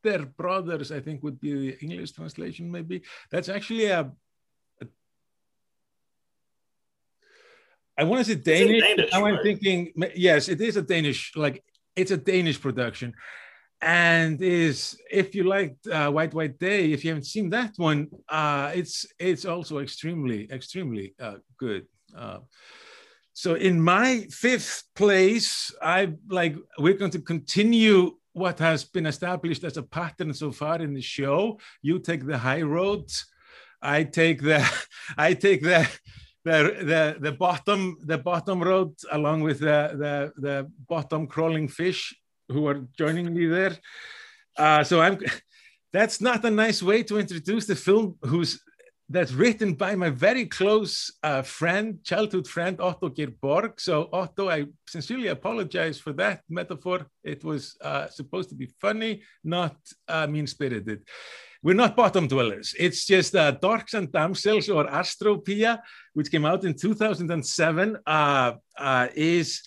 [0.05, 3.03] Winter Brothers, I think would be the English translation, maybe.
[3.31, 4.11] That's actually a.
[4.81, 4.87] a
[7.97, 8.83] I want to say Danish.
[8.83, 11.63] Danish, now I'm thinking, yes, it is a Danish, like
[11.97, 13.15] it's a Danish production.
[13.83, 18.09] and is if you liked uh, White White Day, if you haven't seen that one,
[18.29, 21.87] uh, it's it's also extremely extremely uh, good.
[22.15, 22.41] Uh,
[23.33, 29.65] so in my fifth place, I like we're going to continue what has been established
[29.65, 31.59] as a pattern so far in the show.
[31.83, 33.11] You take the high road,
[33.83, 34.65] I take the
[35.17, 35.89] I take the
[36.45, 42.15] the the the bottom the bottom road along with the the the bottom crawling fish
[42.49, 43.77] who are joining me there.
[44.57, 45.19] Uh, so I'm.
[45.93, 48.17] That's not a nice way to introduce the film.
[48.23, 48.63] Who's
[49.13, 53.81] that's written by my very close uh, friend, childhood friend Otto Geir Borg.
[53.81, 57.07] So Otto, I sincerely apologize for that metaphor.
[57.25, 59.77] It was uh, supposed to be funny, not
[60.07, 61.03] uh, mean-spirited.
[61.61, 62.73] We're not bottom dwellers.
[62.79, 65.81] It's just uh, Dorks and Damsels or Astropia,
[66.15, 69.61] which came out in 2007, uh, uh, is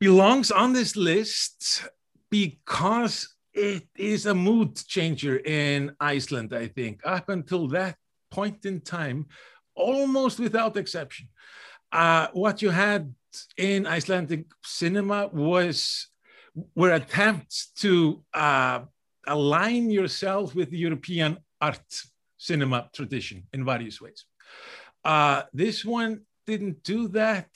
[0.00, 1.88] belongs on this list
[2.30, 7.00] because it is a mood changer in Iceland, I think.
[7.04, 7.96] Up until that
[8.30, 9.26] point in time,
[9.74, 11.28] almost without exception,
[11.92, 13.14] uh, what you had
[13.56, 16.08] in Icelandic cinema was
[16.74, 18.80] were attempts to uh,
[19.26, 22.02] align yourself with the European art
[22.36, 24.24] cinema tradition in various ways.
[25.04, 27.46] Uh, this one didn't do that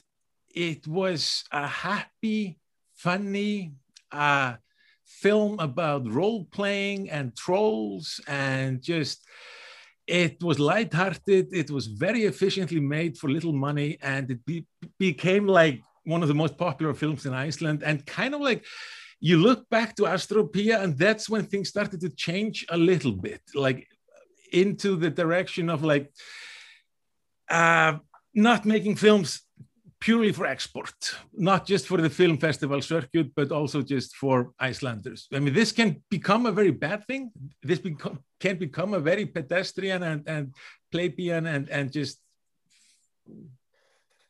[0.54, 2.58] it was a happy,
[2.94, 3.72] funny
[4.12, 4.54] uh,
[5.04, 9.26] film about role playing and trolls and just
[10.06, 11.48] it was lighthearted.
[11.52, 14.66] It was very efficiently made for little money, and it be,
[14.98, 17.82] became like one of the most popular films in Iceland.
[17.82, 18.64] And kind of like
[19.20, 23.40] you look back to Astropia, and that's when things started to change a little bit,
[23.54, 23.88] like
[24.52, 26.12] into the direction of like
[27.50, 27.96] uh,
[28.34, 29.42] not making films
[30.00, 30.94] purely for export,
[31.32, 35.28] not just for the film festival circuit, but also just for Icelanders.
[35.32, 37.30] I mean, this can become a very bad thing.
[37.62, 40.54] This become, can become a very pedestrian and, and
[40.92, 42.20] plebeian and, and just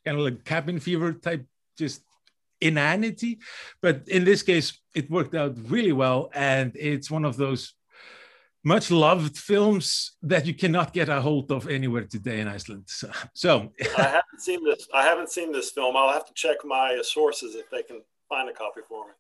[0.05, 1.45] kind of like cabin fever type,
[1.77, 2.01] just
[2.61, 3.33] inanity.
[3.83, 6.31] But in this case, it worked out really well.
[6.33, 7.75] And it's one of those
[8.63, 12.85] much loved films that you cannot get a hold of anywhere today in Iceland.
[12.87, 13.73] So, so.
[13.99, 14.87] I haven't seen this.
[14.95, 15.97] I haven't seen this film.
[15.97, 19.15] I'll have to check my sources if they can find a copy for me.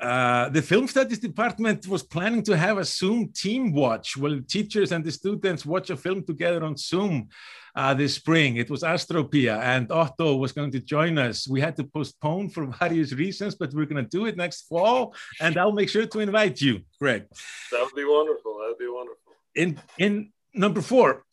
[0.00, 4.92] Uh, the film studies department was planning to have a Zoom team watch where teachers
[4.92, 7.28] and the students watch a film together on Zoom
[7.74, 8.56] uh, this spring.
[8.56, 11.48] It was Astropia, and Otto was going to join us.
[11.48, 15.14] We had to postpone for various reasons, but we're going to do it next fall,
[15.40, 17.26] and I'll make sure to invite you, Greg.
[17.72, 18.58] That would be wonderful.
[18.58, 19.32] That would be wonderful.
[19.54, 21.24] In in number four,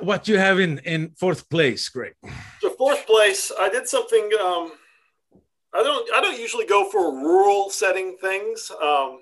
[0.00, 2.14] what you have in in fourth place, Greg?
[2.60, 4.28] So fourth place, I did something.
[4.42, 4.72] Um,
[5.74, 8.70] I don't I don't usually go for rural setting things.
[8.82, 9.20] Um,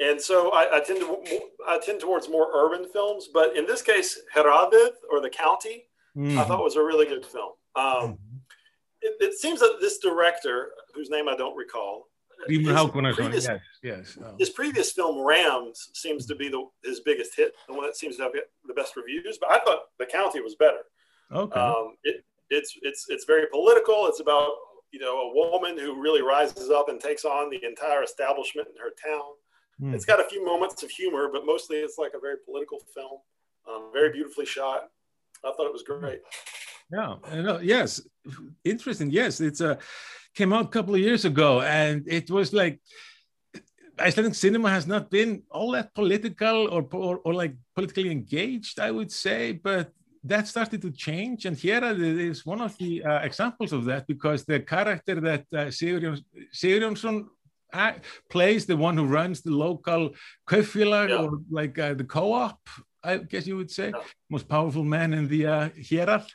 [0.00, 3.82] and so I, I, tend to I tend towards more urban films, but in this
[3.82, 5.86] case, Héraðið or the county,
[6.16, 6.38] mm-hmm.
[6.38, 7.52] I thought was a really good film.
[7.74, 8.36] Um, mm-hmm.
[9.02, 12.06] it, it, seems that this director, whose name I don't recall,
[12.46, 12.58] his
[13.16, 14.18] previous, yes, yes.
[14.24, 14.34] Oh.
[14.38, 18.16] his previous film Rams seems to be the, his biggest hit, the one that seems
[18.16, 19.38] to have the best reviews.
[19.40, 20.82] But I thought the county was better.
[21.32, 21.58] Okay.
[21.58, 24.06] Um, it, it's it's it's very political.
[24.06, 24.50] It's about
[24.92, 28.80] you know, a woman who really rises up and takes on the entire establishment in
[28.80, 29.30] her town.
[29.80, 29.94] Mm.
[29.94, 33.18] It's got a few moments of humor, but mostly it's like a very political film,
[33.68, 34.88] um, very beautifully shot.
[35.44, 36.20] I thought it was great.
[36.90, 38.00] Yeah, know, yes,
[38.64, 39.10] interesting.
[39.10, 39.76] Yes, it's a uh,
[40.34, 42.80] came out a couple of years ago, and it was like
[44.00, 48.90] Icelandic cinema has not been all that political or, or, or like politically engaged, I
[48.90, 49.92] would say, but
[50.28, 54.44] that started to change, and here is one of the uh, examples of that because
[54.44, 55.66] the character that uh,
[56.58, 57.26] Sigurjónsson
[57.72, 57.92] uh,
[58.30, 60.10] plays, the one who runs the local
[60.48, 61.22] kaupfélag yeah.
[61.22, 62.58] or like uh, the co-op,
[63.02, 64.02] I guess you would say, yeah.
[64.30, 66.26] most powerful man in the uh, Hérað,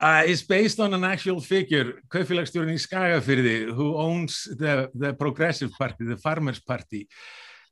[0.00, 5.72] uh, is based on an actual figure, kaupfélagsstjórinn í Skagafirði, who owns the, the Progressive
[5.78, 7.08] Party, the Farmers Party.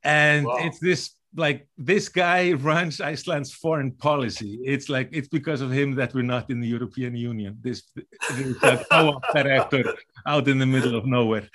[0.03, 0.57] And wow.
[0.59, 4.59] it's this like this guy runs Iceland's foreign policy.
[4.63, 7.57] It's like it's because of him that we're not in the European Union.
[7.61, 7.83] This,
[8.29, 9.83] this co-op director
[10.27, 11.49] out in the middle of nowhere.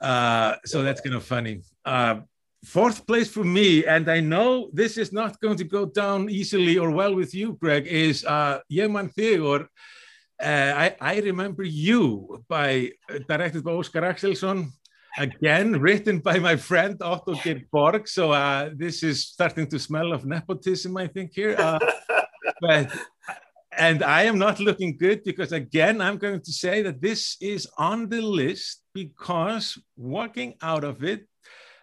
[0.00, 1.62] Uh, so that's kind of funny.
[1.84, 2.20] Uh,
[2.64, 6.78] fourth place for me, and I know this is not going to go down easily
[6.78, 9.66] or well with you, Greg, is uh, Ég man þig.
[10.42, 14.72] Uh, I, I remember you by uh, directed by Oscar Axelsson
[15.18, 17.34] again written by my friend Otto
[17.70, 18.08] Borg.
[18.08, 21.54] So uh, this is starting to smell of nepotism, I think here.
[21.58, 21.78] Uh,
[22.60, 22.90] but
[23.76, 27.66] and I am not looking good because again I'm going to say that this is
[27.78, 31.26] on the list because walking out of it,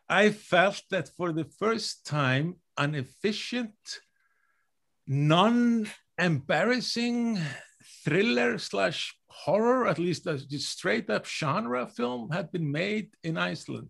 [0.08, 3.74] I felt that for the first time, an efficient,
[5.08, 7.40] non-embarrassing
[8.04, 13.90] thriller slash horror, at least a straight up genre film, had been made in Iceland.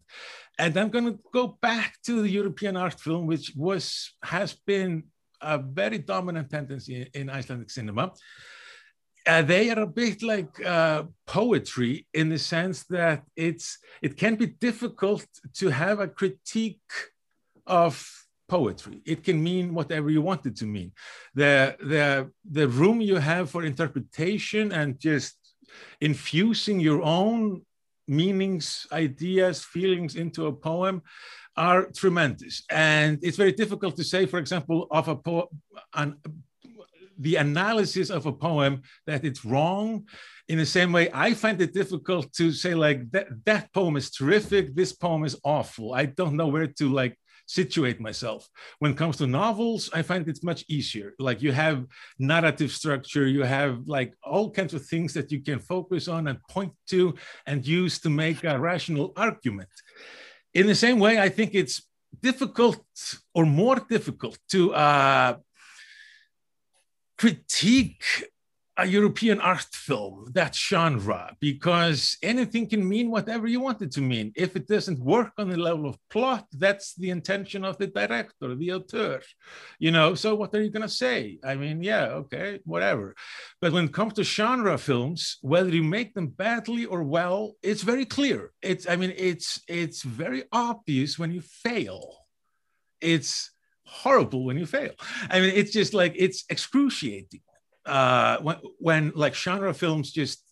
[0.59, 5.03] And I'm going to go back to the European art film, which was has been
[5.41, 8.11] a very dominant tendency in Icelandic cinema.
[9.27, 14.35] Uh, they are a bit like uh, poetry in the sense that it's it can
[14.35, 16.91] be difficult to have a critique
[17.67, 18.20] of
[18.57, 18.97] poetry.
[19.13, 20.89] It can mean whatever you want it to mean.
[21.41, 21.53] The
[21.93, 22.05] the
[22.57, 25.35] the room you have for interpretation and just
[26.09, 27.39] infusing your own
[28.21, 28.65] meanings,
[29.05, 30.95] ideas, feelings into a poem
[31.55, 32.55] are tremendous.
[32.91, 35.47] And it's very difficult to say, for example, of a poem,
[36.01, 36.09] an,
[37.27, 38.73] the analysis of a poem
[39.07, 39.87] that it's wrong.
[40.51, 44.09] In the same way, I find it difficult to say like that, that poem is
[44.19, 45.87] terrific, this poem is awful.
[46.01, 47.15] I don't know where to like
[47.45, 48.47] situate myself.
[48.79, 51.13] When it comes to novels, I find it's much easier.
[51.19, 51.85] Like you have
[52.19, 56.39] narrative structure, you have like all kinds of things that you can focus on and
[56.49, 57.15] point to
[57.45, 59.69] and use to make a rational argument.
[60.53, 61.87] In the same way, I think it's
[62.21, 62.83] difficult
[63.33, 65.35] or more difficult to uh,
[67.17, 68.03] critique
[68.81, 74.01] a European art film, that genre, because anything can mean whatever you want it to
[74.01, 74.33] mean.
[74.35, 78.55] If it doesn't work on the level of plot, that's the intention of the director,
[78.55, 79.21] the auteur,
[79.77, 80.15] you know.
[80.15, 81.37] So what are you gonna say?
[81.43, 83.15] I mean, yeah, okay, whatever.
[83.61, 87.83] But when it comes to genre films, whether you make them badly or well, it's
[87.83, 88.51] very clear.
[88.63, 92.17] It's, I mean, it's it's very obvious when you fail.
[92.99, 93.51] It's
[93.85, 94.93] horrible when you fail.
[95.29, 97.41] I mean, it's just like it's excruciating
[97.85, 100.43] uh, when, when like genre films just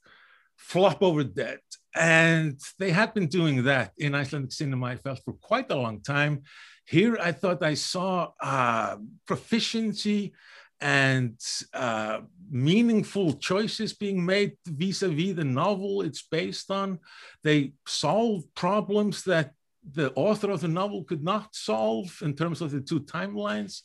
[0.57, 1.59] flop over dead.
[1.95, 6.01] And they had been doing that in Icelandic cinema, I felt, for quite a long
[6.01, 6.43] time.
[6.85, 10.33] Here, I thought I saw uh, proficiency
[10.81, 11.37] and
[11.73, 16.99] uh, meaningful choices being made vis-a-vis the novel it's based on.
[17.43, 19.53] They solve problems that
[19.93, 23.81] the author of the novel could not solve in terms of the two timelines.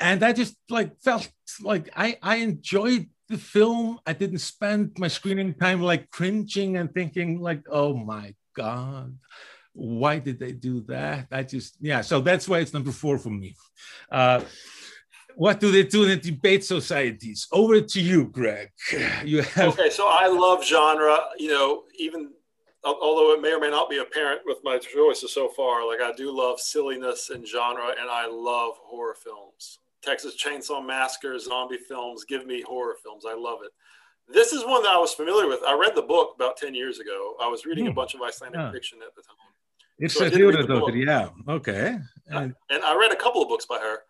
[0.00, 1.28] And i just like felt
[1.62, 3.98] like i i enjoyed the film.
[4.06, 9.16] I didn't spend my screening time like cringing and thinking like oh my god
[9.76, 11.28] why did they do that?
[11.30, 13.54] I just yeah so that's why it's number four for me.
[14.10, 14.40] Uh,
[15.34, 17.46] what do they do in the debate societies?
[17.52, 18.70] Over to you greg.
[19.22, 22.30] You have okay so i love genre you know even
[22.94, 26.12] although it may or may not be apparent with my choices so far, like I
[26.16, 29.80] do love silliness and genre, and I love horror films.
[30.02, 33.24] Texas Chainsaw Massacre, zombie films, give me horror films.
[33.28, 33.72] I love it.
[34.28, 35.60] This is one that I was familiar with.
[35.66, 37.34] I read the book about 10 years ago.
[37.40, 37.96] I was reading a hmm.
[37.96, 38.72] bunch of Icelandic yeah.
[38.72, 39.36] fiction at the time.
[39.98, 41.28] It's so a Theodore, yeah.
[41.48, 41.96] Okay.
[42.28, 44.00] And, and I read a couple of books by her.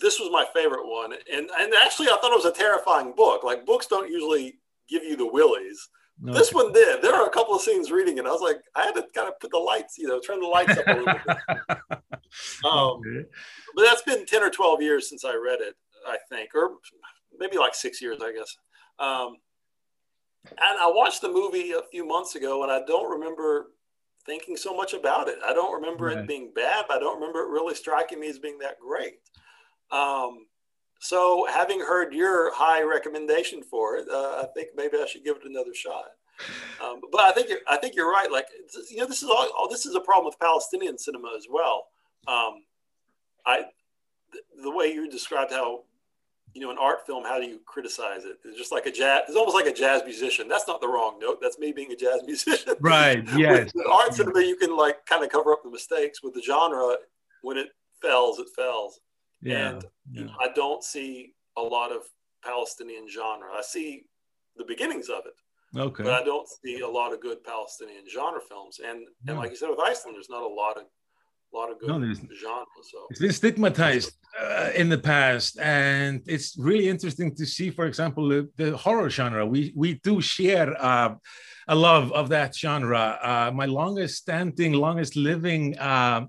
[0.00, 1.12] This was my favorite one.
[1.12, 3.44] And, and actually, I thought it was a terrifying book.
[3.44, 4.54] Like, books don't usually
[4.88, 5.88] give you the willies
[6.20, 7.02] no, this one did.
[7.02, 8.26] There are a couple of scenes reading it.
[8.26, 10.46] I was like, I had to kind of put the lights, you know, turn the
[10.46, 11.98] lights up a little bit.
[12.64, 13.28] Um, okay.
[13.76, 16.78] But that's been 10 or 12 years since I read it, I think, or
[17.38, 18.56] maybe like six years, I guess.
[18.98, 19.36] Um,
[20.50, 23.68] and I watched the movie a few months ago, and I don't remember
[24.26, 25.38] thinking so much about it.
[25.44, 26.18] I don't remember right.
[26.18, 26.86] it being bad.
[26.90, 29.14] I don't remember it really striking me as being that great.
[29.90, 30.46] Um,
[31.00, 35.36] so, having heard your high recommendation for it, uh, I think maybe I should give
[35.36, 36.06] it another shot.
[36.82, 38.30] Um, but I think you're, I think you're right.
[38.30, 38.46] Like
[38.90, 41.86] you know, this is all, all this is a problem with Palestinian cinema as well.
[42.26, 42.64] Um,
[43.46, 43.64] I
[44.62, 45.82] the way you described how
[46.54, 48.38] you know an art film, how do you criticize it?
[48.44, 49.22] It's just like a jazz.
[49.28, 50.48] It's almost like a jazz musician.
[50.48, 51.38] That's not the wrong note.
[51.40, 52.74] That's me being a jazz musician.
[52.80, 53.24] Right.
[53.36, 53.72] Yes.
[53.74, 56.22] with art cinema, you can like kind of cover up the mistakes.
[56.22, 56.96] With the genre,
[57.42, 57.68] when it
[58.00, 59.00] fails, it fails.
[59.44, 60.26] Yeah, and yeah.
[60.40, 62.02] I don't see a lot of
[62.42, 63.48] Palestinian genre.
[63.56, 64.06] I see
[64.56, 65.34] the beginnings of it.
[65.78, 66.04] Okay.
[66.04, 68.80] But I don't see a lot of good Palestinian genre films.
[68.84, 70.84] And and like you said with Iceland, there's not a lot of
[71.52, 72.64] a lot of good no, genre.
[72.82, 77.86] So it's been stigmatized uh, in the past, and it's really interesting to see, for
[77.86, 79.44] example, the, the horror genre.
[79.46, 81.14] We we do share uh,
[81.68, 83.18] a love of that genre.
[83.22, 86.26] Uh, my longest standing, longest living uh,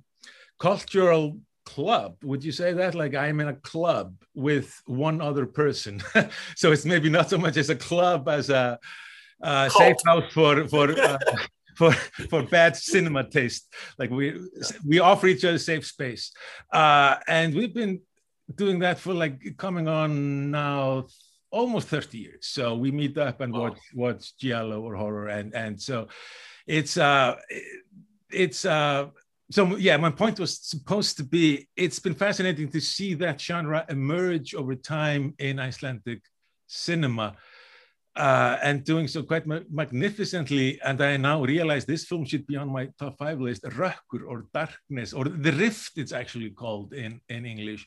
[0.60, 2.18] cultural club.
[2.24, 2.96] Would you say that?
[2.96, 6.02] Like i'm in a club with one other person.
[6.56, 8.80] So it's maybe not so much as a club as a,
[9.70, 11.18] safe house for for uh,
[11.78, 11.92] for
[12.30, 13.74] for bad cinema taste.
[14.00, 14.40] Like we
[14.88, 16.32] we offer each other safe space.
[16.72, 18.02] Uh, and we've been
[18.54, 21.08] doing that for like coming on now
[21.52, 22.48] almost 30 years.
[22.48, 25.28] So we meet up and watch watch giallo or horror.
[25.28, 26.08] And and so
[26.68, 27.36] it's uh
[28.30, 29.08] it's uh
[29.52, 33.86] so yeah, my point was supposed to be it's been fascinating to see that genre
[33.90, 36.22] emerge over time in Icelandic
[36.68, 37.36] cinema.
[38.18, 40.80] Uh, and doing so quite ma- magnificently.
[40.82, 43.64] And I now realize this film should be on my top five list.
[43.64, 47.86] Rökkur or Darkness or The Rift, it's actually called in, in English,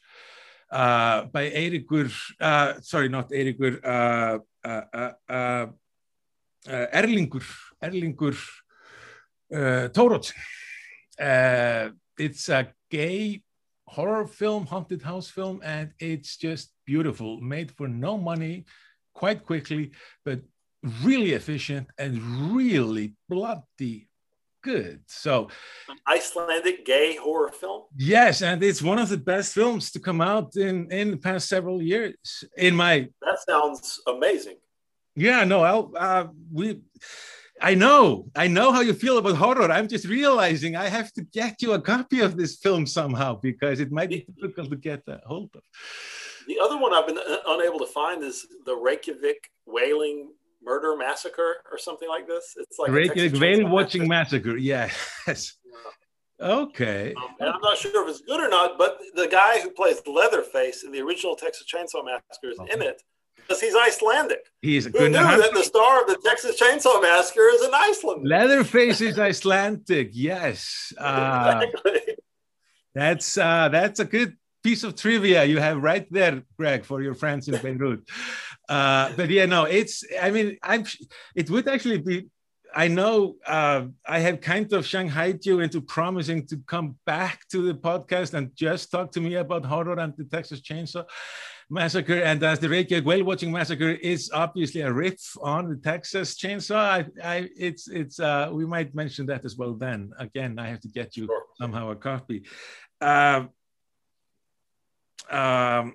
[0.70, 5.66] uh, by Eiríkur, uh, sorry, not Eiríkur, uh, uh, uh, uh,
[6.66, 7.44] Erlingur,
[7.82, 8.36] Erlingur
[9.55, 10.35] uh, Thoroddsen.
[11.20, 13.43] Uh, it's a gay
[13.86, 18.65] horror film, haunted house film, and it's just beautiful, made for no money,
[19.15, 19.93] quite quickly,
[20.24, 20.40] but
[21.03, 22.20] really efficient and
[22.55, 24.09] really bloody
[24.62, 25.01] good.
[25.07, 25.49] So,
[26.07, 27.85] Icelandic gay horror film.
[27.97, 31.49] yes, and it's one of the best films to come out in in the past
[31.49, 32.45] several years.
[32.57, 34.57] In my That sounds amazing.
[35.16, 36.81] yeah, no, I'll uh, we.
[37.60, 39.70] I know, I know how you feel about horror.
[39.70, 43.80] I'm just realizing I have to get you a copy of this film somehow because
[43.80, 45.62] it might be difficult to get a hold of.
[46.47, 50.30] The other one I've been uh, unable to find is the Reykjavik whaling
[50.62, 52.55] murder massacre or something like this.
[52.56, 54.56] It's like Reykjavik Whale Watching Massacre.
[54.56, 54.94] Yes.
[56.40, 57.14] Okay.
[57.14, 60.01] Um, and I'm not sure if it's good or not, but the guy who plays
[60.06, 63.02] Leatherface in the original Texas Chainsaw Massacre is in it
[63.48, 64.46] because he's Icelandic.
[64.60, 67.70] He's a Who good knew that the star of the Texas Chainsaw Massacre is an
[67.74, 68.28] Iceland.
[68.28, 70.10] Leatherface is Icelandic.
[70.12, 70.92] Yes.
[70.98, 72.14] Uh, exactly.
[72.94, 77.14] that's uh, that's a good piece of trivia you have right there, Greg, for your
[77.14, 78.02] friends in Beirut.
[78.68, 80.04] Uh, but yeah, no, it's.
[80.20, 80.84] I mean, I'm.
[81.34, 82.28] It would actually be.
[82.74, 87.66] I know uh, I have kind of shanghaied you into promising to come back to
[87.66, 91.06] the podcast and just talk to me about horror and the Texas Chainsaw
[91.70, 92.15] Massacre.
[92.23, 96.77] And as the Reykjavik Whale Watching Massacre is obviously a riff on the Texas Chainsaw,
[96.77, 98.19] I, I it's it's.
[98.20, 99.74] Uh, we might mention that as well.
[99.74, 101.43] Then again, I have to get you Sure.
[101.57, 102.45] somehow a copy.
[103.01, 103.45] Uh,
[105.31, 105.95] um,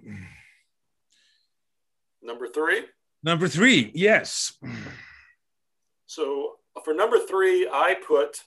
[2.21, 2.83] Number three.
[3.23, 4.53] number three, yes.
[6.05, 6.53] So
[6.85, 8.41] for number three, I put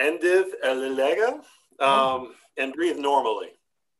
[0.00, 1.40] Andið Eðlilega
[1.78, 3.50] um, and breathe normally.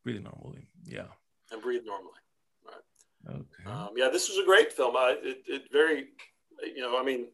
[0.03, 1.07] Pretty normally, yeah.
[1.55, 2.19] And breathe normally.
[3.27, 3.71] Okay.
[3.71, 4.97] Um, yeah, this was a great film.
[4.97, 6.09] I, it, it very,
[6.63, 7.29] you know, I mean,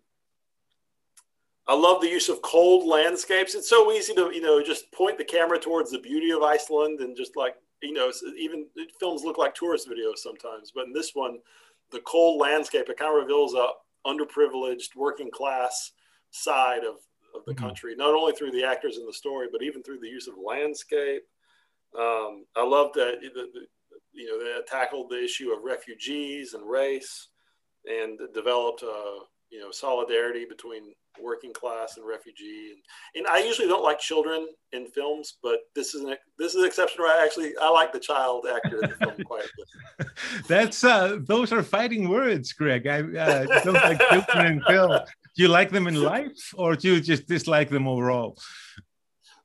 [1.66, 3.54] I love the use of cold landscapes.
[3.54, 7.00] It's so easy to, you know, just point the camera towards the beauty of Iceland
[7.00, 8.66] and just like, you know, even
[8.98, 10.70] films look like tourist videos sometimes.
[10.74, 11.38] But in this one,
[11.90, 13.68] the cold landscape, it kind of reveals a
[14.06, 15.92] underprivileged working class
[16.30, 16.96] side of,
[17.34, 17.58] of the Mhm.
[17.58, 20.34] country, not only through the actors in the story, but even through the use of
[20.38, 21.22] landscape.
[21.98, 23.66] Um, I love that the, the,
[24.12, 27.28] you know they tackled the issue of refugees and race,
[27.86, 30.92] and developed uh, you know solidarity between
[31.22, 32.72] working class and refugee.
[32.72, 36.62] And, and I usually don't like children in films, but this is an this is
[36.62, 39.48] an exception where I actually I like the child actor in the film quite a
[39.98, 40.08] bit.
[40.48, 42.86] That's uh, those are fighting words, Greg.
[42.86, 44.90] I uh, don't like children in film.
[45.36, 48.38] Do you like them in life, or do you just dislike them overall?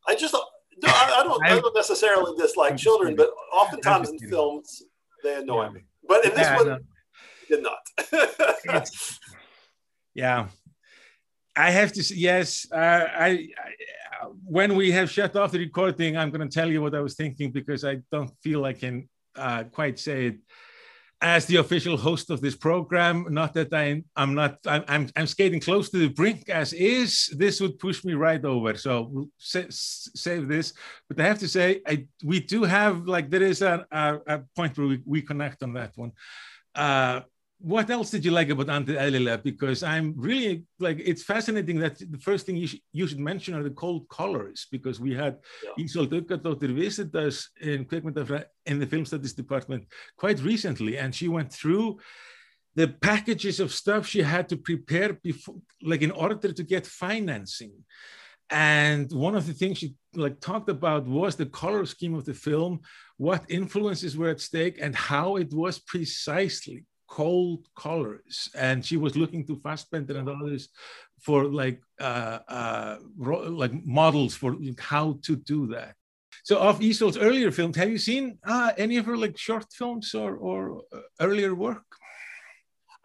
[0.08, 0.36] I just
[0.82, 4.84] no, I, I don't I don't necessarily dislike children, but oftentimes in films
[5.24, 5.70] they annoy Yeah.
[5.72, 5.82] me.
[6.08, 6.86] But in this Yeah, one,
[7.50, 8.90] did not.
[10.14, 10.48] Yeah
[11.56, 13.48] i have to say yes uh, I, I
[14.46, 17.16] when we have shut off the recording i'm going to tell you what i was
[17.16, 20.38] thinking because i don't feel i can uh, quite say it
[21.22, 25.60] as the official host of this program not that I, i'm not I'm, I'm, skating
[25.60, 28.76] close to the brink as is this would push me right over.
[28.76, 30.74] So sa- save this.
[31.08, 34.42] But i have to say I, we do have like there is a, a, a
[34.56, 36.12] point where we, we connect on that one.
[36.74, 37.22] Uh,
[37.60, 39.44] what else did you like about Andið Eðlilega?
[39.44, 43.54] Because I'm really like it's fascinating that the first thing you, sh- you should mention
[43.56, 45.38] are the cold colors because we had
[45.78, 45.86] Yeah.
[45.86, 47.88] Uggadóttir visit us in
[48.66, 49.86] in the film studies department
[50.18, 52.00] quite recently, and she went through
[52.76, 57.74] the packages of stuff she had to prepare before, like in order to get financing.
[58.50, 62.34] And one of the things she like talked about was the color scheme of the
[62.34, 62.82] film,
[63.18, 66.84] what influences were at stake, and how it was precisely
[67.16, 68.50] cold colors.
[68.68, 70.64] And she was looking to Fassbinder and others
[71.26, 72.98] for like uh, uh,
[73.62, 74.52] like models for
[74.94, 75.96] how to do that.
[76.44, 80.14] So of Isold's earlier films, have you seen uh, any of her like short films
[80.14, 81.88] or, or uh, earlier work?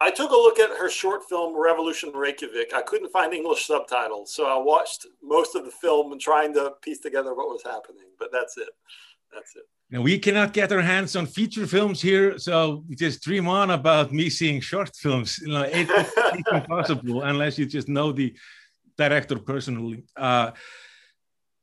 [0.01, 2.73] I took a look at her short film Revolution Reykjavik.
[2.73, 6.73] I couldn't find English subtitles, so I watched most of the film and trying to
[6.81, 8.09] piece together what was happening.
[8.19, 8.73] But that's it.
[9.33, 9.67] That's it.
[9.91, 14.11] Now we cannot get our hands on feature films here, so just dream on about
[14.13, 15.39] me seeing short films.
[15.39, 18.33] You know, it- it's impossible unless you just know the
[18.97, 20.03] director personally.
[20.15, 20.51] Uh,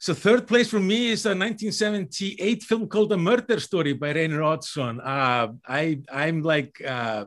[0.00, 4.42] So third place for me is a 1978 film called A Murder Story by Reynir
[4.52, 4.94] Oddsson.
[5.02, 5.82] Uh, I
[6.22, 7.24] I'm like uh,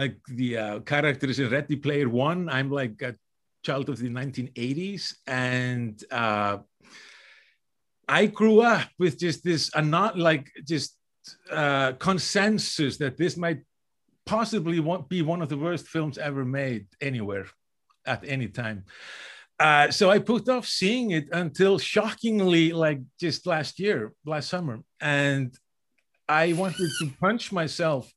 [0.00, 2.40] like the uh, characters in Ready Player One.
[2.56, 3.12] I'm like a
[3.66, 6.58] child of the 1980s, and uh,
[8.08, 10.96] I grew up with just this, uh, not like just
[11.50, 13.60] uh, consensus that this might
[14.24, 17.46] possibly be one of the worst films ever made anywhere
[18.06, 18.84] at any time.
[19.58, 24.80] Uh, so I put off seeing it until shockingly, like just last year, last summer,
[25.00, 25.56] and
[26.28, 28.12] I wanted to punch myself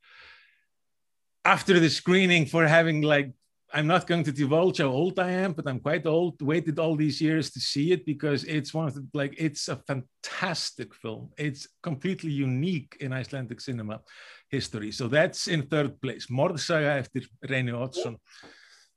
[1.45, 3.31] after the screening for having like
[3.71, 6.41] I'm not going to divulge how old I am, but I'm quite old.
[6.41, 9.75] Waited all these years to see it because it's one of the like it's a
[9.75, 11.29] fantastic film.
[11.37, 14.01] It's completely unique in Icelandic cinema
[14.49, 14.91] history.
[14.91, 16.27] So that's in third place.
[16.27, 18.17] Morðsaga eftir Reyni Oddsson.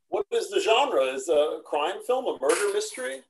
[0.08, 1.04] What is the genre?
[1.04, 3.20] Is a crime film a murder mystery?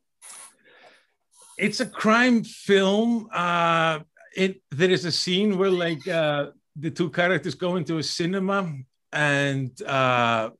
[1.59, 3.29] It's a crime film.
[3.33, 4.01] Uh,
[4.37, 8.73] it there is a scene where like uh, the two characters go into a cinema
[9.13, 9.83] and.
[9.83, 10.51] Uh,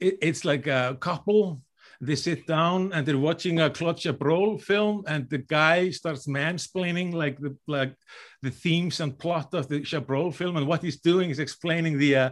[0.00, 1.62] it, it's like a couple.
[2.00, 7.14] They sit down and they're watching a Claude Chabrol film and the guy starts mansplaining
[7.14, 7.94] like the like
[8.42, 10.56] the themes and plot of the Chabrol film.
[10.56, 12.30] And what he's doing is explaining the uh,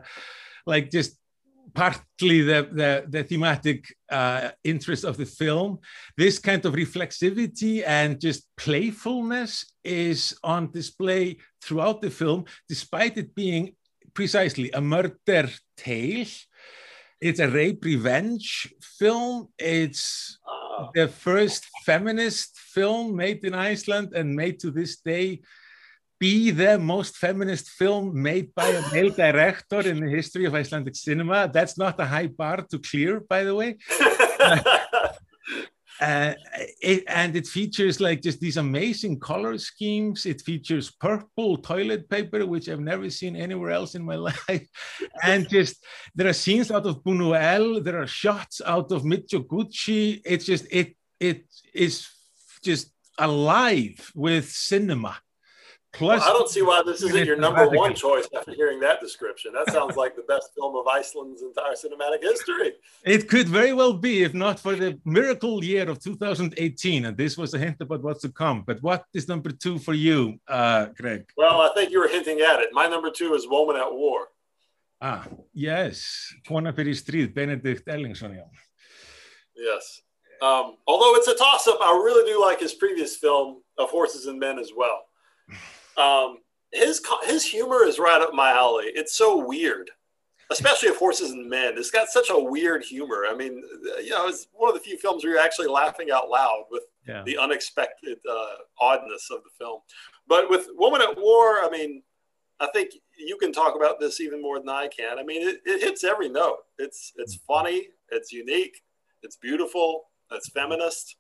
[0.67, 1.19] like just
[1.73, 5.79] partly the the, the thematic uh, interest of the film.
[6.17, 13.35] This kind of reflexivity and just playfulness is on display throughout the film despite it
[13.35, 13.75] being
[14.15, 15.17] precisely a murder
[15.77, 16.27] tale
[17.25, 18.69] it's a rape revenge
[18.99, 19.49] film.
[19.59, 20.39] It's
[20.77, 25.41] Ah, the first feminist film made in Iceland and made to this day
[26.19, 30.97] be the most feminist film made by a male director in the history of Icelandic
[30.97, 31.49] cinema.
[31.53, 33.77] That's not a high bar to clear, by the way.
[36.01, 36.35] Uh,
[36.81, 40.27] it, and it features like just these amazing color schemes.
[40.27, 44.17] It features purple toilet paper, which I've never seen anywhere else in my
[44.49, 44.67] life.
[45.23, 45.85] and just
[46.15, 47.85] there are scenes out of Buñuel.
[47.85, 50.21] There are shots out of Mizoguchi.
[50.25, 52.09] It's just it it is
[52.63, 55.17] just alive with cinema.
[55.95, 59.53] Plus, I don't see why this isn't your number one choice after hearing that description.
[59.53, 62.73] That sounds like the best film of Iceland's entire cinematic history.
[63.05, 67.05] It could very well be, if not for the miracle year of 2018.
[67.05, 68.63] And this was a hint about what's to come.
[68.67, 71.29] But what is number two for you, uh, Greg?
[71.37, 72.71] Well, I think you were hinting at it.
[72.73, 74.29] My number two is Woman at War.
[75.01, 76.35] Ah, yes.
[76.49, 78.45] Kona fyrir stríð, Benedikt Erlingsson, já.
[79.55, 80.03] Yes.
[80.43, 84.27] Um, although it's a toss up, I really do like his previous film of Horses
[84.27, 85.03] and Men as well.
[85.97, 86.39] Um,
[86.73, 88.87] his his humor is right up my alley.
[88.87, 89.91] It's so weird,
[90.51, 91.75] especially of Horses and Men.
[91.77, 93.25] It's got such a weird humor.
[93.29, 93.63] I mean,
[94.03, 96.83] you know, it's one of the few films where you're actually laughing out loud with
[97.07, 97.23] Yeah.
[97.25, 99.81] the unexpected uh, oddness of the film.
[100.27, 102.03] But with Woman at War, I mean,
[102.59, 105.19] I think you can talk about this even more than I can.
[105.19, 106.59] I mean, it, it hits every note.
[106.79, 107.89] It's it's funny.
[108.11, 108.81] It's unique.
[109.23, 110.05] It's beautiful.
[110.33, 111.17] It's feminist.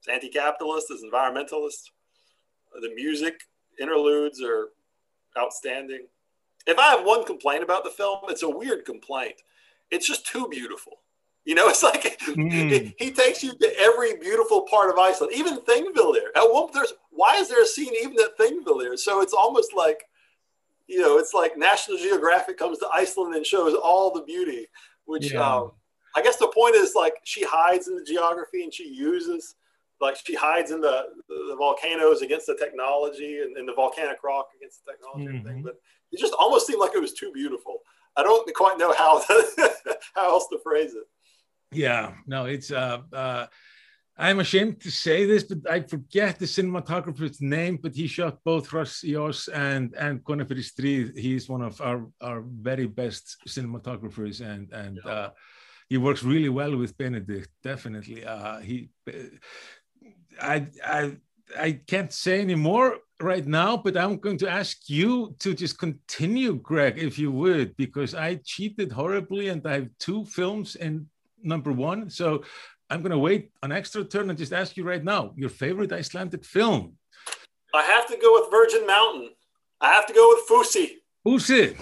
[0.00, 0.88] It's anti-capitalist.
[0.90, 1.90] It's environmentalist.
[2.80, 3.34] The music
[3.80, 4.68] interludes are
[5.38, 6.06] outstanding.
[6.66, 9.42] If I have one complaint about the film, it's a weird complaint.
[9.90, 10.98] It's just too beautiful.
[11.44, 12.52] You know, it's like Mm.
[12.52, 16.28] he, he takes you to every beautiful part of Iceland, even Thingvellir.
[16.36, 18.96] At one, there's why is there a scene even at Thingvellir?
[18.98, 20.04] So it's almost like,
[20.86, 24.66] you know, it's like National Geographic comes to Iceland and shows all the beauty.
[25.04, 25.56] Which Yeah.
[25.56, 25.72] um,
[26.14, 29.56] I guess the point is like she hides in the geography and she uses,
[30.02, 30.96] like she hides in the
[31.28, 35.60] the volcanoes against the technology and, and the volcanic rock against the technology and everything.
[35.62, 35.64] Mhm.
[35.64, 35.76] But
[36.12, 37.78] it just almost seemed like it was too beautiful.
[38.16, 39.22] I don't quite know how
[40.16, 41.06] how else to phrase it.
[41.70, 43.46] Yeah, no, it's uh, uh
[44.16, 48.68] I'm ashamed to say this, but I forget the cinematographer's name, but he shot both
[48.68, 51.16] Hross í oss and and fyrir stríð.
[51.16, 55.30] He's one of our our very best cinematographers and and uh
[55.88, 58.24] he works really well with Benedikt, definitely.
[58.24, 58.90] Uh he
[60.40, 61.16] I I
[61.58, 65.78] I can't say any more right now, but I'm going to ask you to just
[65.78, 71.06] continue, Greg, if you would, because I cheated horribly and I have two films in
[71.42, 72.10] number one.
[72.10, 72.42] So
[72.90, 75.92] I'm going to wait an extra turn and just ask you right now your favorite
[75.92, 76.96] Icelandic film.
[77.74, 79.30] I have to go with Virgin Mountain.
[79.80, 80.96] I have to go with Fusi.
[81.24, 81.76] Usi.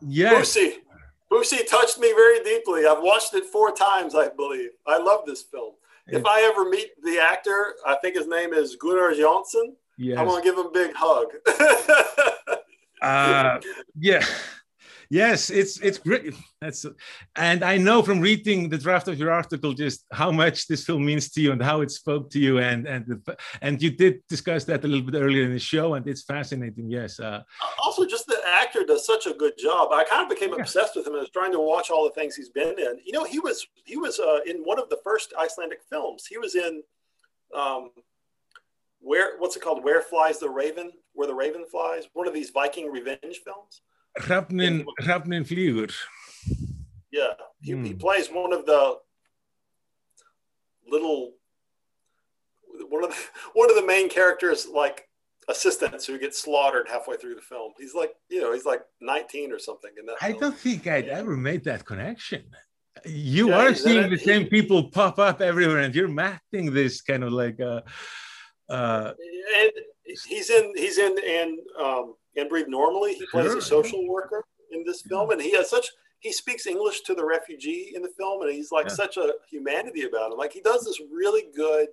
[0.00, 0.56] Yes.
[0.56, 0.74] Fusi.
[1.30, 2.86] Fusi touched me very deeply.
[2.86, 4.70] I've watched it four times, I believe.
[4.86, 5.72] I love this film.
[6.08, 9.74] If I ever meet the actor, I think his name is Gunnar Jónsson.
[9.98, 10.18] Yes.
[10.18, 11.28] I'm gonna give him a big hug.
[13.02, 13.60] Uh,
[13.98, 14.24] yeah.
[15.10, 16.34] Yes, it's it's great.
[16.60, 16.84] That's
[17.36, 21.04] and I know from reading the draft of your article just how much this film
[21.04, 23.22] means to you and how it spoke to you and and
[23.60, 26.90] and you did discuss that a little bit earlier in the show and it's fascinating.
[26.90, 27.20] Yes.
[27.20, 27.42] Uh,
[27.84, 29.92] Also, just actor does such a good job.
[29.92, 30.60] I kind of became Yeah.
[30.60, 33.00] obsessed with him and was trying to watch all the things he's been in.
[33.04, 36.26] You know, he was he was uh, in one of the first Icelandic films.
[36.26, 36.82] He was in
[37.54, 37.90] um,
[39.00, 39.84] where what's it called?
[39.84, 40.92] Where flies the raven?
[41.12, 42.04] Where the raven flies?
[42.12, 43.82] One of these Viking revenge films.
[44.18, 45.92] Hrafninn Hrafninn Flýgur.
[47.10, 47.98] Yeah, he, he Hmm.
[47.98, 48.98] plays one of the
[50.88, 51.34] little
[52.88, 53.16] one of the,
[53.54, 55.08] one of the main characters like
[55.48, 57.72] assistants who get slaughtered halfway through the film.
[57.78, 60.16] He's like, you know, he's like 19 or something in that.
[60.20, 60.40] I film.
[60.40, 62.44] don't think I'd ever made that connection.
[63.04, 67.22] You Yeah, are seeing the same people pop up everywhere, and you're mapping this kind
[67.24, 67.82] of like uh,
[68.68, 69.12] uh,
[69.58, 69.70] and
[70.26, 73.58] he's in he's in and um and breathe normally he plays Sure.
[73.58, 74.42] a social worker
[74.72, 75.86] in this film and he has such
[76.20, 78.94] he speaks english to the refugee in the film and he's like Yeah.
[78.94, 81.88] such a humanity about him like he does this really good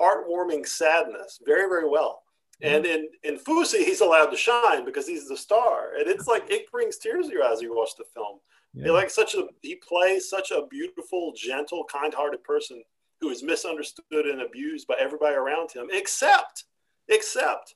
[0.00, 2.23] heartwarming sadness very very well
[2.62, 5.94] and in in Fusi, he's allowed to shine because he's the star.
[5.98, 8.38] And it's like it brings tears to your eyes as you watch the film.
[8.74, 8.84] Yeah.
[8.84, 12.82] he like such a he plays such a beautiful gentle kind-hearted person
[13.20, 16.64] who is misunderstood and abused by everybody around him except
[17.08, 17.74] except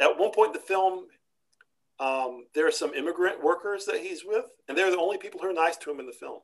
[0.00, 1.06] at one point in the film
[2.00, 5.48] um, there are some immigrant workers that he's with and they're the only people who
[5.48, 6.38] are nice to him in the film.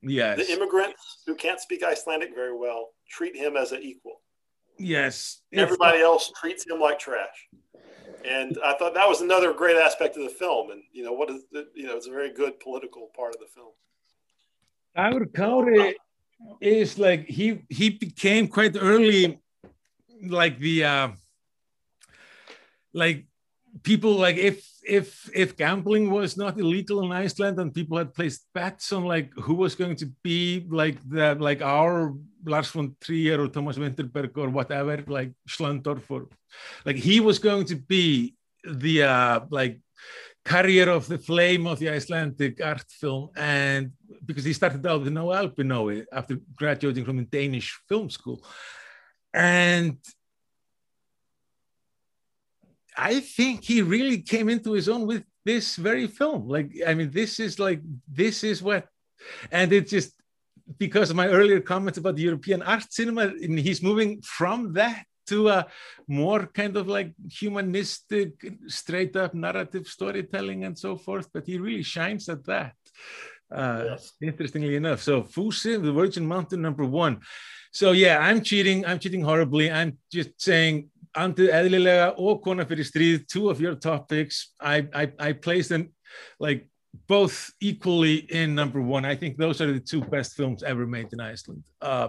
[0.00, 4.20] Yes, the immigrants who can't speak icelandic very well treat him as an equal
[4.78, 5.40] yes.
[5.52, 7.48] Everybody else treats him like trash
[8.24, 11.30] and i thought that was another great aspect of the film and you know what
[11.30, 13.72] is the, you know it's a very good political part of the film
[14.96, 15.94] Dagur Kári
[16.60, 19.40] is like he he became quite early
[20.26, 21.08] like the uh
[22.92, 23.26] like
[23.82, 28.46] people like if if if gambling was not illegal in Iceland and people had placed
[28.54, 32.14] bets on like who was going to be like the like our
[32.48, 36.28] Lars von Trier or Thomas Vinterberg or whatever like Schlöndorff or
[36.84, 38.34] like he was going to be
[38.64, 39.80] the uh like
[40.44, 43.92] carrier of the flame of the Icelandic art film and
[44.24, 48.42] because he started out with Nói Albínói after graduating from the Danish film school
[49.34, 49.98] and
[52.98, 56.48] I think he really came into his own with this very film.
[56.48, 57.80] Like, I mean, this is like,
[58.10, 58.88] this is what,
[59.52, 60.12] and it just,
[60.76, 65.04] because of my earlier comments about the European art cinema, and he's moving from that
[65.28, 65.66] to a
[66.06, 68.32] more kind of like humanistic,
[68.66, 71.28] straight up narrative storytelling and so forth.
[71.32, 72.74] But he really shines at that.
[73.50, 74.12] Uh, Yes.
[74.20, 77.20] Interestingly enough, so Fusi, the Virgin Mountain, number one.
[77.72, 78.84] So yeah, I'm cheating.
[78.84, 79.70] I'm cheating horribly.
[79.70, 84.52] I'm just saying Andið eðlilega og Kona fyrir stríð, two of your topics.
[84.60, 85.92] I, I, I place them
[86.38, 86.68] like
[87.06, 89.04] both equally in number one.
[89.04, 91.64] I think those are the two best films ever made in Iceland.
[91.80, 92.08] Uh,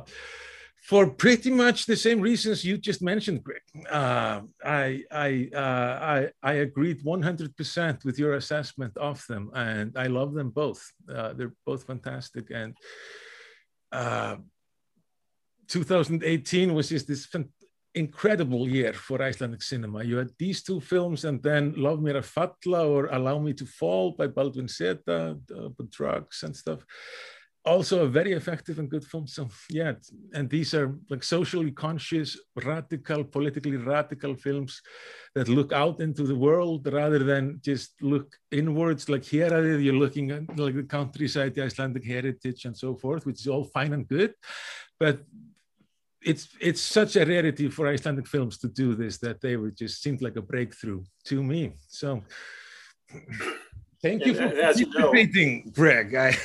[0.81, 3.61] for pretty much the same reasons you just mentioned, Greg.
[3.91, 10.07] Uh, I, I, uh, I, I agreed 100% with your assessment of them, and I
[10.07, 10.81] love them both.
[11.07, 12.49] Uh, they're both fantastic.
[12.49, 12.75] And
[13.91, 14.37] uh,
[15.67, 17.27] 2018 was just this
[17.95, 20.03] incredible year for Icelandic cinema.
[20.03, 23.65] You had these two films, and then Lof mér að falla or Allow Me to
[23.65, 25.33] Fall by Baldvin Z, uh,
[25.89, 26.85] drugs and stuff.
[27.65, 29.27] Also, a very effective and good film.
[29.27, 29.93] So, yeah,
[30.33, 34.81] and these are like socially conscious, radical, politically radical films
[35.35, 39.09] that look out into the world rather than just look inwards.
[39.09, 43.41] Like here, you're looking at like the countryside, the Icelandic heritage, and so forth, which
[43.41, 44.33] is all fine and good.
[44.97, 45.19] But
[46.21, 50.01] it's it's such a rarity for Icelandic films to do this that they were just
[50.01, 51.73] seemed like a breakthrough to me.
[51.87, 52.21] So
[54.01, 56.15] thank you for participating, Greg.
[56.15, 56.37] I,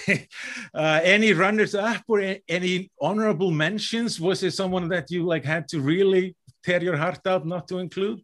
[0.74, 4.20] uh, any runners up or any honorable mentions?
[4.20, 7.78] Was it someone that you like had to really tear your heart out not to
[7.78, 8.22] include?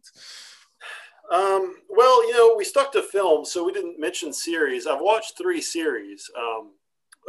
[1.31, 4.85] Um, well, you know, we stuck to film, so we didn't mention series.
[4.85, 6.29] I've watched three series.
[6.37, 6.71] Um,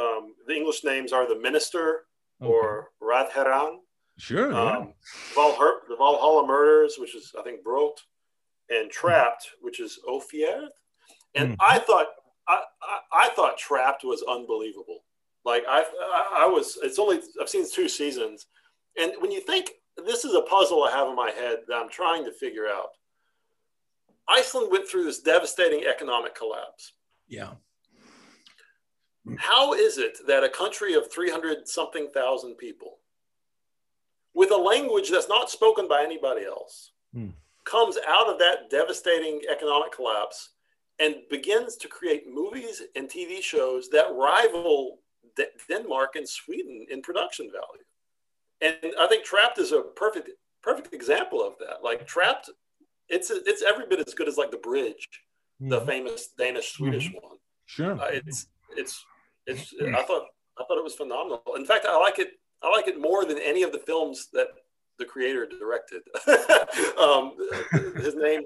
[0.00, 2.06] um, the English names are The Minister
[2.40, 3.76] or Ráðherrann,
[4.18, 4.52] Sure.
[4.52, 4.76] yeah.
[4.78, 4.94] um,
[5.34, 7.96] Valher- The Valhalla Murders, which is, I think, Brot,
[8.68, 10.68] and Trapped, which is Ófærð.
[11.34, 11.56] And Mhm.
[11.60, 12.08] I thought,
[12.46, 15.04] I, I, I thought Trapped was unbelievable.
[15.44, 18.46] Like I, I, I was, it's only, I've seen two seasons.
[18.96, 21.88] And when you think, this is a puzzle I have in my head that I'm
[21.90, 22.90] trying to figure out.
[24.28, 26.92] Iceland went through this devastating economic collapse.
[27.28, 27.54] yeah.
[29.38, 32.98] How is it that a country of 300 something thousand people
[34.34, 37.30] with a language that's not spoken by anybody else Hmm.
[37.64, 40.50] comes out of that devastating economic collapse
[40.98, 44.98] and begins to create movies and TV shows that rival
[45.36, 47.84] D- Denmark and Sweden in production value.
[48.60, 50.30] And I think Trapped is a perfect
[50.62, 51.82] perfect example of that.
[51.82, 52.48] Like Trapped,
[53.08, 55.08] it's it's every bit as good as like The Bridge,
[55.60, 55.86] the Mhm.
[55.86, 57.38] famous Danish Swedish one.
[57.66, 57.94] Sure.
[58.00, 58.46] Uh, it's
[58.76, 59.04] it's
[59.46, 60.26] it's I thought
[60.58, 61.42] I thought it was phenomenal.
[61.56, 64.48] In fact, I like it I like it more than any of the films that
[64.98, 66.02] the creator directed.
[66.98, 67.32] um,
[68.02, 68.42] his name,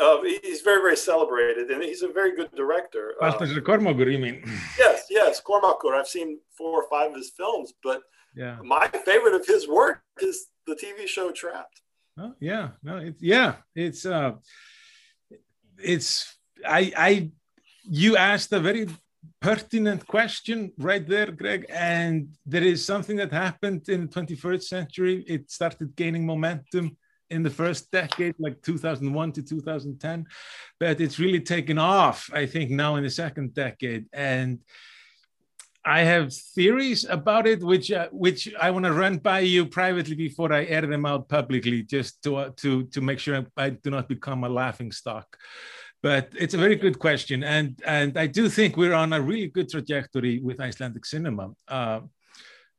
[0.00, 3.14] uh, he's very, very celebrated, and he's a very good director.
[3.20, 4.42] Uh, Baltasar Kormákur, you mean?
[4.78, 5.94] yes, yes, Kormákur.
[5.94, 8.02] I've seen four or five of his films, but
[8.36, 8.58] Yeah.
[8.62, 11.80] my favorite of his work is the TV show Trapped.
[12.18, 12.70] Oh, yeah.
[12.82, 13.56] No, it's yeah.
[13.74, 14.32] It's uh
[15.78, 16.36] it's
[16.66, 17.30] I I
[17.82, 18.86] you asked a very
[19.44, 21.66] pertinent question right there, Greg.
[21.68, 25.22] And there is something that happened in the 21st century.
[25.26, 26.96] It started gaining momentum
[27.28, 30.26] in the first decade, like 2001 to 2010,
[30.80, 34.06] but it's really taken off, I think, now in the second decade.
[34.14, 34.60] And
[35.84, 40.14] I have theories about it, which uh, which I want to run by you privately
[40.14, 43.90] before I air them out publicly, just to uh, to to make sure I do
[43.90, 45.36] not become a laughing stock.
[46.04, 49.48] But it's a very good question, and and I do think we're on a really
[49.56, 51.44] good trajectory with Icelandic cinema.
[51.66, 52.00] Uh,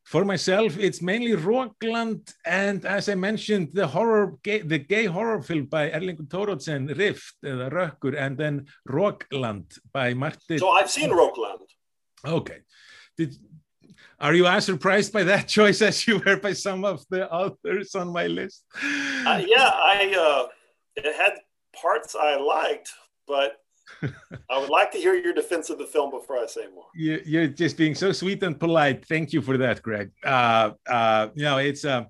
[0.03, 5.41] for myself, it's mainly Rokland, and as I mentioned, the horror, gay, the gay horror
[5.41, 10.60] film by Erlingur Thoroddsen, Rift, uh, Rökkur, and then Rokland by Martin.
[10.60, 11.65] So I've seen Rokland.
[12.23, 12.60] Okay.
[13.18, 13.35] Did
[14.19, 17.95] are you as surprised by that choice as you were by some of the authors
[17.95, 18.65] on my list?
[19.26, 20.47] Uh, yeah, I uh,
[20.95, 21.39] it had
[21.81, 22.91] parts I liked,
[23.27, 23.57] but
[24.49, 26.85] I would like to hear your defense of the film before I say more.
[26.95, 29.06] You, you're just being so sweet and polite.
[29.06, 30.11] Thank you for that, Greg.
[30.23, 32.06] Uh, uh, you know, it's uh,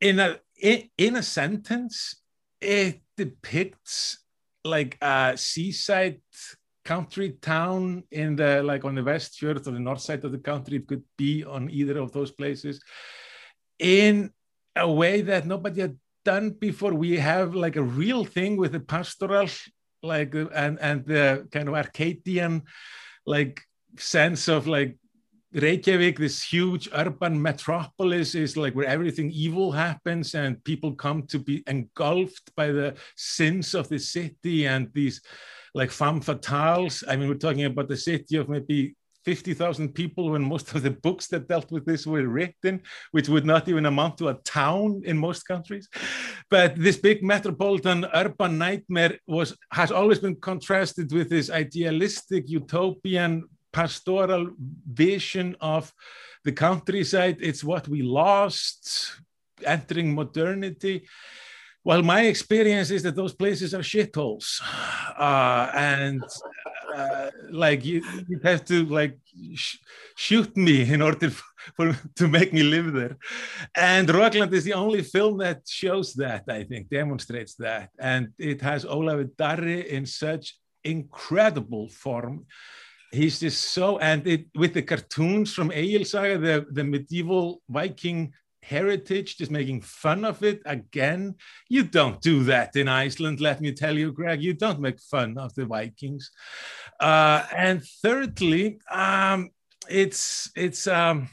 [0.00, 2.22] in a in, in a sentence,
[2.60, 4.18] it depicts
[4.64, 6.20] like a seaside
[6.84, 10.38] country town in the like on the west fjord or the north side of the
[10.38, 10.76] country.
[10.76, 12.80] It could be on either of those places
[13.78, 14.30] in
[14.76, 16.92] a way that nobody had done before.
[16.92, 19.48] We have like a real thing with the pastoral,
[20.04, 22.62] like and and the kind of Arcadian,
[23.26, 23.62] like
[23.96, 24.96] sense of like
[25.52, 31.38] Reykjavik, this huge urban metropolis, is like where everything evil happens and people come to
[31.38, 35.20] be engulfed by the sins of the city and these
[35.74, 37.04] like femme fatales.
[37.08, 40.90] I mean, we're talking about the city of maybe 50,000 people when most of the
[40.90, 42.82] books that dealt with this were written,
[43.12, 45.88] which would not even amount to a town in most countries.
[46.50, 53.44] But this big metropolitan urban nightmare was has always been contrasted with this idealistic utopian
[53.72, 54.50] pastoral
[54.86, 55.92] vision of
[56.44, 57.38] the countryside.
[57.40, 59.20] It's what we lost
[59.64, 61.06] entering modernity.
[61.82, 64.62] Well, my experience is that those places are shitholes,
[65.18, 66.22] uh, and
[66.94, 69.18] uh, like you, you have to like
[69.54, 69.78] sh-
[70.16, 71.30] shoot me in order
[71.76, 73.16] for to make me live there.
[73.74, 76.44] And Rokland is the only film that shows that.
[76.48, 82.46] I think demonstrates that, and it has Ólafur Darri in such incredible form.
[83.12, 88.32] He's just so, and it with the cartoons from Egil Saga, the the medieval Viking
[88.64, 91.34] heritage, just making fun of it again.
[91.68, 94.42] You don't do that in Iceland, let me tell you, Greg.
[94.42, 96.30] You don't make fun of the Vikings.
[96.98, 99.50] Uh, and thirdly, um,
[99.88, 101.28] it's it's um,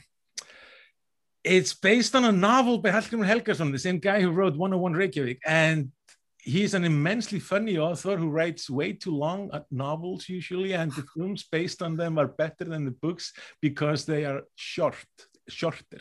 [1.44, 5.40] it's based on a novel by Hallgrímur Helgason, the same guy who wrote 101 Reykjavik,
[5.46, 5.90] and
[6.38, 11.04] he's an immensely funny author who writes way too long uh, novels usually, and the
[11.14, 15.06] films based on them are better than the books because they are short
[15.48, 16.00] shorter.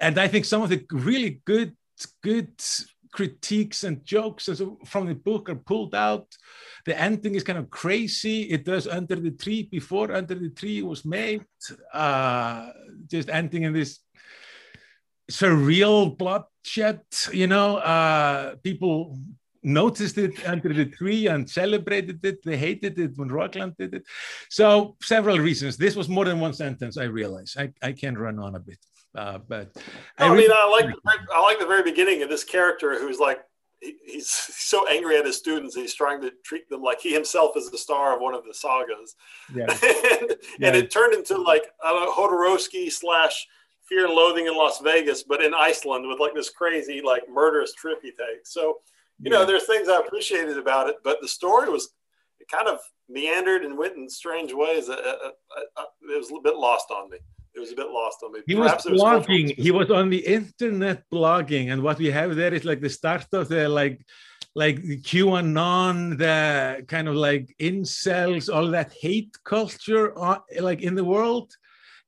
[0.00, 1.76] And I think some of the really good,
[2.22, 2.52] good
[3.12, 4.48] critiques and jokes
[4.84, 6.26] from the book are pulled out.
[6.84, 8.42] The ending is kind of crazy.
[8.42, 11.44] It does Under the Tree before Under the Tree was made,
[11.92, 12.70] uh,
[13.10, 14.00] just ending in this
[15.30, 17.00] surreal bloodshed,
[17.32, 19.18] you know, uh, people
[19.66, 22.42] noticed it under the tree and celebrated it.
[22.44, 24.04] They hated it when Rokland did it.
[24.48, 25.76] So several reasons.
[25.76, 26.96] This was more than one sentence.
[26.96, 28.78] I realize I, I can run on a bit,
[29.16, 29.82] uh, but No,
[30.26, 30.86] I, really- mean, I like
[31.34, 33.40] I like the very beginning of this character who's like
[33.80, 35.74] he, he's so angry at his students.
[35.74, 38.54] He's trying to treat them like he himself is the star of one of the
[38.54, 39.16] sagas,
[39.54, 39.66] yeah,
[40.20, 40.68] and, Yeah.
[40.68, 43.46] and it turned into like I know, Jodorowsky slash
[43.88, 47.72] Fear and Loathing in Las Vegas, but in Iceland with like this crazy like murderous
[47.74, 48.52] trip he takes.
[48.52, 48.78] So
[49.20, 51.88] you know, there's things I appreciated about it, but the story was
[52.40, 52.78] it kind of
[53.08, 54.88] meandered and went in strange ways.
[54.88, 55.30] Uh, uh,
[55.76, 57.18] uh, it was a bit lost on me.
[57.54, 58.40] It was a bit lost on me.
[58.46, 59.56] He was Perhaps cultural blogging.
[59.56, 63.26] He was on the internet blogging, and what we have there is like the start
[63.32, 64.04] of the like
[64.54, 70.94] like the QAnon, the kind of like incels, all that hate culture, uh, like in
[70.94, 71.52] the world.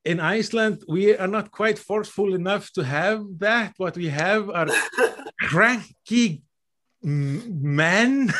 [0.05, 3.75] In Iceland, we are not quite forceful enough to have that.
[3.77, 4.69] What we have are
[5.41, 6.43] cranky
[7.03, 8.33] men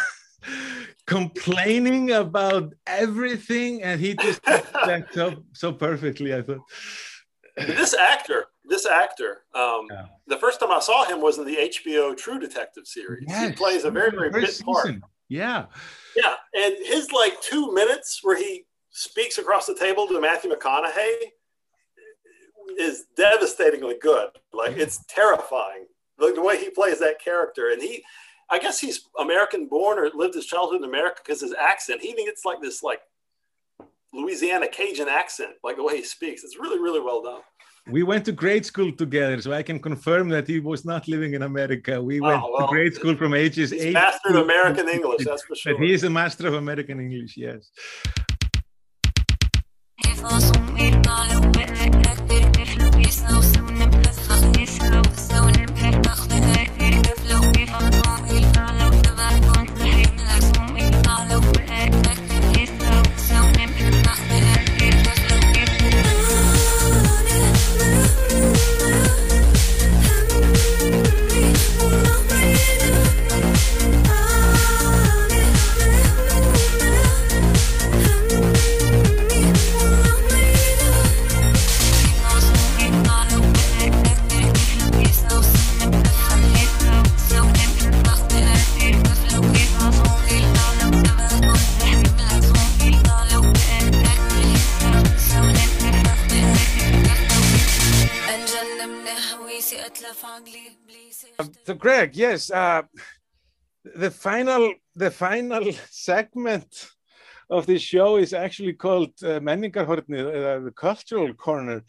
[1.07, 6.35] complaining about everything, and he just that so so perfectly.
[6.35, 6.61] I thought.
[7.57, 10.07] this actor, this actor, um, Yeah.
[10.29, 13.25] the first time I saw him was in the HBO True Detective series.
[13.37, 14.95] he plays a very, very first bit part.
[15.29, 15.67] Yeah,
[16.17, 21.15] Yeah, and his like two minutes where he speaks across the table to Matthew McConaughey
[22.79, 24.29] is devastatingly good.
[24.53, 25.87] Like it's terrifying.
[26.19, 28.03] Like the way he plays that character, and he,
[28.51, 32.01] I guess he's American born or lived his childhood in America because his accent.
[32.01, 33.01] He even gets like this like
[34.13, 36.43] Louisiana Cajun accent, like the way he speaks.
[36.45, 37.43] It's really, really well done.
[37.91, 41.33] we went to grade school together, so I can confirm that he was not living
[41.35, 42.01] in America.
[42.03, 43.93] We oh, went Oh, well, to grade school from ages He's eight.
[43.95, 45.75] mastered to- American English, that's for sure.
[45.75, 47.37] But he is a master of American English.
[47.37, 47.71] Yes.
[101.65, 102.83] So Greg, yes, uh,
[103.97, 106.89] the final the final segment
[107.51, 111.83] of this show is actually called uh, uh, the cultural corner.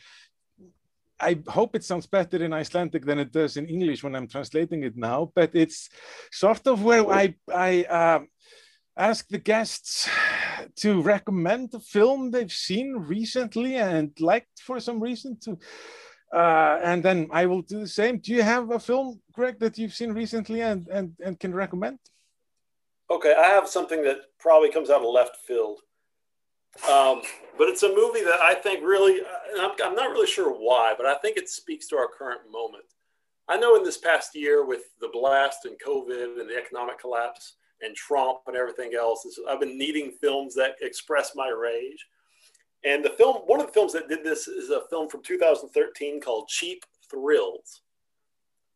[1.22, 4.84] I hope it sounds better in Icelandic than it does in English when I'm translating
[4.84, 5.90] it now, but it's
[6.32, 8.20] sort of where I I uh,
[8.98, 10.10] ask the guests
[10.78, 15.58] to recommend a film they've seen recently and liked for some reason to
[16.34, 18.20] uh, and then I will do the same.
[18.20, 22.00] Do you have a film, Greg, that you've seen recently and and, and can recommend?
[23.12, 25.80] Okay, I have something that probably comes out of left field.
[26.90, 27.24] Um,
[27.58, 30.94] but it's a movie that I think really, and I'm, I'm not really sure why,
[30.96, 32.86] but I think it speaks to our current moment.
[33.48, 37.56] I know in this past year with the blast and COVID and the economic collapse
[37.82, 42.06] and Trump and everything else, I've been needing films that express my rage.
[42.86, 46.22] And the film, one of the films that did this is a film from 2013
[46.22, 47.82] called Cheap Thrills.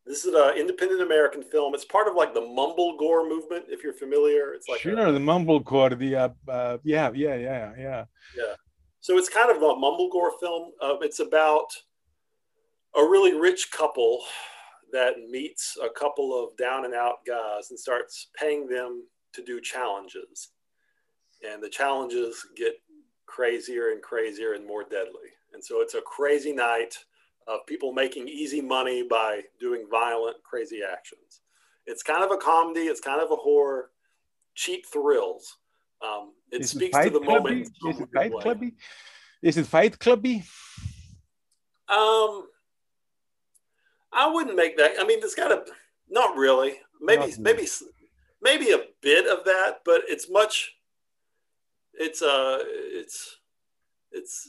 [0.06, 1.74] This is an independent American film.
[1.74, 4.52] It's part of like the mumble gore movement, if you're familiar.
[4.52, 8.04] It's like a- sure, the mumblecore, the uh, uh, yeah, yeah, yeah, yeah.
[9.00, 10.72] So it's kind of a mumblegore film.
[10.80, 11.68] Uh, it's about
[12.96, 14.22] a really rich couple
[14.92, 19.60] that meets a couple of down and out guys and starts paying them to do
[19.60, 20.50] challenges.
[21.46, 22.74] And the challenges get
[23.34, 25.30] crazier and crazier and more deadly.
[25.52, 26.96] And so it's a crazy night
[27.48, 31.40] of people making easy money by doing violent, crazy actions.
[31.86, 33.90] It's kind of a comedy, it's kind of a horror,
[34.54, 35.58] cheap thrills.
[36.04, 37.70] Um, it Is speaks to the moment.
[37.88, 38.42] Is it Fight way.
[38.42, 38.72] Clubby?
[39.42, 40.44] Is it Fight Clubby?
[41.88, 42.46] Um,
[44.12, 44.92] I wouldn't make that.
[44.98, 45.64] I mean, it's got a
[46.08, 46.76] not really.
[47.00, 47.66] Maybe Not maybe
[48.40, 50.76] maybe a bit of that, but it's much.
[51.98, 52.58] It's uh,
[53.00, 53.36] it's
[54.12, 54.48] it's.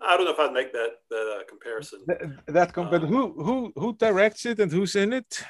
[0.00, 2.00] I don't know if I'd make that that uh, comparison.
[2.06, 5.42] That, that com- but Uh, who who who directs it and who's in it?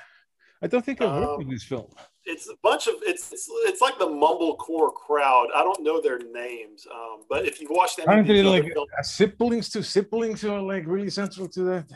[0.62, 1.90] I don't think I've heard Um, of this film.
[2.24, 5.48] It's a bunch of it's it's, it's like the mumblecore crowd.
[5.54, 8.90] I don't know their names, um, but if you've watched any Aren't they like films,
[8.98, 11.86] uh, siblings to siblings who are like really central to that?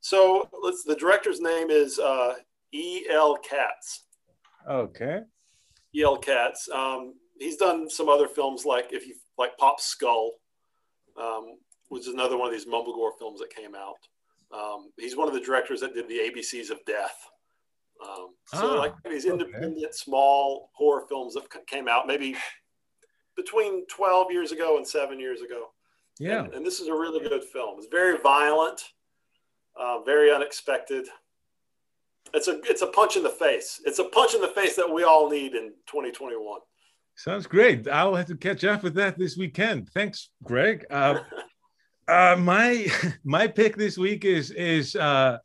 [0.00, 0.84] so let's.
[0.84, 2.34] The director's name is uh,
[2.72, 3.06] E.
[3.10, 3.36] L.
[3.38, 4.04] Katz.
[4.68, 5.20] Okay.
[5.94, 6.16] E.L.
[6.18, 6.68] Katz.
[6.70, 10.32] Um, he's done some other films like if you like Pop Skull,
[11.20, 13.96] um, which is another one of these mumblegore films that came out.
[14.52, 17.16] Um, he's one of the directors that did the ABCs of Death.
[18.02, 19.32] Um, so Ah, like these okay.
[19.32, 22.36] independent small horror films that came out maybe
[23.36, 25.68] between 12 years ago and seven years ago.
[26.18, 26.44] Yeah.
[26.44, 27.78] And, and this is a really good film.
[27.78, 28.82] It's very violent,
[29.80, 31.06] uh, very unexpected.
[32.34, 33.80] It's a it's a punch in the face.
[33.84, 36.60] It's a punch in the face that we all need in 2021.
[37.14, 37.88] Sounds great.
[37.88, 39.88] I'll have to catch up with that this weekend.
[39.90, 40.86] Thanks, Greg.
[40.90, 41.20] Uh,
[42.08, 42.86] uh, my
[43.24, 45.38] my pick this week is is uh,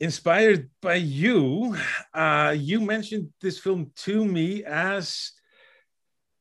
[0.00, 1.76] inspired by you.
[2.12, 5.32] Uh, you mentioned this film to me as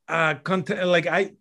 [0.08, 1.34] uh, content, like I.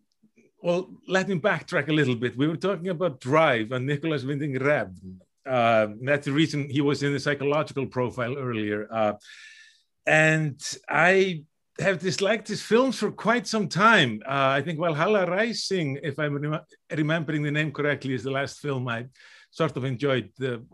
[0.63, 2.39] Well, let me backtrack a little bit.
[2.39, 5.19] We were talking about Drive and Nicolas Winding Refn.
[5.47, 8.89] Uh, that's the reason he was in the psychological profile earlier.
[10.07, 10.59] And
[10.89, 11.45] I
[11.81, 14.23] have disliked his films for quite some time.
[14.27, 16.61] Uh, I think Valhalla Rising, if I'm rem
[16.91, 19.07] remembering the name correctly, is the last film I
[19.51, 20.31] sort of enjoyed.
[20.39, 20.65] The,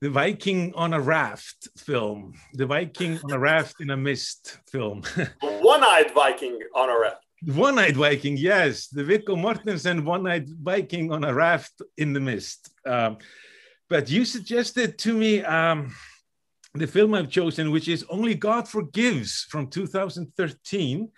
[0.00, 5.02] the Viking on a raft film, the Viking on a raft in a mist film.
[5.40, 7.24] One-eyed Viking on a raft.
[7.46, 12.70] One-eyed Viking, yes, the Viggo Mortensen one-eyed Viking on a raft in the mist.
[12.86, 13.18] Um,
[13.88, 15.94] but you suggested to me um,
[16.74, 21.08] the film I've chosen, which is Only God Forgives from 2013.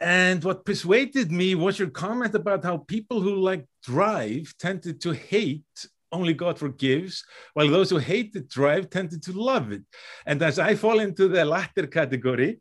[0.00, 5.12] And what persuaded me was your comment about how people who like Drive tended to
[5.12, 9.82] hate Only God Forgives, while those who hated Drive tended to love it.
[10.24, 12.60] And as I fall into the latter category,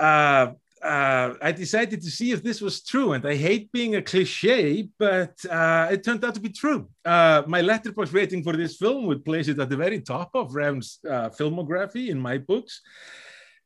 [0.00, 0.48] uh,
[0.82, 3.12] uh, I decided to see if this was true.
[3.12, 6.88] And I hate being a cliche, but uh, it turned out to be true.
[7.04, 10.50] Uh, my Letterboxd rating for this film would place it at the very top of
[10.50, 12.80] Refn's uh, filmography in my books.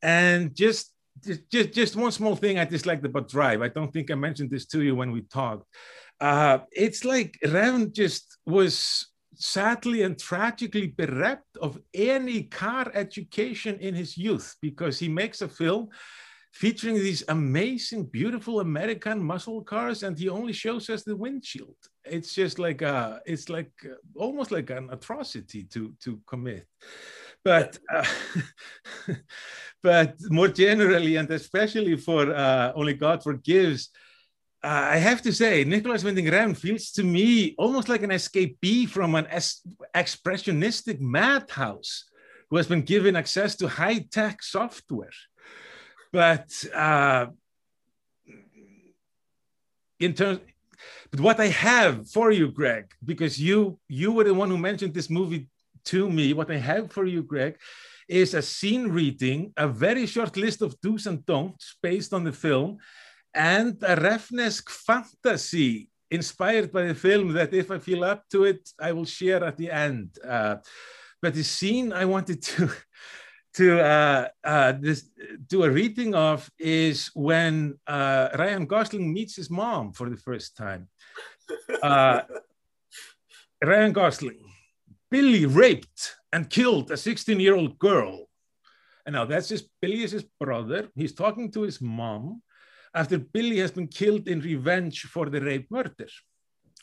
[0.02, 0.92] And just,
[1.50, 3.62] just, just one small thing I disliked about Drive.
[3.62, 5.66] I don't think I mentioned this to you when we talked.
[6.20, 13.94] Uh, it's like Refn just was sadly and tragically bereft of any car education in
[13.94, 15.88] his youth because he makes a film
[16.56, 21.76] featuring these amazing, beautiful American muscle cars, and he only shows us the windshield.
[22.04, 26.66] It's just like a, it's like uh, almost like an atrocity to to commit.
[27.44, 28.06] But uh,
[29.82, 33.90] but more generally, and especially for uh, Only God Forgives,
[34.64, 38.88] uh, I have to say, Nicolas Winding Refn feels to me almost like an escapee
[38.88, 39.26] from an
[39.94, 42.04] expressionistic madhouse
[42.48, 45.18] who has been given access to high-tech software
[46.16, 47.26] but uh,
[50.00, 50.40] in terms
[51.10, 54.94] but what i have for you greg because you you were the one who mentioned
[54.94, 55.46] this movie
[55.84, 57.52] to me what i have for you greg
[58.08, 62.36] is a scene reading a very short list of do's and don'ts based on the
[62.44, 62.78] film
[63.34, 68.62] and a refnesque fantasy inspired by the film that if i feel up to it
[68.80, 70.08] i will share at the end.
[70.34, 70.56] Uh,
[71.20, 72.70] but the scene i wanted to
[73.56, 75.08] to uh, uh, this
[75.48, 80.56] do a reading of is when uh, Ryan Gosling meets his mom for the first
[80.56, 80.88] time.
[81.82, 82.20] Uh,
[83.64, 84.44] Ryan Gosling,
[85.10, 88.28] Billy raped and killed a 16-year-old girl.
[89.06, 90.88] And now that's his Billy is his brother.
[90.94, 92.42] He's talking to his mom
[92.94, 96.08] after Billy has been killed in revenge for the rape murder.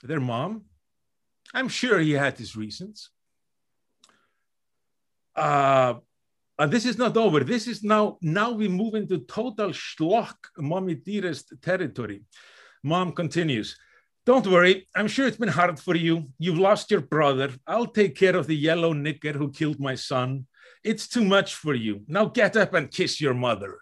[0.01, 0.63] Their mom,
[1.53, 3.11] I'm sure he had his reasons.
[5.35, 5.95] Uh,
[6.59, 7.43] and this is not over.
[7.43, 12.21] This is now, now we move into total schlock, mommy dearest territory.
[12.83, 13.77] Mom continues,
[14.25, 16.29] don't worry, I'm sure it's been hard for you.
[16.37, 17.51] You've lost your brother.
[17.67, 20.45] I'll take care of the yellow nigger who killed my son.
[20.83, 22.01] It's too much for you.
[22.07, 23.79] Now get up and kiss your mother.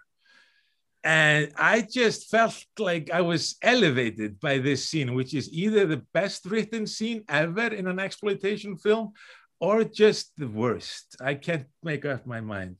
[1.04, 6.04] And I just felt like I was elevated by this scene, which is either the
[6.14, 9.12] best written scene ever in an exploitation film
[9.62, 11.16] or just the worst.
[11.20, 12.78] I can't make up my mind.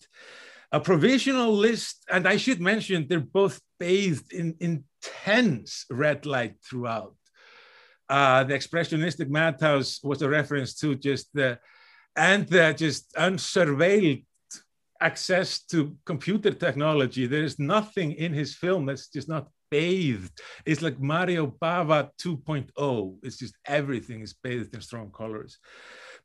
[0.73, 7.15] A provisional list, and I should mention they're both bathed in intense red light throughout.
[8.09, 11.59] Uh, the expressionistic madhouse was a reference to just the
[12.17, 14.25] and the just unsurveilled
[15.01, 17.27] access to computer technology.
[17.27, 20.33] There is nothing in his film that's just not bathed.
[20.67, 23.19] It's like Mario Bava 2.0.
[23.23, 25.59] It's just everything is bathed in strong colors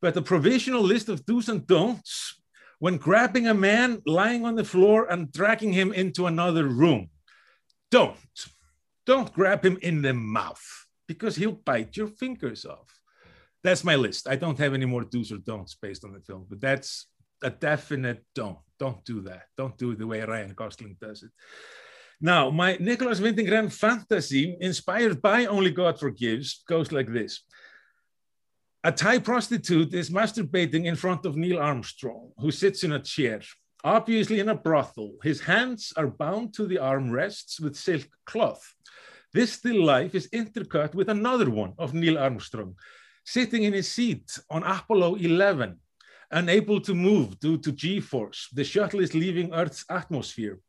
[0.02, 2.42] but the provisional list of do's and don'ts
[2.80, 7.10] when grabbing a man lying on the floor and dragging him into another room.
[7.90, 8.18] Don't.
[9.06, 10.64] Don't grab him in the mouth
[11.08, 12.94] because he'll bite your fingers off.
[13.64, 14.28] That's my list.
[14.28, 17.08] I don't have any more do's or don'ts based on the film, but that's
[17.42, 18.60] a definite don't.
[18.80, 19.44] Don't do that.
[19.58, 21.32] Don't do it the way Ryan Gosling does it.
[22.20, 27.44] Now, my Nicolas Winding fantasy, inspired by Only God Forgives, goes like this.
[28.88, 33.42] A Thai prostitute is masturbating in front of Neil Armstrong, who sits in a chair,
[33.84, 35.16] obviously in a brothel.
[35.22, 38.64] His hands are bound to the armrests with silk cloth.
[39.34, 42.76] This still life is intercut with another one of Neil Armstrong,
[43.26, 45.78] sitting in his seat on Apollo 11,
[46.32, 48.48] unable to move due to G-force.
[48.54, 50.62] The shuttle is leaving Earth's atmosphere.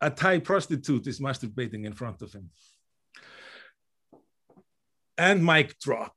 [0.00, 2.48] A Thai prostitute is masturbating in front of him
[5.16, 6.14] and mic drop.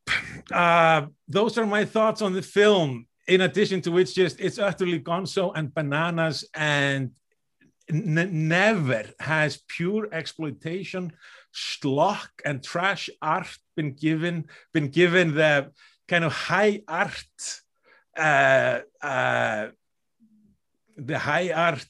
[0.52, 3.08] Uh, those are my thoughts on the film.
[3.28, 7.12] in addition to which, just it's utterly gonzo and bananas and
[7.90, 11.14] n- never has pure exploitation,
[11.54, 15.72] schlock and trash art been given been given the
[16.08, 17.62] kind of high art,
[18.18, 19.68] uh, uh,
[20.98, 21.88] the high art.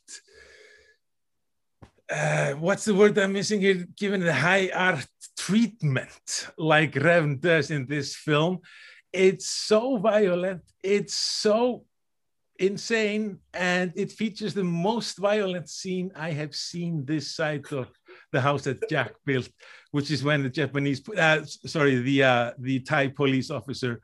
[2.10, 3.88] Uh, what's the word I'm missing here?
[3.98, 5.08] Given the high art
[5.38, 8.60] treatment, like Refn does in this film,
[9.12, 11.86] it's so violent, it's so
[12.60, 17.88] insane, and it features the most violent scene I have seen this side of
[18.32, 19.50] the house that Jack built,
[19.92, 24.02] which is when the Japanese, uh, sorry, the uh, the Thai police officer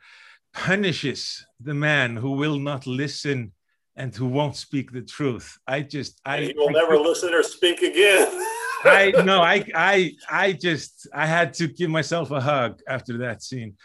[0.53, 3.51] punishes the man who will not listen
[3.95, 5.57] and who won't speak the truth.
[5.67, 8.45] I just, I he will I never listen or speak again.
[8.83, 13.43] I no, I I I just I had to give myself a hug after that
[13.43, 13.75] scene.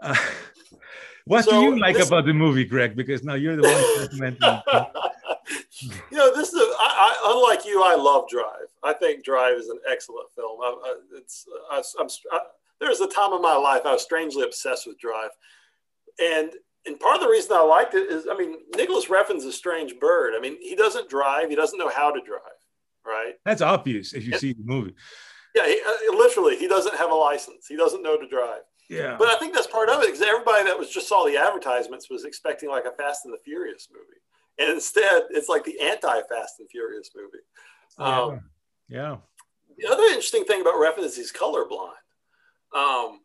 [0.00, 0.16] Uh,
[1.24, 2.96] what do you like this- about the movie, Greg?
[2.96, 4.40] Because now you're the one recommending.
[4.42, 4.86] it.
[6.10, 7.82] you know, this is a, I, I, unlike you.
[7.84, 8.68] I love Drive.
[8.82, 10.60] I think Drive is an excellent film.
[10.62, 12.40] I, I, it's I, I'm I,
[12.80, 15.30] there was a time in my life I was strangely obsessed with Drive,
[16.20, 16.52] and
[16.86, 19.98] and part of the reason I liked it is I mean Nicolas Refn's a strange
[19.98, 20.34] bird.
[20.36, 21.50] I mean he doesn't drive.
[21.50, 22.57] He doesn't know how to drive.
[23.08, 23.34] Right?
[23.44, 24.94] That's obvious if you see the movie.
[25.54, 25.66] Yeah.
[25.66, 27.66] He, uh, literally, he doesn't have a license.
[27.66, 28.60] He doesn't know to drive.
[28.90, 29.16] Yeah.
[29.18, 32.08] But I think that's part of it because everybody that was just saw the advertisements
[32.10, 34.20] was expecting like a Fast and the Furious movie,
[34.58, 37.44] and instead it's like the anti-Fast and Furious movie.
[37.98, 38.40] Um,
[38.88, 39.16] yeah.
[39.76, 41.92] the other interesting thing about Refn is he's colorblind.
[42.74, 43.20] Um,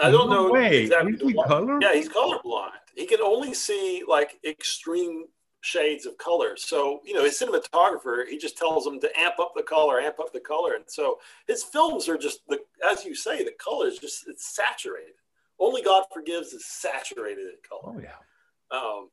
[0.00, 0.82] I don't No know way.
[0.82, 1.14] exactly.
[1.14, 1.78] Is he color?
[1.80, 2.70] Yeah, he's colorblind.
[2.94, 5.24] He can only see like extreme
[5.62, 6.56] shades of color.
[6.56, 10.20] So you know, his cinematographer, he just tells him to amp up the color, amp
[10.20, 12.58] up the color, and so his films are just the,
[12.88, 15.14] as you say, the color is just it's saturated.
[15.58, 17.94] Only God Forgives is saturated in color.
[17.96, 18.76] Oh yeah.
[18.76, 19.08] Um,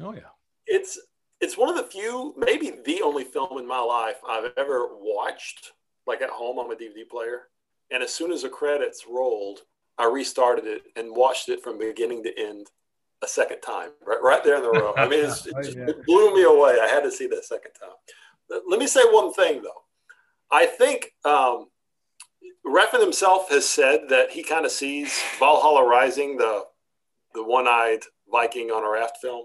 [0.00, 0.30] Oh yeah.
[0.66, 0.98] it's
[1.40, 5.72] it's one of the few, maybe the only film in my life I've ever watched,
[6.06, 7.42] like at home on a DVD player.
[7.90, 9.60] And as soon as the credits rolled,
[9.98, 12.68] I restarted it and watched it from beginning to end
[13.22, 14.94] a second time, right, right there in the room.
[14.96, 16.78] I mean, it's, it, Oh, just, it blew me away.
[16.80, 17.90] I had to see that second time.
[18.68, 19.82] Let- me say one thing though.
[20.50, 21.66] I think um,
[22.66, 26.64] Refn himself has said that he kind of sees Valhalla Rising, the
[27.34, 28.00] the one-eyed
[28.32, 29.44] Viking on a raft film,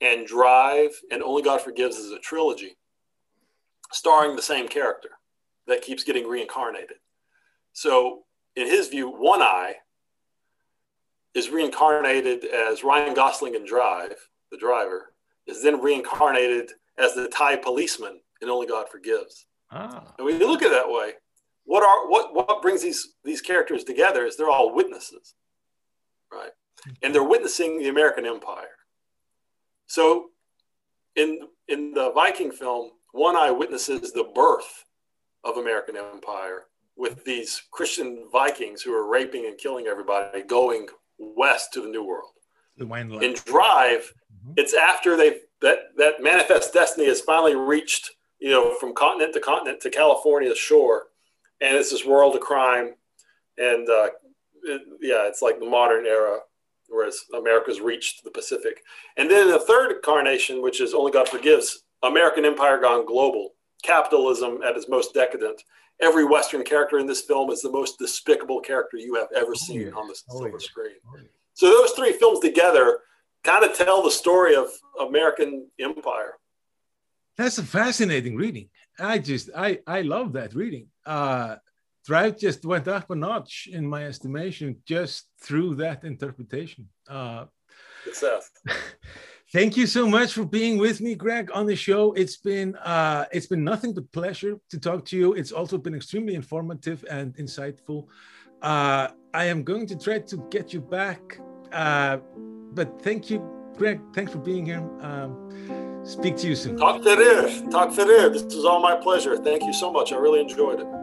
[0.00, 2.76] and Drive and Only God Forgives is a trilogy
[3.92, 5.10] starring the same character
[5.68, 6.96] that keeps getting reincarnated.
[7.72, 8.22] So,
[8.56, 9.74] in his view, One Eye
[11.34, 14.14] is reincarnated as Ryan Gosling in Drive,
[14.50, 15.12] the driver,
[15.46, 19.46] is then reincarnated as the Thai policeman in Only God Forgives.
[19.70, 20.14] Ah.
[20.16, 21.12] And when you look at it that way,
[21.64, 25.34] what are what what brings these these characters together is they're all witnesses,
[26.32, 26.50] right?
[27.02, 28.76] And they're witnessing the American Empire.
[29.86, 30.30] So,
[31.14, 34.84] in in the Viking film, one eye witnesses the birth
[35.44, 36.64] of American Empire
[36.96, 40.88] with these Christian Vikings who are raping and killing everybody, going
[41.18, 42.30] west to the New World.
[42.76, 42.84] The
[43.22, 44.54] in drive Mhm.
[44.56, 49.40] it's after they've that that manifest destiny has finally reached you know from continent to
[49.40, 51.08] continent to california's shore
[51.60, 52.94] and it's this world of crime
[53.56, 54.10] and uh,
[54.62, 56.38] it- yeah it's like the modern era
[56.88, 58.84] whereas america's reached the pacific.
[59.16, 64.62] And then the third incarnation which is only god forgives american empire gone global capitalism
[64.62, 65.64] at its most decadent
[66.00, 69.80] every western character in this film is the most despicable character you have ever seen
[69.82, 69.90] yeah.
[70.00, 70.68] on the Oh, silver yeah.
[70.70, 71.28] screen Oh, yeah.
[71.54, 73.00] so those three films together
[73.44, 74.66] kind of tell the story of
[75.00, 76.34] American empire.
[77.36, 78.68] That's a fascinating reading.
[78.98, 80.88] I just I I love that reading.
[81.06, 81.56] Uh
[82.04, 86.88] Drive just went up a notch in my estimation just through that interpretation.
[87.08, 87.44] Uh
[88.04, 88.50] Success.
[89.50, 92.12] Thank you so much for being with me, Greg, on the show.
[92.12, 95.32] It's been uh, it's been nothing but pleasure to talk to you.
[95.32, 98.08] It's also been extremely informative and insightful.
[98.60, 101.40] Uh, I am going to try to get you back,
[101.72, 102.18] uh,
[102.72, 103.38] but thank you,
[103.78, 104.00] Greg.
[104.14, 104.86] Thanks for being here.
[105.00, 106.76] Um, speak to you soon.
[106.76, 107.70] Talk it.
[107.70, 108.32] Talk it.
[108.34, 109.38] This is all my pleasure.
[109.38, 110.12] Thank you so much.
[110.12, 110.97] I really enjoyed it.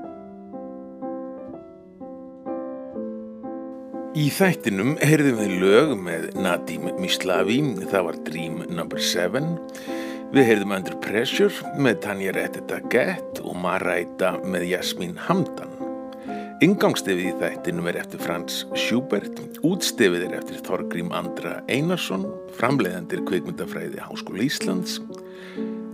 [4.16, 7.58] Í þættinum heyrðum við lög með Nadim Mislavi,
[7.92, 8.86] það var Dream No.
[8.88, 9.42] 7.
[10.32, 15.74] Við heyrðum Under Pressure með Tanja Retteta Gett og Maraita með Jasmín Hamdan.
[16.64, 22.24] Ingangsstefið í þættinum er eftir Frans Schubert, útstefið er eftir Þorgrím Andra Einarsson,
[22.56, 25.02] framleiðandir kvikmyndafræði Háskóla Íslands,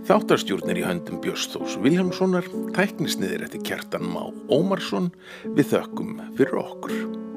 [0.06, 2.46] Þáttarstjórnir í höndum Björns Þós Viljámssonar,
[2.78, 5.10] tæknisniðir eftir Kjartan Má Ómarsson,
[5.58, 7.31] við þökkum fyrir okkur.